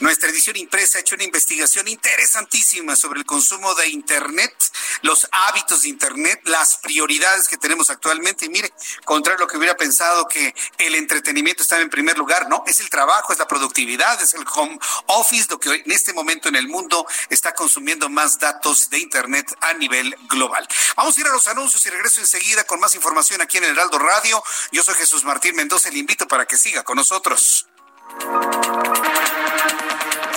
[0.00, 4.54] Nuestra edición impresa ha hecho una investigación interesantísima sobre el consumo de Internet,
[5.02, 8.46] los hábitos de Internet, las prioridades que tenemos actualmente.
[8.46, 8.72] Y mire,
[9.04, 12.80] contrario a lo que hubiera pensado que el entretenimiento estaba en primer lugar, no, es
[12.80, 14.78] el trabajo, es la productividad, es el home
[15.08, 19.54] office, lo que en este momento en el mundo está consumiendo más datos de Internet
[19.60, 20.66] a nivel global.
[20.96, 23.70] Vamos a ir a los anuncios y regreso enseguida con más información aquí en el
[23.70, 24.42] Heraldo Radio.
[24.70, 27.66] Yo soy Jesús Martín Mendoza y le invito para que siga con nosotros.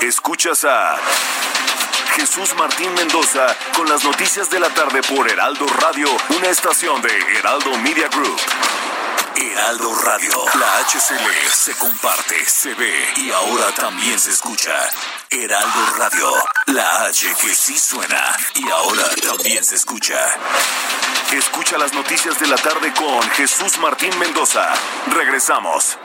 [0.02, 0.98] Escuchas a
[2.16, 6.08] Jesús Martín Mendoza con las noticias de la tarde por Heraldo Radio,
[6.38, 8.40] una estación de Heraldo Media Group.
[9.38, 14.72] Heraldo Radio, la HCL se comparte, se ve y ahora también se escucha.
[15.30, 16.32] Heraldo Radio,
[16.68, 20.18] la H que sí suena y ahora también se escucha.
[21.34, 24.74] Escucha las noticias de la tarde con Jesús Martín Mendoza.
[25.08, 25.98] Regresamos.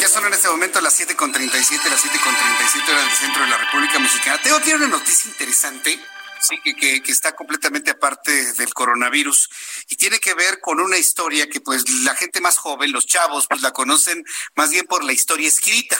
[0.00, 3.98] Ya son en este momento las 7.37, las 7.37 horas del centro de la República
[3.98, 4.40] Mexicana.
[4.42, 9.48] Tengo aquí una noticia interesante Sí, que, que, está completamente aparte del coronavirus
[9.88, 13.46] y tiene que ver con una historia que pues la gente más joven, los chavos,
[13.48, 14.22] pues la conocen
[14.54, 15.96] más bien por la historia escrita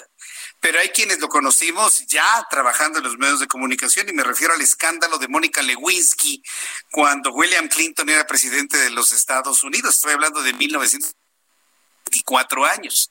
[0.60, 4.54] pero hay quienes lo conocimos ya trabajando en los medios de comunicación y me refiero
[4.54, 6.42] al escándalo de Mónica Lewinsky
[6.90, 9.94] cuando William Clinton era presidente de los Estados Unidos.
[9.94, 11.14] Estoy hablando de 1900
[12.10, 13.10] 24 años.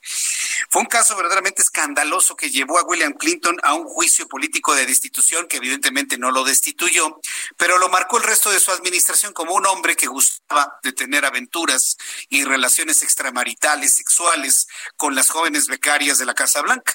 [0.69, 4.85] Fue un caso verdaderamente escandaloso que llevó a William Clinton a un juicio político de
[4.85, 7.19] destitución que evidentemente no lo destituyó,
[7.57, 11.25] pero lo marcó el resto de su administración como un hombre que gustaba de tener
[11.25, 11.97] aventuras
[12.29, 16.93] y relaciones extramaritales, sexuales con las jóvenes becarias de la Casa Blanca.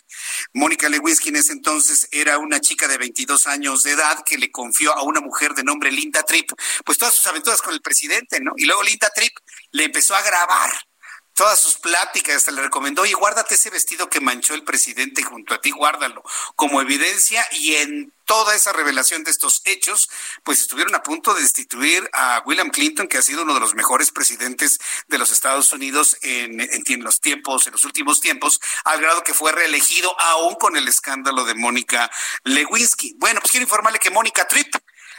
[0.52, 4.50] Mónica Lewinsky en ese entonces era una chica de 22 años de edad que le
[4.50, 6.50] confió a una mujer de nombre Linda Tripp,
[6.84, 8.52] pues todas sus aventuras con el presidente, ¿no?
[8.56, 9.36] Y luego Linda Tripp
[9.72, 10.89] le empezó a grabar
[11.34, 15.54] todas sus pláticas, hasta le recomendó, y guárdate ese vestido que manchó el presidente junto
[15.54, 16.22] a ti, guárdalo
[16.56, 20.08] como evidencia y en toda esa revelación de estos hechos,
[20.44, 23.74] pues estuvieron a punto de destituir a William Clinton, que ha sido uno de los
[23.74, 24.78] mejores presidentes
[25.08, 29.50] de los Estados Unidos en, los tiempos, en los últimos tiempos, al grado que fue
[29.50, 32.08] reelegido aún con el escándalo de Mónica
[32.44, 33.14] Lewinsky.
[33.18, 34.76] Bueno, pues quiero informarle que Mónica Tripp,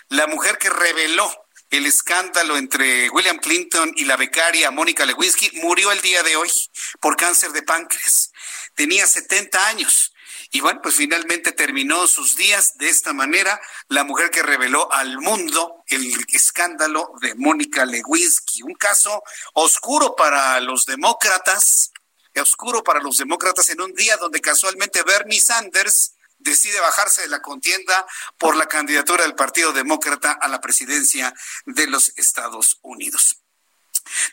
[0.08, 1.30] la mujer que reveló
[1.72, 6.52] el escándalo entre William Clinton y la becaria Mónica Lewinsky, murió el día de hoy
[7.00, 8.32] por cáncer de páncreas.
[8.76, 10.14] Tenía 70 años.
[10.52, 15.18] Y bueno, pues finalmente terminó sus días de esta manera, la mujer que reveló al
[15.20, 18.64] mundo el escándalo de Mónica Lewinsky.
[18.64, 19.24] Un caso
[19.54, 21.94] oscuro para los demócratas,
[22.36, 27.42] oscuro para los demócratas en un día donde casualmente Bernie Sanders decide bajarse de la
[27.42, 28.06] contienda
[28.38, 31.34] por la candidatura del Partido Demócrata a la presidencia
[31.66, 33.38] de los Estados Unidos.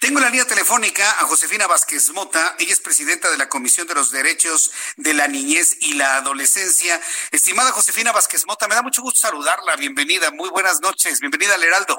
[0.00, 3.86] Tengo en la línea telefónica a Josefina Vázquez Mota, ella es presidenta de la Comisión
[3.86, 7.00] de los Derechos de la Niñez y la Adolescencia.
[7.30, 11.62] Estimada Josefina Vázquez Mota, me da mucho gusto saludarla, bienvenida, muy buenas noches, bienvenida al
[11.62, 11.98] Heraldo.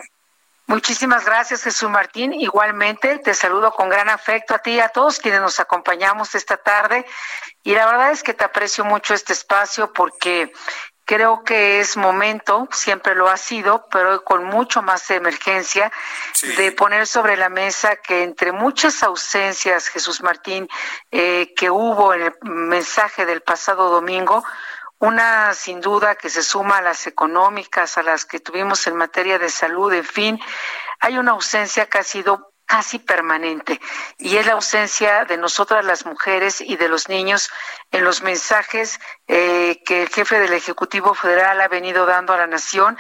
[0.70, 2.32] Muchísimas gracias, Jesús Martín.
[2.32, 6.58] Igualmente, te saludo con gran afecto a ti y a todos quienes nos acompañamos esta
[6.58, 7.08] tarde.
[7.64, 10.54] Y la verdad es que te aprecio mucho este espacio porque
[11.06, 15.92] creo que es momento, siempre lo ha sido, pero con mucho más emergencia,
[16.56, 20.70] de poner sobre la mesa que entre muchas ausencias, Jesús Martín,
[21.10, 24.44] eh, que hubo en el mensaje del pasado domingo,
[25.00, 29.40] una sin duda que se suma a las económicas, a las que tuvimos en materia
[29.40, 30.40] de salud, en fin,
[31.00, 33.82] hay una ausencia que ha sido casi permanente
[34.20, 37.50] y es la ausencia de nosotras las mujeres y de los niños
[37.90, 42.46] en los mensajes eh, que el jefe del Ejecutivo Federal ha venido dando a la
[42.46, 42.96] nación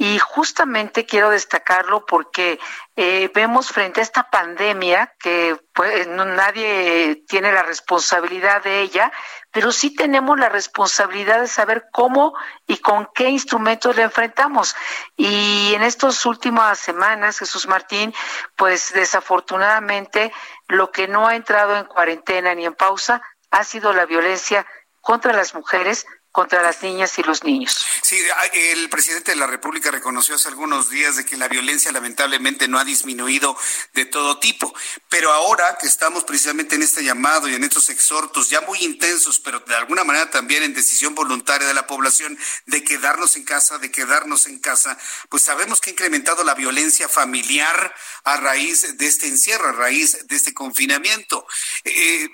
[0.00, 2.60] y justamente quiero destacarlo porque
[2.94, 9.10] eh, vemos frente a esta pandemia que pues, nadie tiene la responsabilidad de ella,
[9.50, 12.32] pero sí tenemos la responsabilidad de saber cómo
[12.64, 14.76] y con qué instrumentos la enfrentamos.
[15.16, 18.14] Y en estas últimas semanas, Jesús Martín,
[18.54, 20.32] pues desafortunadamente
[20.68, 23.20] lo que no ha entrado en cuarentena ni en pausa
[23.50, 24.64] ha sido la violencia
[25.00, 27.84] contra las mujeres, contra las niñas y los niños.
[28.02, 28.18] Sí,
[28.52, 32.78] el presidente de la República reconoció hace algunos días de que la violencia lamentablemente no
[32.78, 33.56] ha disminuido
[33.94, 34.74] de todo tipo,
[35.08, 39.40] pero ahora que estamos precisamente en este llamado y en estos exhortos ya muy intensos,
[39.40, 43.78] pero de alguna manera también en decisión voluntaria de la población de quedarnos en casa,
[43.78, 44.98] de quedarnos en casa,
[45.28, 47.94] pues sabemos que ha incrementado la violencia familiar
[48.24, 51.46] a raíz de este encierro, a raíz de este confinamiento.
[51.84, 52.28] Eh,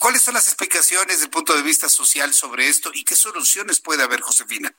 [0.00, 3.80] ¿Cuáles son las explicaciones desde el punto de vista social sobre esto y qué soluciones
[3.80, 4.72] puede haber, Josefina?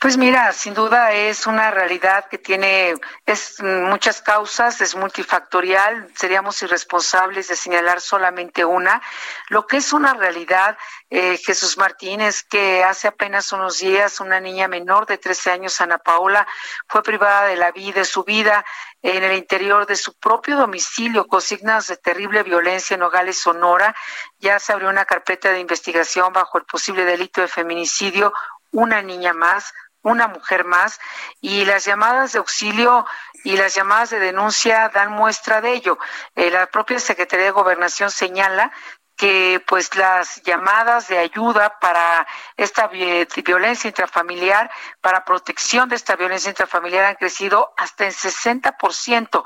[0.00, 2.94] Pues mira, sin duda es una realidad que tiene
[3.24, 9.00] es muchas causas, es multifactorial, seríamos irresponsables de señalar solamente una.
[9.48, 10.76] Lo que es una realidad,
[11.08, 15.80] eh, Jesús Martín, es que hace apenas unos días una niña menor de 13 años,
[15.80, 16.48] Ana Paola,
[16.88, 18.64] fue privada de la vida, de su vida
[19.02, 23.94] en el interior de su propio domicilio con signos de terrible violencia en Nogales, Sonora.
[24.38, 28.32] Ya se abrió una carpeta de investigación bajo el posible delito de feminicidio,
[28.72, 29.72] una niña más,
[30.02, 30.98] una mujer más,
[31.40, 33.06] y las llamadas de auxilio
[33.44, 35.98] y las llamadas de denuncia dan muestra de ello.
[36.34, 38.72] Eh, la propia Secretaría de Gobernación señala
[39.18, 42.26] que pues las llamadas de ayuda para
[42.56, 44.70] esta violencia intrafamiliar,
[45.00, 49.42] para protección de esta violencia intrafamiliar han crecido hasta en 60%.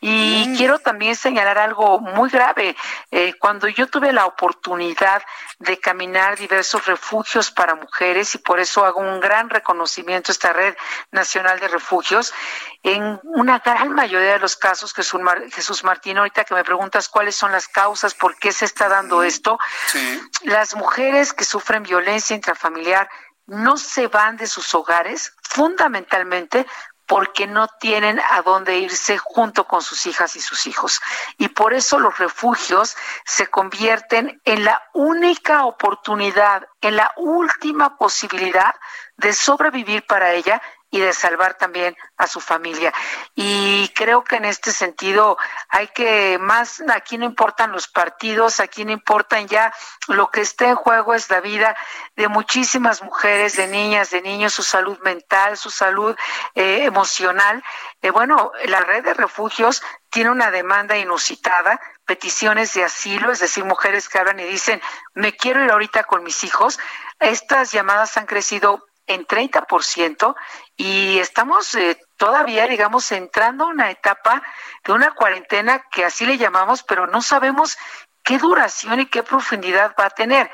[0.00, 2.76] Y quiero también señalar algo muy grave.
[3.10, 5.22] Eh, cuando yo tuve la oportunidad
[5.58, 10.52] de caminar diversos refugios para mujeres, y por eso hago un gran reconocimiento a esta
[10.52, 10.76] red
[11.10, 12.32] nacional de refugios,
[12.84, 17.50] en una gran mayoría de los casos, Jesús Martín, ahorita que me preguntas cuáles son
[17.50, 19.58] las causas, por qué se está dando esto,
[20.42, 23.08] las mujeres que sufren violencia intrafamiliar
[23.46, 26.66] no se van de sus hogares fundamentalmente
[27.06, 31.00] porque no tienen a dónde irse junto con sus hijas y sus hijos.
[31.38, 38.74] Y por eso los refugios se convierten en la única oportunidad, en la última posibilidad
[39.16, 40.60] de sobrevivir para ella
[40.96, 42.92] y de salvar también a su familia.
[43.34, 45.36] Y creo que en este sentido
[45.68, 49.74] hay que más, aquí no importan los partidos, aquí no importan ya,
[50.08, 51.76] lo que está en juego es la vida
[52.16, 56.16] de muchísimas mujeres, de niñas, de niños, su salud mental, su salud
[56.54, 57.62] eh, emocional.
[58.00, 63.64] Eh, bueno, la red de refugios tiene una demanda inusitada, peticiones de asilo, es decir,
[63.64, 64.80] mujeres que hablan y dicen,
[65.12, 66.78] me quiero ir ahorita con mis hijos.
[67.18, 70.34] Estas llamadas han crecido en 30%
[70.76, 74.42] y estamos eh, todavía, digamos, entrando a una etapa
[74.84, 77.78] de una cuarentena que así le llamamos, pero no sabemos
[78.22, 80.50] qué duración y qué profundidad va a tener.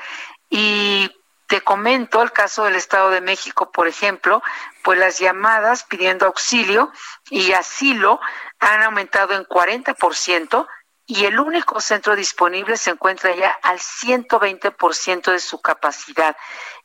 [0.49, 1.11] Y
[1.47, 4.41] te comento el caso del Estado de México, por ejemplo,
[4.83, 6.91] pues las llamadas pidiendo auxilio
[7.29, 8.19] y asilo
[8.59, 10.67] han aumentado en 40%,
[11.05, 16.35] y el único centro disponible se encuentra ya al 120% de su capacidad.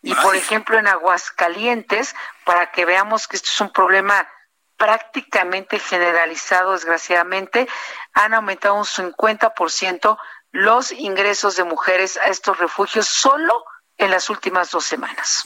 [0.02, 2.14] Y por ejemplo, en Aguascalientes,
[2.44, 4.28] para que veamos que esto es un problema
[4.76, 7.68] prácticamente generalizado, desgraciadamente,
[8.12, 10.18] han aumentado un 50%
[10.50, 13.64] los ingresos de mujeres a estos refugios solo
[13.98, 15.44] en las últimas dos semanas.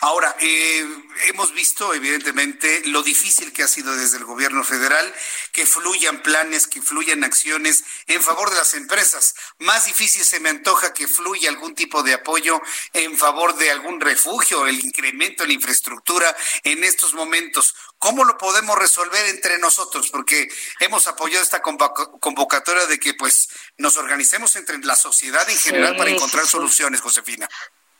[0.00, 0.86] Ahora, eh,
[1.28, 5.12] hemos visto evidentemente lo difícil que ha sido desde el gobierno federal
[5.52, 9.34] que fluyan planes, que fluyan acciones en favor de las empresas.
[9.58, 12.60] Más difícil se me antoja que fluya algún tipo de apoyo
[12.92, 17.74] en favor de algún refugio, el incremento en la infraestructura en estos momentos.
[17.98, 20.10] ¿Cómo lo podemos resolver entre nosotros?
[20.10, 20.48] Porque
[20.80, 23.48] hemos apoyado esta convocatoria de que pues
[23.78, 27.48] nos organicemos entre la sociedad en general para encontrar soluciones, Josefina.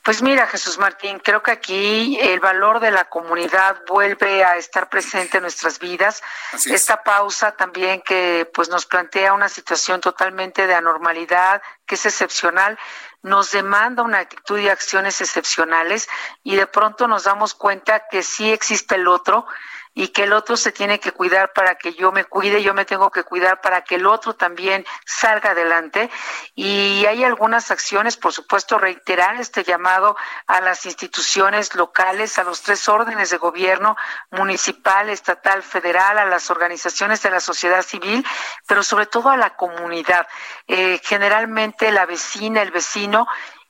[0.03, 4.89] Pues mira, Jesús Martín, creo que aquí el valor de la comunidad vuelve a estar
[4.89, 6.23] presente en nuestras vidas.
[6.65, 12.79] Esta pausa también que pues nos plantea una situación totalmente de anormalidad, que es excepcional,
[13.21, 16.07] nos demanda una actitud y acciones excepcionales
[16.43, 19.45] y de pronto nos damos cuenta que sí existe el otro
[19.93, 22.85] y que el otro se tiene que cuidar para que yo me cuide, yo me
[22.85, 26.09] tengo que cuidar para que el otro también salga adelante.
[26.55, 30.15] Y hay algunas acciones, por supuesto, reiterar este llamado
[30.47, 33.97] a las instituciones locales, a los tres órdenes de gobierno,
[34.31, 38.25] municipal, estatal, federal, a las organizaciones de la sociedad civil,
[38.67, 40.27] pero sobre todo a la comunidad.
[40.67, 43.27] Eh, generalmente la vecina, el vecino,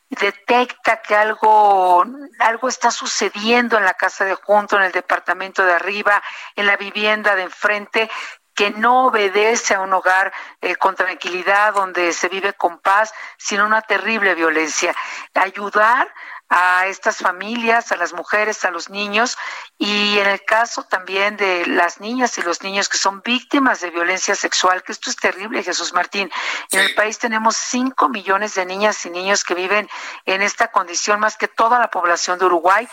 [0.10, 2.04] detecta que algo,
[2.40, 6.22] algo está sucediendo en la casa de junto, en el departamento de arriba,
[6.56, 8.10] en la vivienda de enfrente,
[8.56, 13.66] que no obedece a un hogar eh, con tranquilidad, donde se vive con paz, sino
[13.66, 14.94] una terrible violencia.
[15.34, 16.14] Ayudar
[16.50, 19.38] a estas familias, a las mujeres, a los niños
[19.78, 23.92] y en el caso también de las niñas y los niños que son víctimas de
[23.92, 26.32] violencia sexual, que esto es terrible, Jesús Martín.
[26.72, 29.88] En el país tenemos cinco millones de niñas y niños que viven
[30.26, 32.88] en esta condición, más que toda la población de Uruguay.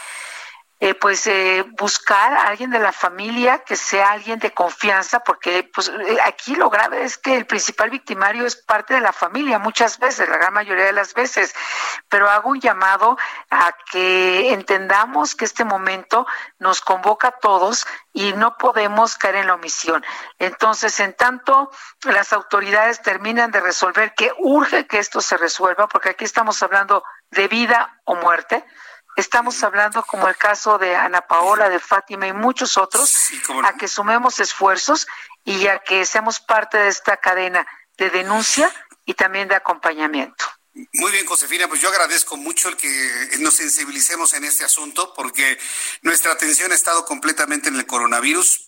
[0.78, 5.70] Eh, pues eh, buscar a alguien de la familia que sea alguien de confianza, porque
[5.72, 9.58] pues eh, aquí lo grave es que el principal victimario es parte de la familia
[9.58, 11.54] muchas veces, la gran mayoría de las veces,
[12.10, 13.16] pero hago un llamado
[13.50, 16.26] a que entendamos que este momento
[16.58, 20.04] nos convoca a todos y no podemos caer en la omisión.
[20.38, 21.70] Entonces, en tanto
[22.02, 27.02] las autoridades terminan de resolver que urge que esto se resuelva, porque aquí estamos hablando
[27.30, 28.62] de vida o muerte,
[29.16, 33.30] Estamos hablando, como el caso de Ana Paola, de Fátima y muchos otros,
[33.64, 35.06] a que sumemos esfuerzos
[35.44, 37.66] y a que seamos parte de esta cadena
[37.96, 38.70] de denuncia
[39.06, 40.44] y también de acompañamiento.
[40.92, 45.58] Muy bien, Josefina, pues yo agradezco mucho el que nos sensibilicemos en este asunto porque
[46.02, 48.65] nuestra atención ha estado completamente en el coronavirus.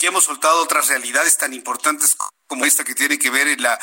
[0.00, 2.16] Ya hemos soltado otras realidades tan importantes
[2.46, 3.78] como esta que tiene que ver en la,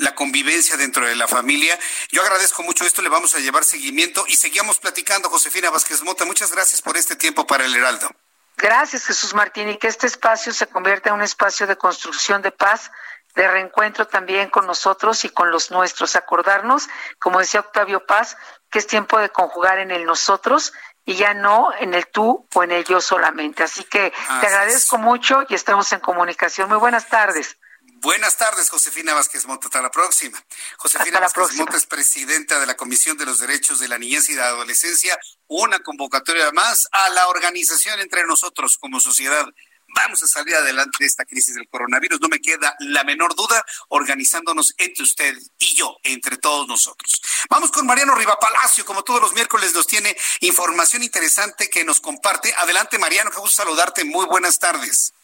[0.00, 1.78] la convivencia dentro de la familia.
[2.10, 6.24] Yo agradezco mucho esto, le vamos a llevar seguimiento y seguimos platicando, Josefina Vázquez Mota.
[6.24, 8.10] Muchas gracias por este tiempo para el Heraldo.
[8.56, 12.52] Gracias, Jesús Martín, y que este espacio se convierta en un espacio de construcción de
[12.52, 12.90] paz,
[13.34, 16.14] de reencuentro también con nosotros y con los nuestros.
[16.14, 16.88] Acordarnos,
[17.18, 18.36] como decía Octavio Paz,
[18.70, 20.72] que es tiempo de conjugar en el nosotros
[21.04, 23.62] y ya no en el tú o en el yo solamente.
[23.62, 26.68] Así que te agradezco mucho y estamos en comunicación.
[26.68, 27.56] Muy buenas tardes.
[28.04, 29.66] Buenas tardes, Josefina Vázquez Monta.
[29.66, 30.38] Hasta la próxima.
[30.76, 34.34] Josefina Vázquez Monta es presidenta de la Comisión de los Derechos de la Niñez y
[34.34, 35.18] la Adolescencia.
[35.46, 39.46] Una convocatoria más a la organización entre nosotros como sociedad
[39.94, 43.64] vamos a salir adelante de esta crisis del coronavirus, no me queda la menor duda,
[43.88, 47.22] organizándonos entre usted y yo, entre todos nosotros.
[47.48, 52.00] Vamos con Mariano Riva Palacio, como todos los miércoles nos tiene información interesante que nos
[52.00, 52.52] comparte.
[52.58, 55.14] Adelante Mariano, qué gusto saludarte, muy buenas tardes.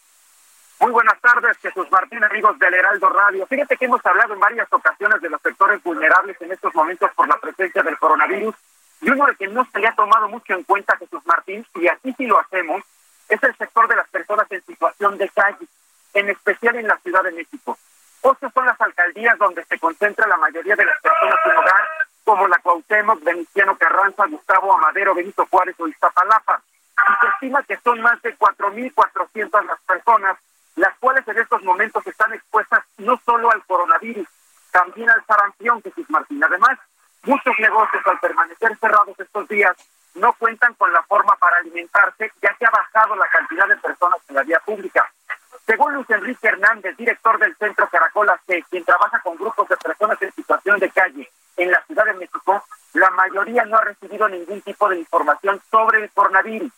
[0.79, 3.45] Muy buenas tardes, Jesús Martín, amigos del Heraldo Radio.
[3.45, 7.27] Fíjate que hemos hablado en varias ocasiones de los sectores vulnerables en estos momentos por
[7.27, 8.55] la presencia del coronavirus
[9.01, 11.87] y uno de que no se le ha tomado mucho en cuenta, Jesús Martín, y
[11.87, 12.83] así sí lo hacemos,
[13.31, 15.65] es el sector de las personas en situación de calle,
[16.13, 17.77] en especial en la Ciudad de México.
[18.21, 21.87] Ocho son las alcaldías donde se concentra la mayoría de las personas sin hogar,
[22.25, 26.61] como la Cuauhtémoc, Veniciano Carranza, Gustavo Amadero, Benito Juárez o Iztapalapa.
[26.97, 30.37] Y se estima que son más de 4.400 las personas,
[30.75, 34.27] las cuales en estos momentos están expuestas no solo al coronavirus,
[34.71, 36.43] también al sarampión, Jesús Martín.
[36.43, 36.77] Además,
[37.23, 39.75] muchos negocios al permanecer cerrados estos días
[40.15, 44.19] no cuentan con la forma para alimentarse, ya que ha bajado la cantidad de personas
[44.27, 45.11] en la vía pública.
[45.65, 50.21] Según Luis Enrique Hernández, director del Centro Caracola C, quien trabaja con grupos de personas
[50.21, 52.63] en situación de calle en la Ciudad de México,
[52.93, 56.71] la mayoría no ha recibido ningún tipo de información sobre el coronavirus.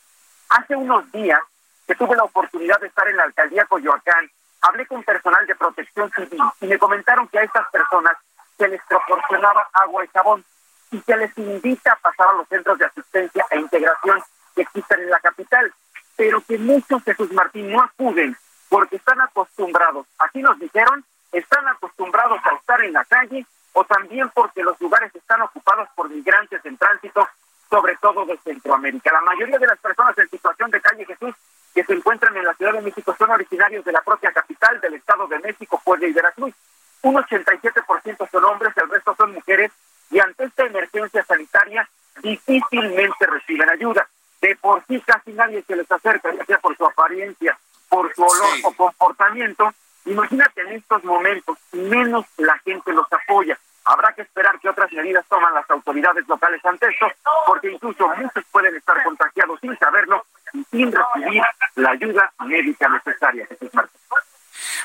[0.49, 1.39] Hace unos días
[1.87, 4.29] que tuve la oportunidad de estar en la alcaldía Coyoacán,
[4.61, 8.13] hablé con personal de protección civil y me comentaron que a estas personas
[8.57, 10.45] se les proporcionaba agua y jabón
[10.93, 14.21] y se les invita a pasar a los centros de asistencia e integración
[14.55, 15.73] que existen en la capital,
[16.15, 18.37] pero que muchos de sus Martín no acuden
[18.69, 23.43] porque están acostumbrados, así nos dijeron, están acostumbrados a estar en la calle
[23.73, 27.27] o también porque los lugares están ocupados por migrantes en tránsito,
[27.71, 29.11] sobre todo de Centroamérica.
[29.11, 31.33] La mayoría de las personas en situación de calle Jesús
[31.73, 34.93] que se encuentran en la Ciudad de México son originarios de la propia capital del
[34.93, 36.53] Estado de México, Puebla y Veracruz.
[37.01, 39.71] Un 87% son hombres, el resto son mujeres
[40.13, 41.89] y ante esta emergencia sanitaria
[42.21, 44.07] difícilmente reciben ayuda.
[44.41, 47.57] De por sí casi nadie se les acerca, ya sea por su apariencia,
[47.89, 49.73] por su olor o comportamiento.
[50.05, 53.57] Imagínate en estos momentos, menos la gente los apoya.
[53.85, 57.07] Habrá que esperar que otras medidas toman las autoridades locales ante esto,
[57.47, 61.41] porque incluso muchos pueden estar contagiados sin saberlo y sin recibir
[61.75, 63.47] la ayuda médica necesaria.
[63.47, 63.99] Jesús Martín.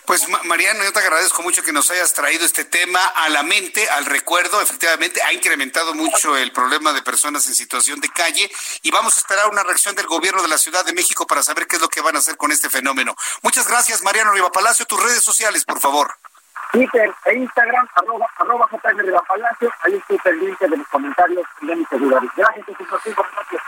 [0.09, 3.87] Pues Mariano, yo te agradezco mucho que nos hayas traído este tema a la mente,
[3.91, 4.63] al recuerdo.
[4.63, 8.51] Efectivamente, ha incrementado mucho el problema de personas en situación de calle
[8.83, 11.67] y vamos a esperar una reacción del gobierno de la Ciudad de México para saber
[11.67, 13.15] qué es lo que van a hacer con este fenómeno.
[13.43, 14.87] Muchas gracias, Mariano Riva Palacio.
[14.87, 16.15] Tus redes sociales, por favor.
[16.73, 19.71] Twitter e Instagram, arroba, arroba Riva Palacio.
[19.83, 22.31] Ahí estoy pendiente de los comentarios de mis seguidores.
[22.35, 23.63] Gracias, Jesús Gracias,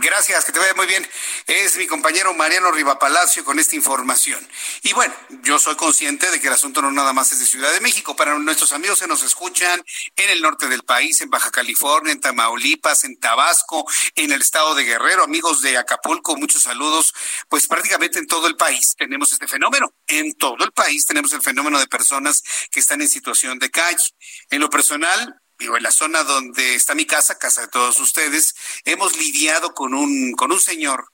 [0.00, 1.06] que te vaya muy bien.
[1.46, 4.46] Es mi compañero Mariano Rivapalacio con esta información.
[4.82, 7.72] Y bueno, yo soy consciente de que el asunto no nada más es de Ciudad
[7.72, 8.16] de México.
[8.16, 9.84] Para nuestros amigos que nos escuchan
[10.16, 14.74] en el norte del país, en Baja California, en Tamaulipas, en Tabasco, en el estado
[14.74, 17.12] de Guerrero, amigos de Acapulco, muchos saludos.
[17.48, 19.92] Pues prácticamente en todo el país tenemos este fenómeno.
[20.06, 24.14] En todo el país tenemos el fenómeno de personas que están en situación de calle.
[24.50, 28.54] En lo personal, digo, en la zona donde está mi casa, casa de todos ustedes,
[28.84, 31.06] hemos lidiado con un, con un señor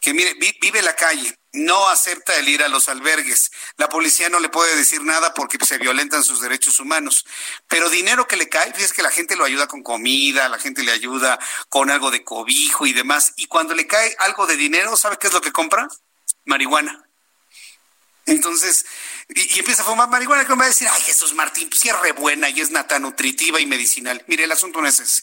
[0.00, 3.50] que mire, vive en la calle, no acepta el ir a los albergues.
[3.76, 7.26] La policía no le puede decir nada porque se violentan sus derechos humanos.
[7.68, 10.82] Pero dinero que le cae, es que la gente lo ayuda con comida, la gente
[10.82, 11.38] le ayuda
[11.68, 13.34] con algo de cobijo y demás.
[13.36, 15.86] Y cuando le cae algo de dinero, ¿sabe qué es lo que compra?
[16.46, 17.06] Marihuana.
[18.24, 18.86] Entonces,
[19.34, 21.88] y, empieza a fumar marihuana, que me va a decir, ay, Jesús Martín, pues sí
[21.88, 24.24] es re buena y es nata nutritiva y medicinal.
[24.26, 25.22] Mire, el asunto no es ese.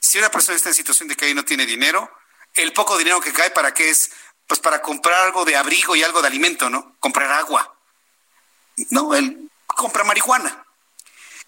[0.00, 2.10] Si una persona está en situación de calle y no tiene dinero,
[2.54, 4.10] el poco dinero que cae, ¿para qué es?
[4.46, 6.96] Pues para comprar algo de abrigo y algo de alimento, ¿no?
[7.00, 7.76] Comprar agua.
[8.90, 10.64] No, él compra marihuana.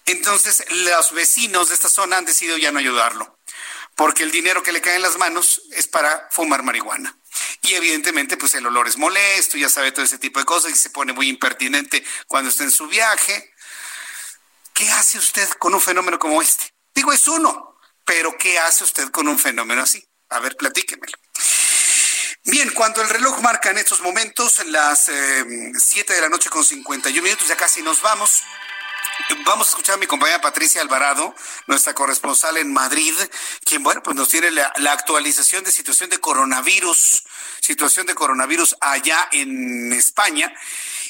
[0.05, 3.38] Entonces, los vecinos de esta zona han decidido ya no ayudarlo,
[3.99, 7.19] porque el dinero que le cae en las manos es para fumar marihuana.
[7.63, 10.75] Y evidentemente, pues el olor es molesto, ya sabe todo ese tipo de cosas y
[10.75, 13.53] se pone muy impertinente cuando está en su viaje.
[14.73, 16.73] ¿Qué hace usted con un fenómeno como este?
[16.95, 20.01] Digo, es uno, pero ¿qué hace usted con un fenómeno así?
[20.29, 21.17] A ver, platíquemelo.
[22.45, 26.63] Bien, cuando el reloj marca en estos momentos las 7 eh, de la noche con
[26.63, 28.43] 51 minutos, ya casi nos vamos.
[29.45, 31.35] Vamos a escuchar a mi compañera Patricia Alvarado,
[31.67, 33.13] nuestra corresponsal en Madrid,
[33.63, 37.23] quien, bueno, pues nos tiene la, actualización de situación de coronavirus,
[37.59, 40.53] situación de coronavirus allá en España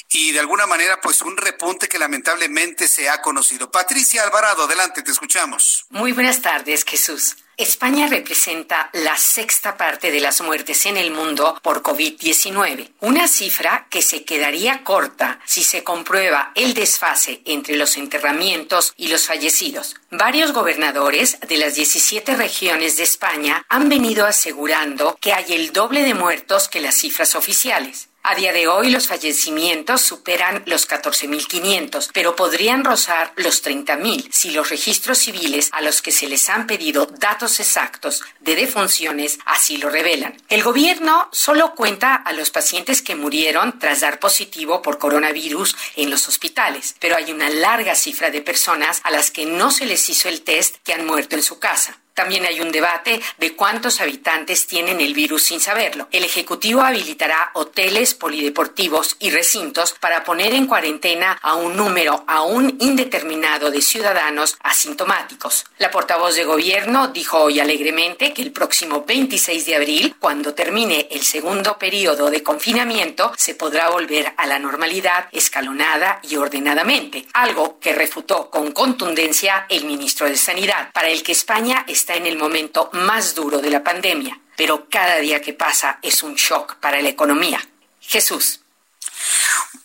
[0.08, 3.70] y de alguna manera, pues un repunte que lamentablemente se ha conocido.
[3.70, 5.86] Patricia Alvarado, adelante, te escuchamos.
[5.90, 7.36] Muy buenas tardes, Jesús.
[7.60, 13.86] España representa la sexta parte de las muertes en el mundo por COVID-19, una cifra
[13.90, 19.96] que se quedaría corta si se comprueba el desfase entre los enterramientos y los fallecidos.
[20.10, 26.02] Varios gobernadores de las 17 regiones de España han venido asegurando que hay el doble
[26.02, 28.09] de muertos que las cifras oficiales.
[28.22, 34.50] A día de hoy los fallecimientos superan los 14.500, pero podrían rozar los 30.000 si
[34.50, 39.78] los registros civiles a los que se les han pedido datos exactos de defunciones así
[39.78, 40.36] lo revelan.
[40.50, 46.10] El gobierno solo cuenta a los pacientes que murieron tras dar positivo por coronavirus en
[46.10, 50.10] los hospitales, pero hay una larga cifra de personas a las que no se les
[50.10, 51.98] hizo el test que han muerto en su casa.
[52.20, 56.06] También hay un debate de cuántos habitantes tienen el virus sin saberlo.
[56.12, 62.76] El Ejecutivo habilitará hoteles, polideportivos y recintos para poner en cuarentena a un número aún
[62.78, 65.64] indeterminado de ciudadanos asintomáticos.
[65.78, 71.08] La portavoz de gobierno dijo hoy alegremente que el próximo 26 de abril, cuando termine
[71.10, 77.80] el segundo periodo de confinamiento, se podrá volver a la normalidad escalonada y ordenadamente, algo
[77.80, 82.36] que refutó con contundencia el ministro de Sanidad, para el que España está en el
[82.36, 87.00] momento más duro de la pandemia, pero cada día que pasa es un shock para
[87.00, 87.60] la economía.
[88.00, 88.60] Jesús.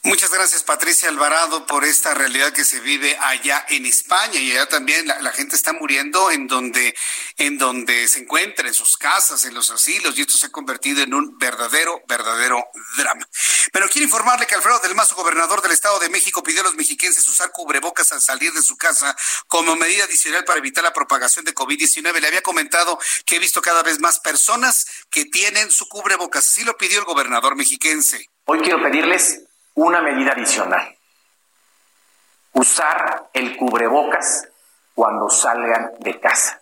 [0.03, 4.69] Muchas gracias Patricia Alvarado por esta realidad que se vive allá en España y allá
[4.69, 6.95] también la, gente está muriendo en donde
[7.37, 11.01] en donde se encuentra en sus casas, en los asilos y esto se ha convertido
[11.01, 12.63] en un verdadero verdadero
[12.97, 13.27] drama.
[13.85, 16.73] Pero quiero informarle que Alfredo del Mazo, gobernador del Estado de México, pidió a los
[16.73, 19.15] mexiquenses usar cubrebocas al salir de su casa
[19.47, 22.19] como medida adicional para evitar la propagación de COVID-19.
[22.19, 22.97] Le había comentado
[23.27, 26.47] que he visto cada vez más personas que tienen su cubrebocas.
[26.47, 28.27] Así lo pidió el gobernador mexiquense.
[28.45, 29.43] Hoy quiero pedirles
[29.75, 30.97] una medida adicional.
[32.53, 34.47] Usar el cubrebocas
[34.95, 36.59] cuando salgan de casa.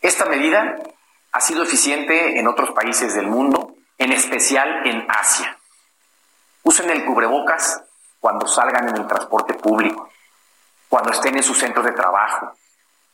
[0.00, 0.80] Esta medida
[1.30, 5.57] ha sido eficiente en otros países del mundo, en especial en Asia.
[6.62, 7.82] Usen el cubrebocas
[8.20, 10.10] cuando salgan en el transporte público,
[10.88, 12.52] cuando estén en sus centros de trabajo,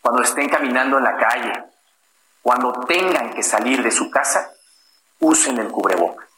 [0.00, 1.52] cuando estén caminando en la calle,
[2.42, 4.52] cuando tengan que salir de su casa,
[5.20, 6.28] usen el cubrebocas.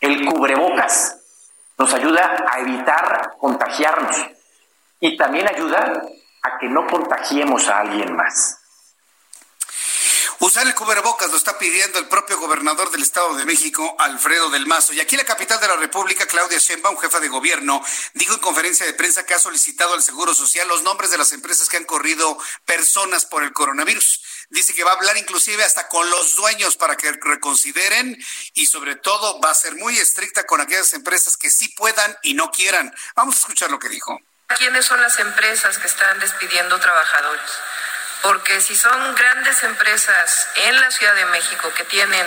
[0.00, 1.18] El cubrebocas
[1.78, 4.16] nos ayuda a evitar contagiarnos
[5.00, 6.02] y también ayuda
[6.42, 8.59] a que no contagiemos a alguien más.
[10.42, 14.64] Usar el cubrebocas lo está pidiendo el propio gobernador del Estado de México, Alfredo del
[14.64, 14.94] Mazo.
[14.94, 17.84] Y aquí la capital de la República, Claudia Sheinbaum, jefa de gobierno,
[18.14, 21.34] dijo en conferencia de prensa que ha solicitado al Seguro Social los nombres de las
[21.34, 24.22] empresas que han corrido personas por el coronavirus.
[24.48, 28.16] Dice que va a hablar inclusive hasta con los dueños para que reconsideren
[28.54, 32.32] y sobre todo va a ser muy estricta con aquellas empresas que sí puedan y
[32.32, 32.94] no quieran.
[33.14, 34.18] Vamos a escuchar lo que dijo.
[34.56, 37.50] ¿Quiénes son las empresas que están despidiendo trabajadores?
[38.22, 42.26] Porque si son grandes empresas en la Ciudad de México que tienen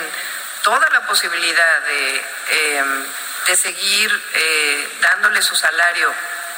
[0.62, 3.06] toda la posibilidad de, em,
[3.56, 6.12] seguir eh, dándole su salario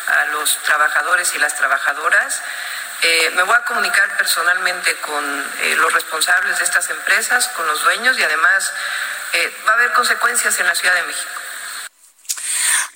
[0.07, 2.41] a los trabajadores y las trabajadoras,
[3.03, 7.83] eh, me voy a comunicar personalmente con eh, los responsables de estas empresas, con los
[7.83, 8.73] dueños y además
[9.67, 11.46] va a haber consecuencias en la Ciudad de México.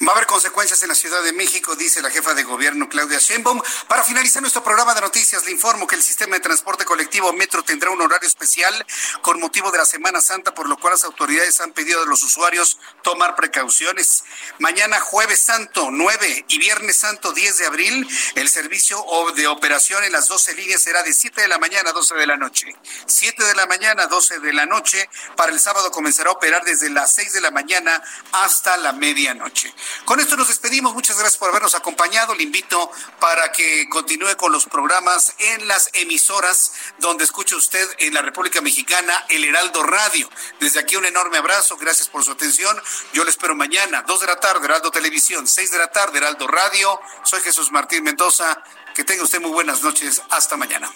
[0.03, 3.19] Va a haber consecuencias en la Ciudad de México, dice la jefa de gobierno Claudia
[3.19, 3.61] Sheinbaum.
[3.87, 7.63] Para finalizar nuestro programa de noticias, le informo que el sistema de transporte colectivo Metro
[7.63, 8.75] tendrá un horario especial
[9.21, 12.23] con motivo de la Semana Santa, por lo cual las autoridades han pedido a los
[12.23, 14.25] usuarios tomar precauciones.
[14.59, 19.05] Mañana jueves santo 9 y viernes santo 10 de abril, el servicio
[19.37, 22.27] de operación en las 12 líneas será de 7 de la mañana a 12 de
[22.27, 22.75] la noche.
[23.05, 25.11] 7 de la mañana a 12 de la noche.
[25.37, 28.03] Para el sábado comenzará a operar desde las 6 de la mañana
[28.33, 29.75] hasta la medianoche.
[30.05, 30.95] Con esto nos despedimos.
[30.95, 32.35] Muchas gracias por habernos acompañado.
[32.35, 32.91] Le invito
[33.21, 38.61] para que continúe con los programas en las emisoras donde escuche usted en la República
[38.61, 40.29] Mexicana el Heraldo Radio.
[40.59, 41.77] Desde aquí un enorme abrazo.
[41.77, 42.81] Gracias por su atención.
[43.12, 46.47] Yo le espero mañana, 2 de la tarde, Heraldo Televisión, 6 de la tarde, Heraldo
[46.47, 47.01] Radio.
[47.23, 48.62] Soy Jesús Martín Mendoza.
[48.95, 50.23] Que tenga usted muy buenas noches.
[50.31, 50.91] Hasta mañana.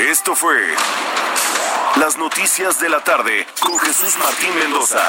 [0.00, 0.74] Esto fue
[1.96, 5.08] Las Noticias de la Tarde con Jesús Martín Mendoza.